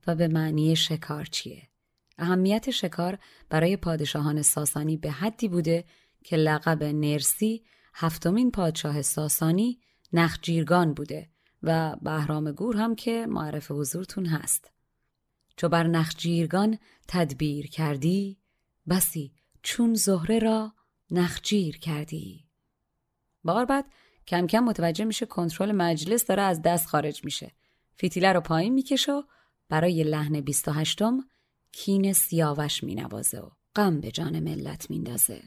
و 0.08 0.16
به 0.16 0.28
معنی 0.28 0.76
شکارچیه. 0.76 1.70
اهمیت 2.18 2.72
شکار 2.72 3.20
برای 3.50 3.78
پادشاهان 3.78 4.42
ساسانی 4.42 4.98
به 4.98 5.12
حدی 5.12 5.48
بوده 5.48 5.86
که 6.24 6.36
لقب 6.36 6.84
نرسی 6.84 7.64
هفتمین 7.94 8.52
پادشاه 8.52 9.02
ساسانی 9.02 9.80
نخجیرگان 10.14 10.94
بوده 10.94 11.30
و 11.64 11.96
بهرام 12.02 12.52
گور 12.52 12.78
هم 12.78 12.96
که 12.96 13.26
معرف 13.30 13.72
حضورتون 13.72 14.26
هست. 14.26 14.72
چو 15.58 15.70
بر 15.70 15.88
نخجیرگان 15.88 16.78
تدبیر 17.08 17.68
کردی 17.68 18.38
بسی 18.90 19.34
چون 19.62 19.94
زهره 19.94 20.40
را 20.40 20.74
نخجیر 21.12 21.78
کردی. 21.78 22.46
بار 23.44 23.66
بعد 23.66 23.86
کم 24.28 24.48
کم 24.48 24.60
متوجه 24.60 25.06
میشه 25.06 25.26
کنترل 25.26 25.72
مجلس 25.72 26.26
داره 26.26 26.42
از 26.42 26.62
دست 26.62 26.88
خارج 26.88 27.26
میشه. 27.26 27.52
فیتیله 27.96 28.34
رو 28.34 28.42
پایین 28.42 28.74
می‌کشه 28.74 29.12
و 29.12 29.22
برای 29.70 30.04
لحن 30.04 30.42
28 30.42 31.00
کین 31.72 32.14
سیاوش 32.14 32.84
مینوازه 32.84 33.40
و 33.40 33.50
غم 33.76 34.00
به 34.00 34.12
جان 34.12 34.40
ملت 34.40 34.90
میندازه. 34.90 35.44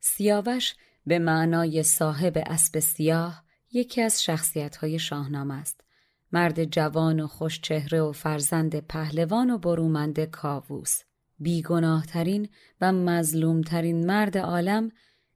سیاوش 0.00 0.74
به 1.06 1.18
معنای 1.18 1.82
صاحب 1.82 2.42
اسب 2.46 2.78
سیاه 2.78 3.44
یکی 3.72 4.02
از 4.02 4.22
شخصیت 4.22 4.76
های 4.76 4.98
شاهنامه 4.98 5.54
است. 5.54 5.80
مرد 6.32 6.64
جوان 6.64 7.20
و 7.20 7.26
خوش 7.26 7.60
چهره 7.60 8.00
و 8.00 8.12
فرزند 8.12 8.80
پهلوان 8.80 9.50
و 9.50 9.58
برومند 9.58 10.24
کاووس. 10.24 11.00
بیگناهترین 11.38 12.48
و 12.80 12.92
مظلومترین 12.92 14.06
مرد 14.06 14.38
عالم 14.38 14.90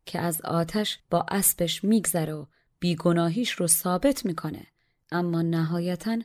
که 0.06 0.18
از 0.18 0.40
آتش 0.40 0.98
با 1.10 1.26
اسبش 1.30 1.84
میگذره 1.84 2.34
و 2.34 2.46
بیگناهیش 2.78 3.50
رو 3.50 3.66
ثابت 3.66 4.26
می‌کنه. 4.26 4.66
اما 5.12 5.42
نهایتا 5.42 6.18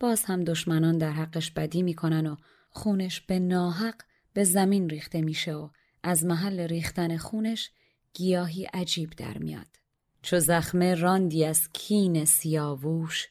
باز 0.00 0.24
هم 0.24 0.44
دشمنان 0.44 0.98
در 0.98 1.12
حقش 1.12 1.50
بدی 1.50 1.82
می‌کنن 1.82 2.26
و 2.26 2.36
خونش 2.70 3.20
به 3.20 3.38
ناحق 3.38 3.94
به 4.32 4.44
زمین 4.44 4.90
ریخته 4.90 5.20
میشه 5.20 5.54
و 5.54 5.68
از 6.02 6.24
محل 6.24 6.60
ریختن 6.60 7.16
خونش 7.16 7.70
گیاهی 8.14 8.64
عجیب 8.64 9.10
در 9.10 9.38
میاد. 9.38 9.66
چو 10.22 10.38
زخمه 10.38 10.94
راندی 10.94 11.44
از 11.44 11.68
کین 11.72 12.24
سیاووش 12.24 13.28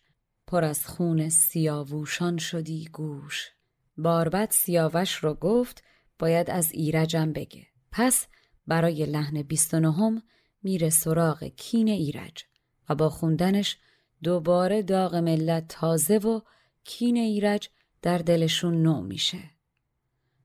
پر 0.48 0.64
از 0.64 0.88
خون 0.88 1.30
سیاووشان 1.30 2.38
شدی 2.38 2.90
گوش. 2.94 3.50
باربد 3.98 4.52
سیاوش 4.52 5.16
رو 5.16 5.34
گفت 5.34 5.84
باید 6.20 6.50
از 6.50 6.72
ایرجم 6.72 7.34
بگه 7.34 7.68
پس 7.92 8.28
برای 8.68 9.06
لحن 9.06 9.42
بیست 9.42 9.76
نهم 9.76 10.24
میره 10.64 10.90
سراغ 10.90 11.44
کین 11.44 11.88
ایرج 11.88 12.44
و 12.90 12.96
با 12.96 13.10
خوندنش 13.10 13.78
دوباره 14.24 14.82
داغ 14.82 15.16
ملت 15.16 15.68
تازه 15.68 16.18
و 16.18 16.42
کین 16.84 17.18
ایرج 17.18 17.70
در 18.02 18.18
دلشون 18.18 18.84
نو 18.84 19.02
میشه. 19.02 19.40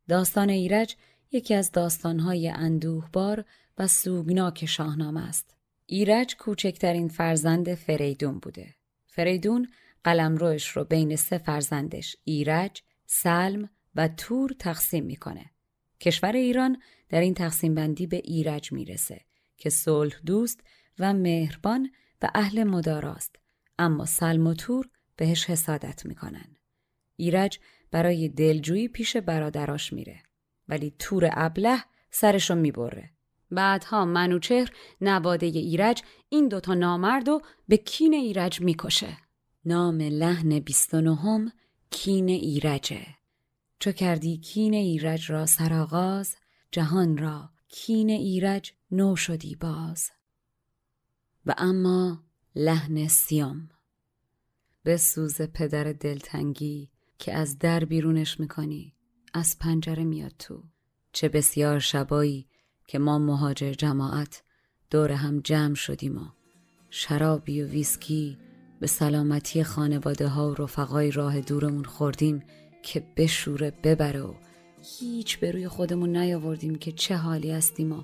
داستان 0.08 0.50
ایرج 0.50 0.96
یکی 1.32 1.54
از 1.54 1.72
داستانهای 1.72 2.48
اندوهبار 2.48 3.44
و 3.78 3.86
سوگناک 3.86 4.66
شاهنامه 4.66 5.28
است. 5.28 5.54
ایرج 5.86 6.36
کوچکترین 6.36 7.08
فرزند 7.08 7.74
فریدون 7.74 8.38
بوده. 8.38 8.74
فریدون 9.06 9.68
قلمروش 10.04 10.68
رو 10.68 10.84
بین 10.84 11.16
سه 11.16 11.38
فرزندش 11.38 12.16
ایرج، 12.24 12.82
سلم 13.06 13.70
و 13.94 14.08
تور 14.08 14.50
تقسیم 14.58 15.04
می‌کنه. 15.04 15.50
کشور 16.00 16.32
ایران 16.32 16.82
در 17.08 17.20
این 17.20 17.34
تقسیم 17.34 17.74
بندی 17.74 18.06
به 18.06 18.16
ایرج 18.24 18.72
می‌رسه 18.72 19.20
که 19.56 19.70
صلح 19.70 20.14
دوست 20.26 20.60
و 20.98 21.14
مهربان 21.14 21.90
و 22.22 22.30
اهل 22.34 22.64
مداراست 22.64 23.36
اما 23.78 24.04
سلم 24.04 24.46
و 24.46 24.54
تور 24.54 24.88
بهش 25.16 25.50
حسادت 25.50 26.06
می‌کنن. 26.06 26.56
ایرج 27.16 27.58
برای 27.90 28.28
دلجویی 28.28 28.88
پیش 28.88 29.16
برادراش 29.16 29.92
میره 29.92 30.22
ولی 30.68 30.94
تور 30.98 31.30
ابله 31.32 31.78
سرشو 32.10 32.54
می‌بره. 32.54 33.10
بعدها 33.50 34.04
منوچهر 34.04 34.70
نواده 35.00 35.46
ایرج 35.46 36.02
این 36.28 36.48
دوتا 36.48 36.74
نامرد 36.74 37.28
و 37.28 37.40
به 37.68 37.76
کین 37.76 38.14
ایرج 38.14 38.60
می‌کشه. 38.60 39.16
نام 39.64 40.00
لحن 40.00 40.58
بیست 40.58 40.94
نهم 40.94 41.52
کین 41.90 42.28
ایرجه. 42.28 43.06
چو 43.84 43.92
کردی 43.92 44.36
کین 44.36 44.74
ایرج 44.74 45.30
را 45.30 45.46
سرآغاز 45.46 46.36
جهان 46.70 47.18
را 47.18 47.50
کین 47.68 48.10
ایرج 48.10 48.72
نو 48.90 49.16
شدی 49.16 49.54
باز. 49.54 50.10
و 51.46 51.54
اما 51.58 52.24
لحن 52.56 53.08
سیام. 53.08 53.68
به 54.82 54.96
سوز 54.96 55.42
پدر 55.42 55.92
دلتنگی 55.92 56.90
که 57.18 57.34
از 57.34 57.58
در 57.58 57.84
بیرونش 57.84 58.40
می‌کنی 58.40 58.94
از 59.34 59.58
پنجره 59.58 60.04
میاد 60.04 60.34
تو. 60.38 60.62
چه 61.12 61.28
بسیار 61.28 61.78
شبایی 61.78 62.48
که 62.86 62.98
ما 62.98 63.18
مهاجر 63.18 63.72
جماعت 63.72 64.42
دور 64.90 65.12
هم 65.12 65.40
جمع 65.40 65.74
شدیم 65.74 66.18
و 66.18 66.26
شرابی 66.90 67.62
و 67.62 67.66
ویسکی 67.66 68.38
به 68.80 68.86
سلامتی 68.86 69.64
خانواده 69.64 70.28
ها 70.28 70.50
و 70.50 70.54
رفقای 70.54 71.10
راه 71.10 71.40
دورمون 71.40 71.84
خوردیم. 71.84 72.42
که 72.84 73.02
بشوره 73.16 73.72
ببره 73.84 74.20
و 74.20 74.32
هیچ 75.00 75.38
به 75.38 75.50
روی 75.50 75.68
خودمون 75.68 76.16
نیاوردیم 76.16 76.74
که 76.74 76.92
چه 76.92 77.16
حالی 77.16 77.50
هستیم 77.50 77.92
و 77.92 78.02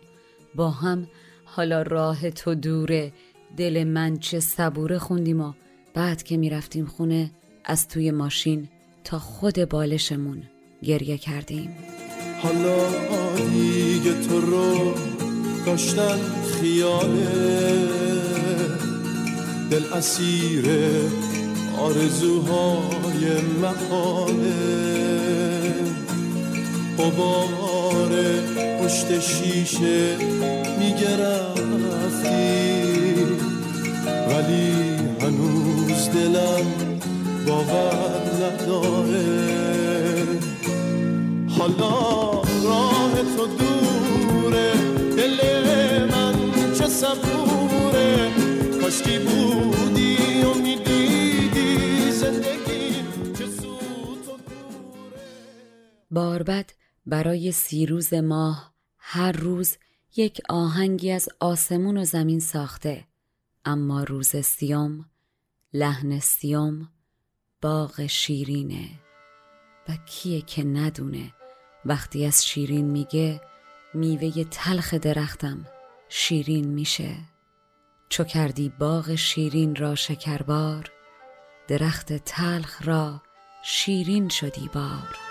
با 0.54 0.70
هم 0.70 1.08
حالا 1.44 1.82
راه 1.82 2.30
تو 2.30 2.54
دوره 2.54 3.12
دل 3.56 3.84
من 3.84 4.18
چه 4.18 4.40
صبوره 4.40 4.98
خوندیم 4.98 5.40
و 5.40 5.52
بعد 5.94 6.22
که 6.22 6.36
می‌رفتیم 6.36 6.86
خونه 6.86 7.30
از 7.64 7.88
توی 7.88 8.10
ماشین 8.10 8.68
تا 9.04 9.18
خود 9.18 9.68
بالشمون 9.68 10.42
گریه 10.82 11.18
کردیم. 11.18 11.76
حالا 12.42 12.88
دیگه 13.52 14.22
تو 14.28 14.40
رو 14.40 14.94
داشتن 15.66 16.18
خیاله 16.52 17.88
دل 19.70 19.84
اسیر 19.92 20.64
آرزوهای 21.80 23.24
محاله 23.62 24.50
قبار 26.98 28.10
پشت 28.80 29.20
شیشه 29.20 30.16
می‌گرفتی. 30.78 32.40
ولی 34.28 34.70
هنوز 35.20 36.02
دلم 36.10 36.66
باور 37.46 38.22
نداره. 38.42 39.28
حالا 41.58 41.96
راه 42.64 43.12
تو 43.36 43.44
دوره. 43.46 44.72
دل 45.16 45.38
من 46.10 46.34
چه 46.78 46.86
صبوره. 46.86 48.10
کاشکی 48.82 49.18
بودی 49.18 49.99
باربد 56.10 56.70
برای 57.06 57.52
سی 57.52 57.86
روز 57.86 58.14
ماه 58.14 58.74
هر 58.98 59.32
روز 59.32 59.76
یک 60.16 60.40
آهنگی 60.48 61.10
از 61.10 61.28
آسمون 61.40 61.96
و 61.96 62.04
زمین 62.04 62.40
ساخته. 62.40 63.04
اما 63.64 64.04
روز 64.04 64.36
سیام 64.36 65.04
لحن 65.72 66.18
سیام 66.18 66.88
باغ 67.62 68.06
شیرینه. 68.06 68.88
و 69.88 69.96
کیه 70.06 70.40
که 70.40 70.64
ندونه؟ 70.64 71.32
وقتی 71.84 72.26
از 72.26 72.46
شیرین 72.46 72.84
میگه 72.84 73.40
میوه 73.94 74.44
تلخ 74.44 74.94
درختم 74.94 75.66
شیرین 76.08 76.68
میشه. 76.68 77.16
چو 78.08 78.24
کردی 78.24 78.72
باغ 78.78 79.14
شیرین 79.14 79.76
را 79.76 79.94
شکربار 79.94 80.90
درخت 81.68 82.12
تلخ 82.12 82.82
را 82.88 83.22
شیرین 83.62 84.28
شدی 84.28 84.70
بار. 84.74 85.29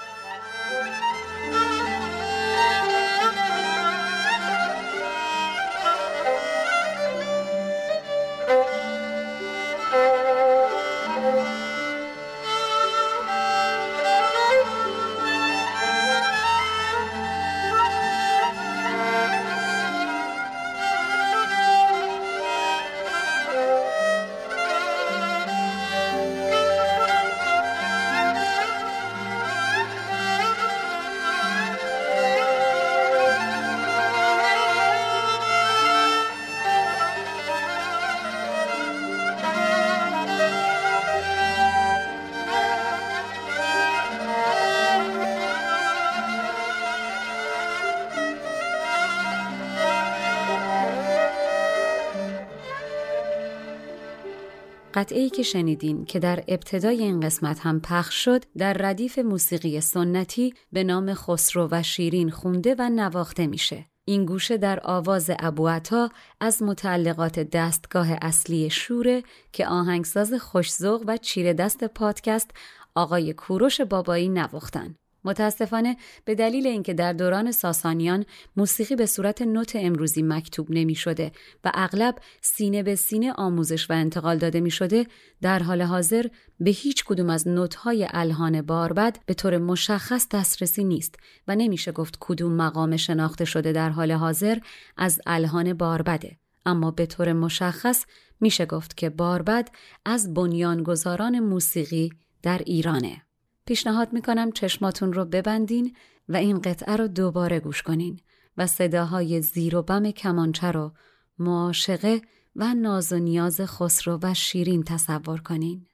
قطعی 55.00 55.30
که 55.30 55.44
شنیدین 55.44 56.06
که 56.06 56.20
در 56.20 56.44
ابتدای 56.48 57.04
این 57.04 57.20
قسمت 57.20 57.60
هم 57.60 57.80
پخش 57.80 58.26
شد 58.26 58.44
در 58.58 58.74
ردیف 58.74 59.20
موسیقی 59.20 59.82
سنتی 59.82 60.54
به 60.72 60.84
نام 60.84 61.14
خسرو 61.14 61.68
و 61.72 61.84
شیرین 61.84 62.30
خونده 62.30 62.76
و 62.80 62.90
نواخته 62.90 63.48
میشه. 63.48 63.86
این 64.06 64.26
گوشه 64.26 64.58
در 64.58 64.80
آواز 64.84 65.32
ابوعطا 65.40 66.10
از 66.40 66.64
متعلقات 66.64 67.40
دستگاه 67.40 68.08
اصلی 68.22 68.70
شوره 68.70 69.24
که 69.52 69.68
آهنگساز 69.68 70.34
خوشزوق 70.34 71.04
و 71.08 71.18
چیره 71.18 71.54
دست 71.54 71.84
پادکست 71.84 72.52
آقای 72.96 73.34
کوروش 73.34 73.82
بابایی 73.82 74.30
نواختن. 74.30 74.96
متاسفانه 75.24 75.98
به 76.26 76.36
دلیل 76.36 76.68
اینکه 76.68 76.94
در 76.94 77.14
دوران 77.14 77.52
ساسانیان 77.52 78.26
موسیقی 78.58 78.96
به 78.96 79.06
صورت 79.06 79.42
نوت 79.42 79.76
امروزی 79.76 80.22
مکتوب 80.22 80.68
نمی 80.70 80.96
شده 80.96 81.32
و 81.64 81.72
اغلب 81.74 82.16
سینه 82.42 82.84
به 82.84 82.96
سینه 82.96 83.34
آموزش 83.34 83.90
و 83.90 83.94
انتقال 83.94 84.38
داده 84.38 84.60
می 84.60 84.72
شده 84.72 85.06
در 85.42 85.60
حال 85.60 85.82
حاضر 85.82 86.26
به 86.60 86.72
هیچ 86.72 87.04
کدوم 87.04 87.30
از 87.30 87.48
نوتهای 87.48 88.08
الهان 88.10 88.62
باربد 88.62 89.18
به 89.26 89.34
طور 89.34 89.58
مشخص 89.58 90.28
دسترسی 90.32 90.84
نیست 90.84 91.16
و 91.48 91.56
نمیشه 91.56 91.92
گفت 91.92 92.18
کدوم 92.20 92.54
مقام 92.54 92.98
شناخته 92.98 93.46
شده 93.46 93.72
در 93.72 93.90
حال 93.90 94.12
حاضر 94.12 94.58
از 94.98 95.22
الهان 95.26 95.74
باربده. 95.74 96.38
اما 96.66 96.92
به 96.92 97.06
طور 97.06 97.34
مشخص 97.34 98.06
میشه 98.42 98.66
گفت 98.66 98.98
که 98.98 99.10
باربد 99.10 99.70
از 100.06 100.34
بنیانگذاران 100.34 101.40
موسیقی 101.40 102.10
در 102.44 102.62
ایرانه. 102.66 103.29
پیشنهاد 103.70 104.14
می‌کنم 104.14 104.52
چشماتون 104.52 105.14
رو 105.14 105.26
ببندین 105.26 105.96
و 106.30 106.36
این 106.36 106.60
قطعه 106.60 106.96
رو 106.96 107.08
دوباره 107.08 107.60
گوش 107.60 107.82
کنین 107.82 108.20
و 108.58 108.68
صداهای 108.68 109.42
زیر 109.42 109.76
و 109.76 109.82
بم 109.82 110.12
کمانچه 110.12 110.72
رو 110.72 110.92
معاشقه 111.40 112.22
و 112.56 112.74
ناز 112.74 113.14
و 113.14 113.20
نیاز 113.20 113.62
خسرو 113.62 114.20
و 114.22 114.34
شیرین 114.34 114.84
تصور 114.84 115.42
کنین. 115.42 115.86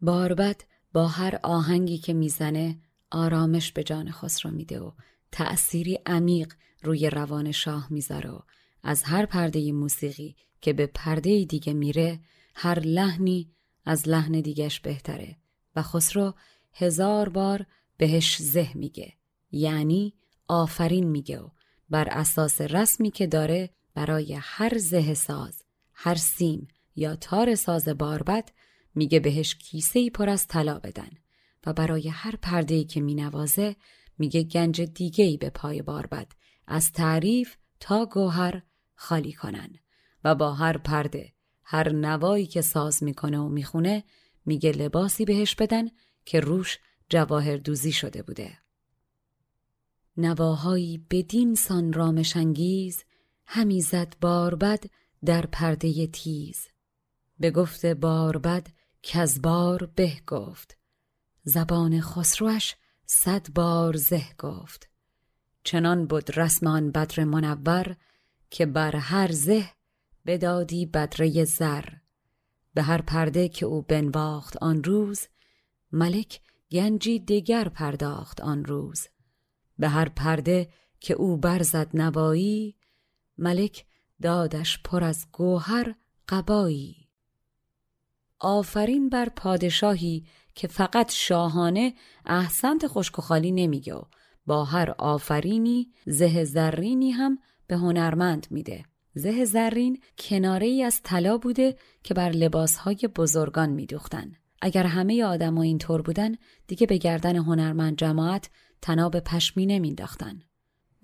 باربد 0.00 0.60
با 0.92 1.08
هر 1.08 1.38
آهنگی 1.42 1.98
که 1.98 2.12
می‌زنه 2.12 2.78
آرامش 3.10 3.72
به 3.72 3.84
جان 3.84 4.10
خسرو 4.10 4.50
میده 4.50 4.80
و 4.80 4.90
تأثیری 5.32 5.98
عمیق 6.06 6.52
روی 6.82 7.10
روان 7.10 7.52
شاه 7.52 7.86
می‌ذاره 7.90 8.30
و 8.30 8.38
از 8.82 9.02
هر 9.02 9.26
پرده 9.26 9.72
موسیقی 9.72 10.36
که 10.60 10.72
به 10.72 10.86
پرده 10.86 11.44
دیگه 11.44 11.72
میره 11.72 12.20
هر 12.54 12.78
لحنی 12.80 13.50
از 13.84 14.08
لحن 14.08 14.40
دیگش 14.40 14.80
بهتره 14.80 15.36
و 15.76 15.82
خسرو 15.82 16.34
هزار 16.74 17.28
بار 17.28 17.66
بهش 17.96 18.42
زه 18.42 18.70
میگه. 18.74 19.12
یعنی 19.50 20.14
آفرین 20.48 21.08
میگه 21.08 21.40
و 21.40 21.48
بر 21.90 22.08
اساس 22.08 22.60
رسمی 22.60 23.10
که 23.10 23.26
داره 23.26 23.70
برای 23.94 24.38
هر 24.40 24.78
زه 24.78 25.14
ساز 25.14 25.62
هر 25.92 26.14
سیم 26.14 26.68
یا 26.96 27.16
تار 27.16 27.54
ساز 27.54 27.88
باربد 27.88 28.50
میگه 28.94 29.20
بهش 29.20 29.54
کیسه 29.54 29.98
ای 29.98 30.10
پر 30.10 30.28
از 30.28 30.46
طلا 30.46 30.78
بدن 30.78 31.10
و 31.66 31.72
برای 31.72 32.08
هر 32.08 32.36
پرده 32.36 32.74
ای 32.74 32.84
که 32.84 33.00
مینوازه 33.00 33.76
میگه 34.18 34.42
گنج 34.42 34.80
دیگه 34.80 35.24
ای 35.24 35.36
به 35.36 35.50
پای 35.50 35.82
باربد 35.82 36.32
از 36.66 36.92
تعریف 36.92 37.56
تا 37.80 38.06
گوهر 38.06 38.62
خالی 38.94 39.32
کنن 39.32 39.70
و 40.24 40.34
با 40.34 40.52
هر 40.52 40.76
پرده 40.76 41.32
هر 41.64 41.92
نوایی 41.92 42.46
که 42.46 42.60
ساز 42.60 43.02
می‌کنه 43.02 43.38
و 43.38 43.48
می‌خونه 43.48 44.04
میگه 44.46 44.72
لباسی 44.72 45.24
بهش 45.24 45.54
بدن 45.54 45.88
که 46.24 46.40
روش 46.40 46.78
جواهر 47.08 47.56
دوزی 47.56 47.92
شده 47.92 48.22
بوده. 48.22 48.58
نواهایی 50.16 51.06
بدین 51.10 51.54
سان 51.54 51.92
رامشنگیز 51.92 53.04
همی 53.46 53.80
زد 53.80 54.16
باربد 54.20 54.84
در 55.24 55.46
پرده 55.46 56.06
تیز. 56.06 56.68
به 57.38 57.50
گفت 57.50 57.86
باربد 57.86 58.66
از 59.14 59.42
بار 59.42 59.90
به 59.96 60.12
گفت. 60.26 60.78
زبان 61.44 62.00
خسروش 62.00 62.74
صد 63.06 63.52
بار 63.52 63.96
زه 63.96 64.24
گفت. 64.38 64.88
چنان 65.64 66.06
بود 66.06 66.38
رسم 66.38 66.66
آن 66.66 66.90
بدر 66.90 67.24
منور 67.24 67.96
که 68.50 68.66
بر 68.66 68.96
هر 68.96 69.32
زه 69.32 69.70
بدادی 70.26 70.86
بدره 70.86 71.44
زر 71.44 71.84
به 72.74 72.82
هر 72.82 73.02
پرده 73.02 73.48
که 73.48 73.66
او 73.66 73.82
بنواخت 73.82 74.56
آن 74.56 74.84
روز 74.84 75.26
ملک 75.94 76.40
گنجی 76.72 77.18
دگر 77.18 77.68
پرداخت 77.68 78.40
آن 78.40 78.64
روز. 78.64 79.08
به 79.78 79.88
هر 79.88 80.08
پرده 80.08 80.68
که 81.00 81.14
او 81.14 81.36
برزد 81.36 81.88
نوایی 81.94 82.76
ملک 83.38 83.84
دادش 84.22 84.82
پر 84.82 85.04
از 85.04 85.26
گوهر 85.32 85.94
قبایی. 86.28 87.08
آفرین 88.38 89.08
بر 89.08 89.28
پادشاهی 89.28 90.26
که 90.54 90.68
فقط 90.68 91.12
شاهانه 91.12 91.94
احسنت 92.26 92.86
خشک 92.86 93.30
و 93.30 93.34
نمیگه 93.34 94.00
با 94.46 94.64
هر 94.64 94.90
آفرینی 94.98 95.92
زه 96.06 96.44
زرینی 96.44 97.10
هم 97.10 97.38
به 97.66 97.76
هنرمند 97.76 98.46
میده. 98.50 98.84
زه 99.14 99.44
زرین 99.44 100.02
کناره 100.18 100.66
ای 100.66 100.82
از 100.82 101.00
طلا 101.02 101.38
بوده 101.38 101.76
که 102.02 102.14
بر 102.14 102.30
لباسهای 102.30 103.08
بزرگان 103.16 103.70
میدوختن. 103.70 104.32
اگر 104.64 104.86
همه 104.86 105.24
آدم 105.24 105.58
اینطور 105.58 106.02
بودن 106.02 106.34
دیگه 106.66 106.86
به 106.86 106.96
گردن 106.96 107.36
هنرمند 107.36 107.96
جماعت 107.96 108.50
تناب 108.82 109.20
پشمی 109.20 109.66
نمینداختن. 109.66 110.42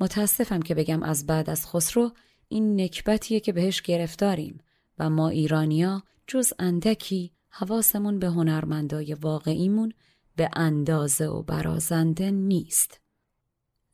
متاسفم 0.01 0.63
که 0.63 0.75
بگم 0.75 1.03
از 1.03 1.27
بعد 1.27 1.51
از 1.51 1.67
خسرو 1.67 2.13
این 2.49 2.81
نکبتیه 2.81 3.41
که 3.41 3.53
بهش 3.53 3.83
گرفتاریم 3.83 4.59
و 4.99 5.11
ما 5.11 5.29
ایرانیا 5.29 6.03
جز 6.27 6.53
اندکی 6.59 7.33
حواسمون 7.49 8.19
به 8.19 8.27
هنرمندای 8.27 9.15
واقعیمون 9.15 9.93
به 10.37 10.51
اندازه 10.57 11.27
و 11.27 11.43
برازنده 11.43 12.31
نیست. 12.31 13.01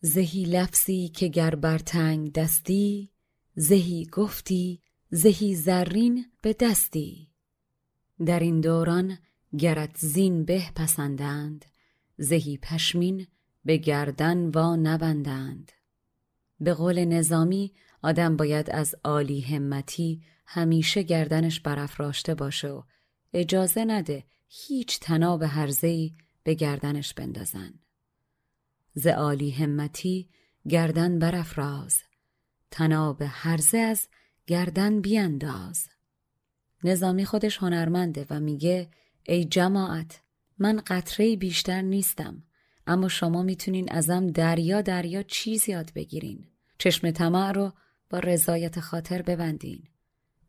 زهی 0.01 0.45
لفظی 0.45 1.09
که 1.09 1.29
گر 1.29 1.55
برتنگ 1.55 2.33
دستی 2.33 3.11
زهی 3.57 4.07
گفتی 4.13 4.83
زهی 5.11 5.55
زرین 5.55 6.27
به 6.43 6.57
دستی 6.61 7.29
در 8.27 8.41
این 8.41 8.61
دوران 8.61 9.19
گرت 9.59 9.97
زین 9.99 10.45
به 10.45 10.63
پسندند 10.75 11.65
زهی 12.17 12.59
پشمین 12.63 13.27
به 13.65 13.77
گردن 13.77 14.51
و 14.55 14.77
نبندند. 14.77 15.73
به 16.61 16.75
قول 16.75 17.05
نظامی 17.05 17.73
آدم 18.03 18.37
باید 18.37 18.71
از 18.71 18.95
عالی 19.05 19.41
همتی 19.41 20.23
همیشه 20.47 21.03
گردنش 21.03 21.61
برافراشته 21.61 22.35
باشه 22.35 22.69
و 22.69 22.83
اجازه 23.33 23.85
نده 23.85 24.25
هیچ 24.49 25.01
تناب 25.01 25.43
هرزهی 25.43 26.17
به 26.43 26.55
گردنش 26.55 27.15
بندازن. 27.15 27.75
ز 28.95 29.07
عالی 29.07 29.51
همتی 29.51 30.29
گردن 30.69 31.19
برافراز 31.19 32.03
تناب 32.71 33.23
هرزه 33.23 33.79
از 33.79 34.09
گردن 34.47 35.01
بیانداز 35.01 35.89
نظامی 36.85 37.25
خودش 37.25 37.59
هنرمنده 37.59 38.27
و 38.31 38.41
میگه 38.41 38.91
ای 39.29 39.45
جماعت 39.45 40.23
من 40.59 40.83
قطره 40.87 41.37
بیشتر 41.37 41.83
نیستم 41.83 42.43
اما 42.87 43.09
شما 43.09 43.43
می‌تونین 43.43 43.93
ازم 43.93 44.27
دریا 44.27 44.83
دریا 44.83 45.23
چیز 45.23 45.69
یاد 45.69 45.93
بگیرین. 45.95 46.47
چشم 46.79 47.11
طمع 47.11 47.53
رو 47.53 47.73
با 48.11 48.19
رضایت 48.19 48.81
خاطر 48.81 49.23
ببندین. 49.23 49.85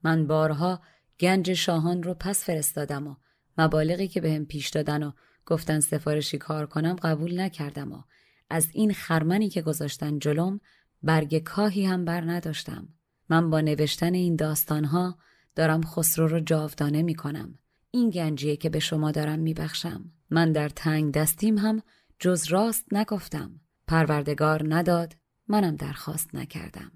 من 0.03 0.27
بارها 0.27 0.81
گنج 1.19 1.53
شاهان 1.53 2.03
رو 2.03 2.13
پس 2.13 2.43
فرستادم 2.43 3.07
و 3.07 3.15
مبالغی 3.57 4.07
که 4.07 4.21
بهم 4.21 4.45
پیش 4.45 4.69
دادن 4.69 5.03
و 5.03 5.11
گفتن 5.45 5.79
سفارشی 5.79 6.37
کار 6.37 6.65
کنم 6.65 6.95
قبول 6.95 7.39
نکردم 7.39 7.91
و 7.91 8.01
از 8.49 8.69
این 8.73 8.93
خرمنی 8.93 9.49
که 9.49 9.61
گذاشتن 9.61 10.19
جلوم 10.19 10.59
برگ 11.03 11.37
کاهی 11.37 11.85
هم 11.85 12.05
بر 12.05 12.21
نداشتم. 12.21 12.87
من 13.29 13.49
با 13.49 13.61
نوشتن 13.61 14.13
این 14.13 14.35
داستانها 14.35 15.17
دارم 15.55 15.81
خسرو 15.81 16.27
رو 16.27 16.39
جاودانه 16.39 17.01
می‌کنم. 17.01 17.59
این 17.97 18.09
گنجیه 18.09 18.55
که 18.55 18.69
به 18.69 18.79
شما 18.79 19.11
دارم 19.11 19.39
میبخشم. 19.39 20.11
من 20.29 20.51
در 20.51 20.69
تنگ 20.69 21.13
دستیم 21.13 21.57
هم 21.57 21.81
جز 22.19 22.47
راست 22.49 22.93
نگفتم. 22.93 23.59
پروردگار 23.87 24.75
نداد 24.75 25.15
منم 25.47 25.75
درخواست 25.75 26.35
نکردم. 26.35 26.91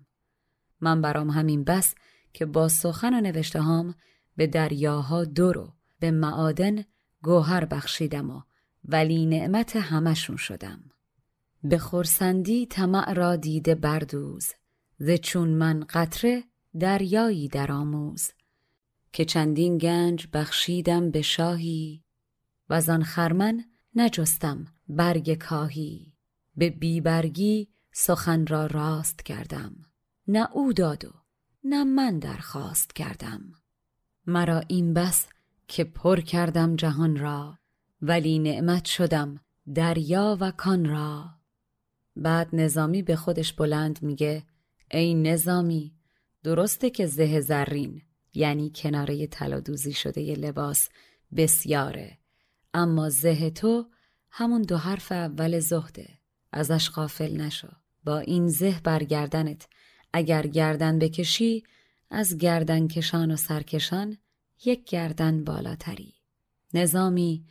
من 0.81 1.01
برام 1.01 1.29
همین 1.29 1.63
بس 1.63 1.95
که 2.33 2.45
با 2.45 2.67
سخن 2.67 3.13
و 3.13 3.21
نوشته 3.21 3.61
هام 3.61 3.95
به 4.35 4.47
دریاها 4.47 5.25
دو 5.25 5.73
به 5.99 6.11
معادن 6.11 6.83
گوهر 7.21 7.65
بخشیدم 7.65 8.29
و 8.29 8.41
ولی 8.85 9.25
نعمت 9.25 9.75
همشون 9.75 10.35
شدم. 10.35 10.83
به 11.63 11.77
خورسندی 11.77 12.65
طمع 12.65 13.13
را 13.13 13.35
دیده 13.35 13.75
بردوز 13.75 14.53
ز 14.97 15.11
چون 15.11 15.49
من 15.49 15.85
قطره 15.89 16.43
دریایی 16.79 17.47
در 17.47 17.71
آموز. 17.71 18.31
که 19.13 19.25
چندین 19.25 19.77
گنج 19.77 20.27
بخشیدم 20.33 21.11
به 21.11 21.21
شاهی 21.21 22.03
و 22.69 22.73
آن 22.73 23.03
خرمن 23.03 23.63
نجستم 23.95 24.65
برگ 24.87 25.33
کاهی. 25.33 26.13
به 26.55 26.69
بیبرگی 26.69 27.67
سخن 27.91 28.47
را 28.47 28.65
راست 28.65 29.23
کردم. 29.23 29.75
نه 30.27 30.47
او 30.51 30.73
داد 30.73 31.05
و 31.05 31.11
نه 31.63 31.83
من 31.83 32.19
درخواست 32.19 32.95
کردم. 32.95 33.41
مرا 34.27 34.59
این 34.67 34.93
بس 34.93 35.27
که 35.67 35.83
پر 35.83 36.19
کردم 36.19 36.75
جهان 36.75 37.17
را 37.17 37.57
ولی 38.01 38.39
نعمت 38.39 38.85
شدم 38.85 39.39
دریا 39.75 40.37
و 40.39 40.51
کان 40.51 40.85
را. 40.85 41.29
بعد 42.15 42.55
نظامی 42.55 43.01
به 43.01 43.15
خودش 43.15 43.53
بلند 43.53 44.03
میگه 44.03 44.43
ای 44.91 45.13
نظامی 45.13 45.95
درسته 46.43 46.89
که 46.89 47.05
زه 47.05 47.41
زرین. 47.41 48.01
یعنی 48.33 48.71
کناره 48.75 49.27
طلادوزی 49.27 49.93
شده 49.93 50.21
ی 50.21 50.35
لباس 50.35 50.89
بسیاره. 51.35 52.17
اما 52.73 53.09
زه 53.09 53.49
تو 53.49 53.89
همون 54.31 54.61
دو 54.61 54.77
حرف 54.77 55.11
اول 55.11 55.59
زهده. 55.59 56.09
ازش 56.51 56.89
غافل 56.89 57.41
نشو. 57.41 57.67
با 58.03 58.19
این 58.19 58.47
زه 58.47 58.79
برگردنت 58.83 59.67
اگر 60.13 60.47
گردن 60.47 60.99
بکشی 60.99 61.63
از 62.09 62.37
گردن 62.37 62.87
کشان 62.87 63.31
و 63.31 63.35
سرکشان 63.35 64.17
یک 64.65 64.89
گردن 64.89 65.43
بالاتری. 65.43 66.13
نظامی 66.73 67.45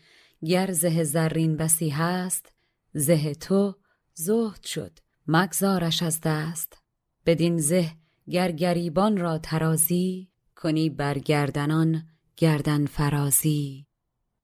گر 0.46 0.72
زه 0.72 1.04
زرین 1.04 1.56
بسی 1.56 1.88
هست 1.88 2.52
زه 2.92 3.34
تو 3.34 3.76
زهد 4.14 4.64
شد. 4.64 4.98
مگذارش 5.26 6.02
از 6.02 6.20
دست. 6.20 6.78
بدین 7.26 7.58
زه 7.58 7.90
گر 8.30 8.52
گریبان 8.52 9.16
را 9.16 9.38
ترازی 9.38 10.29
کنی 10.62 10.90
بر 10.90 11.18
گردنان 11.18 12.02
گردن 12.36 12.86
فرازی. 12.86 13.86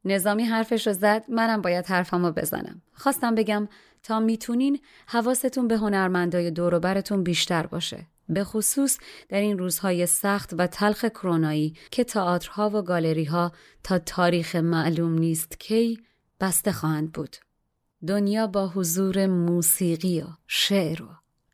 نظامی 0.05 0.45
حرفش 0.45 0.87
رو 0.87 0.93
زد 0.93 1.25
منم 1.29 1.63
باید 1.63 1.87
حرفمو 1.87 2.31
بزنم. 2.31 2.83
خواستم 2.93 3.35
بگم 3.35 3.69
تا 4.03 4.21
می‌تونین 4.21 4.81
حواستون 5.07 5.69
به 5.69 5.77
هنرمندای 5.77 6.51
دوروبرتون 6.51 7.23
بیشتر 7.23 7.67
باشه. 7.67 8.07
به 8.29 8.45
خصوص 8.45 8.99
در 9.29 9.41
این 9.41 9.59
روزهای 9.59 10.07
سخت 10.07 10.55
و 10.59 10.67
تلخ 10.67 11.05
کرونایی 11.05 11.75
که 11.91 12.05
تئاترها 12.05 12.71
و 12.71 12.83
گالریها 12.83 13.53
تا 13.83 13.99
تاریخ 13.99 14.57
معلوم 14.57 15.19
نیست 15.19 15.61
کی 15.61 16.01
بسته 16.41 16.73
خواهند 16.73 17.13
بود. 17.13 17.37
دنیا 18.07 18.47
با 18.47 18.69
حضور 18.69 19.27
موسیقی 19.27 20.21
و 20.21 20.27
شعر 20.47 21.03
و 21.03 21.09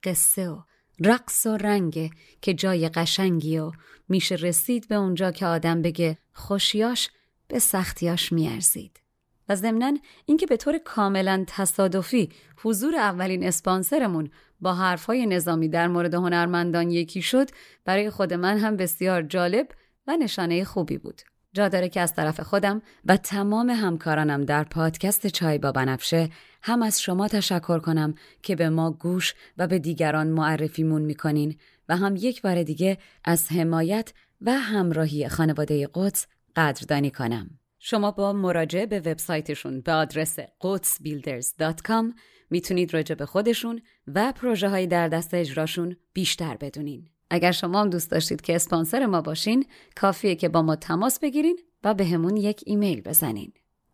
قصه 0.04 0.48
و 0.48 0.60
رقص 1.05 1.46
و 1.46 1.57
رنگ 1.57 2.11
که 2.40 2.55
جای 2.55 2.88
قشنگی 2.88 3.59
و 3.59 3.72
میشه 4.09 4.34
رسید 4.34 4.88
به 4.88 4.94
اونجا 4.94 5.30
که 5.30 5.46
آدم 5.46 5.82
بگه 5.82 6.18
خوشیاش 6.32 7.11
به 7.48 7.59
سختیاش 7.59 8.32
میارزید. 8.32 9.00
و 9.48 9.57
ضمنا 9.57 9.92
اینکه 10.26 10.46
به 10.46 10.57
طور 10.57 10.78
کاملا 10.78 11.44
تصادفی 11.46 12.28
حضور 12.62 12.96
اولین 12.96 13.44
اسپانسرمون 13.44 14.30
با 14.61 14.74
حرفهای 14.74 15.26
نظامی 15.26 15.68
در 15.68 15.88
مورد 15.88 16.14
هنرمندان 16.14 16.90
یکی 16.90 17.22
شد 17.22 17.50
برای 17.84 18.11
خود 18.11 18.34
من 18.34 18.59
هم 18.59 18.76
بسیار 18.76 19.22
جالب 19.22 19.68
و 20.07 20.16
نشانه 20.16 20.64
خوبی 20.64 20.98
بود. 20.98 21.22
جا 21.53 21.68
داره 21.68 21.88
که 21.88 22.00
از 22.00 22.14
طرف 22.14 22.40
خودم 22.40 22.82
و 23.05 23.16
تمام 23.16 23.70
همکارانم 23.70 24.44
در 24.44 24.64
پادکست 24.64 25.26
چای 25.26 25.59
با 25.59 25.72
بنفشه 25.72 26.28
هم 26.62 26.82
از 26.82 27.03
شما 27.03 27.28
تشکر 27.28 27.78
کنم 27.78 28.14
که 28.42 28.57
به 28.57 28.68
ما 28.68 28.90
گوش 28.90 29.34
و 29.59 29.66
به 29.66 29.78
دیگران 29.78 30.26
معرفیمون 30.26 31.03
می‌کنین 31.03 31.57
و 31.88 31.96
هم 31.96 32.16
یک 32.16 32.42
بار 32.42 32.62
دیگه 32.62 32.98
از 33.24 33.53
حمایت 33.53 34.12
و 34.40 34.53
همراهی 34.53 35.28
خانواده 35.28 35.88
قدس 35.94 36.26
قدردانی 36.57 37.11
کنم. 37.11 37.50
شما 37.78 38.11
با 38.11 38.32
مراجعه 38.32 38.86
به 38.86 38.98
وبسایتشون 38.98 39.80
به 39.80 39.92
آدرس 39.92 40.38
qudsbuilders.com 40.40 42.14
می‌تونید 42.50 42.94
راجع 42.94 43.14
به 43.14 43.26
خودشون 43.26 43.82
و 44.07 44.32
پروژه 44.32 44.68
های 44.68 44.86
در 44.86 45.09
دست 45.09 45.34
اجراشون 45.34 45.96
بیشتر 46.12 46.57
بدونین. 46.57 47.11
اگر 47.35 47.53
شما 47.53 47.80
هم 47.80 47.91
دوست 47.91 48.11
داشتید 48.11 48.41
که 48.41 48.55
اسپانسر 48.55 49.07
ما 49.07 49.20
باشین 49.20 49.66
کافیه 49.97 50.35
که 50.35 50.49
با 50.49 50.62
ما 50.62 50.76
تماس 50.76 51.18
بگیرین 51.18 51.59
و 51.85 51.95
به 51.95 52.07
همون 52.07 52.37
یک 52.37 52.62
ایمیل 52.66 53.01
بزنین. 53.01 53.53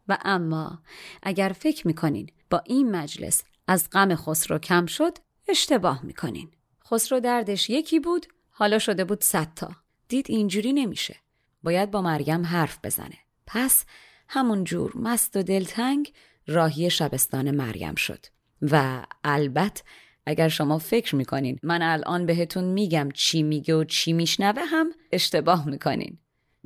و 0.09 0.18
اما 0.24 0.82
اگر 1.22 1.53
فکر 1.59 1.86
می‌کنین 1.86 2.30
با 2.51 2.62
این 2.66 2.91
مجلس 2.91 3.45
از 3.66 3.91
غم 3.91 4.14
خسرو 4.14 4.59
کم 4.59 4.86
شد 4.86 5.18
اشتباه 5.49 6.07
می‌کنین. 6.07 6.51
خسرو 6.91 7.20
دردش 7.20 7.70
یکی 7.70 8.01
بود 8.01 8.26
حالا 8.51 8.78
شده 8.78 9.05
بود 9.05 9.24
صد 9.24 9.55
تا. 9.57 9.70
دید 10.09 10.26
اینجوری 10.28 10.72
نمیشه. 10.72 11.16
باید 11.62 11.91
با 11.91 12.03
مریم 12.03 12.47
حرف 12.47 12.78
بزنه. 12.84 13.18
پس 13.47 13.84
همون 14.28 14.64
جور 14.64 14.93
مست 14.97 15.36
و 15.36 15.43
دلتنگ 15.43 16.12
راهی 16.47 16.91
شبستان 16.91 17.51
مریم 17.51 17.95
شد. 17.95 18.26
و 18.62 19.05
البته 19.24 19.82
اگر 20.29 20.49
شما 20.49 20.79
فکر 20.79 21.16
می‌کنین 21.16 21.59
من 21.62 21.83
الان 21.83 22.26
بهتون 22.26 22.64
میگم 22.64 23.09
چی 23.14 23.43
میگه 23.43 23.74
و 23.74 23.85
چی 23.85 24.12
میشنوه 24.12 24.62
هم 24.62 24.91
اشتباه 25.12 25.68
می‌کنین. 25.68 26.18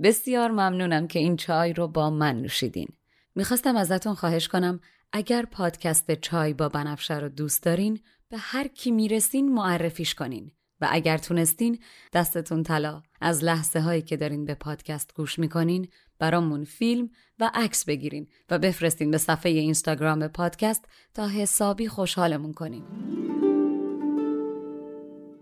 بسیار 0.03 0.51
ممنونم 0.51 1.07
که 1.07 1.19
این 1.19 1.37
چای 1.37 1.73
رو 1.73 1.89
با 1.89 2.11
من 2.11 2.41
نوشیدین. 2.41 2.89
می‌خواستم 3.35 3.77
ازتون 3.77 4.15
خواهش 4.15 4.49
کنم 4.49 4.81
اگر 5.13 5.45
پادکست 5.45 6.13
چای 6.13 6.55
با 6.55 6.69
بنفشه 6.69 7.19
رو 7.19 7.29
دوست 7.29 7.63
دارین 7.63 8.01
به 8.29 8.37
هر 8.39 8.69
کی 8.69 8.91
می‌رسین 8.91 9.53
معرفیش 9.55 10.15
کنین 10.15 10.51
و 10.81 10.89
اگر 10.91 11.19
تونستین 11.19 11.79
دستتون 12.13 12.63
طلا 12.63 13.03
از 13.21 13.45
لحظه 13.45 13.81
هایی 13.81 14.03
که 14.03 14.17
دارین 14.17 14.45
به 14.45 14.55
پادکست 14.55 15.15
گوش 15.15 15.39
می‌کنین 15.39 15.89
برامون 16.19 16.65
فیلم 16.65 17.11
و 17.39 17.51
عکس 17.55 17.85
بگیرین 17.85 18.27
و 18.51 18.59
بفرستین 18.59 19.11
به 19.11 19.19
صفحه 19.19 19.53
اینستاگرام 19.53 20.29
پادکست 20.29 20.85
تا 21.15 21.29
حسابی 21.29 21.89
خوشحالمون 21.89 22.53
کنین. 22.53 22.85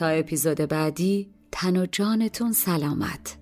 تا 0.00 0.08
اپیزود 0.08 0.60
بعدی 0.60 1.30
تن 1.52 1.76
و 1.76 1.86
جانتون 1.86 2.52
سلامت. 2.52 3.39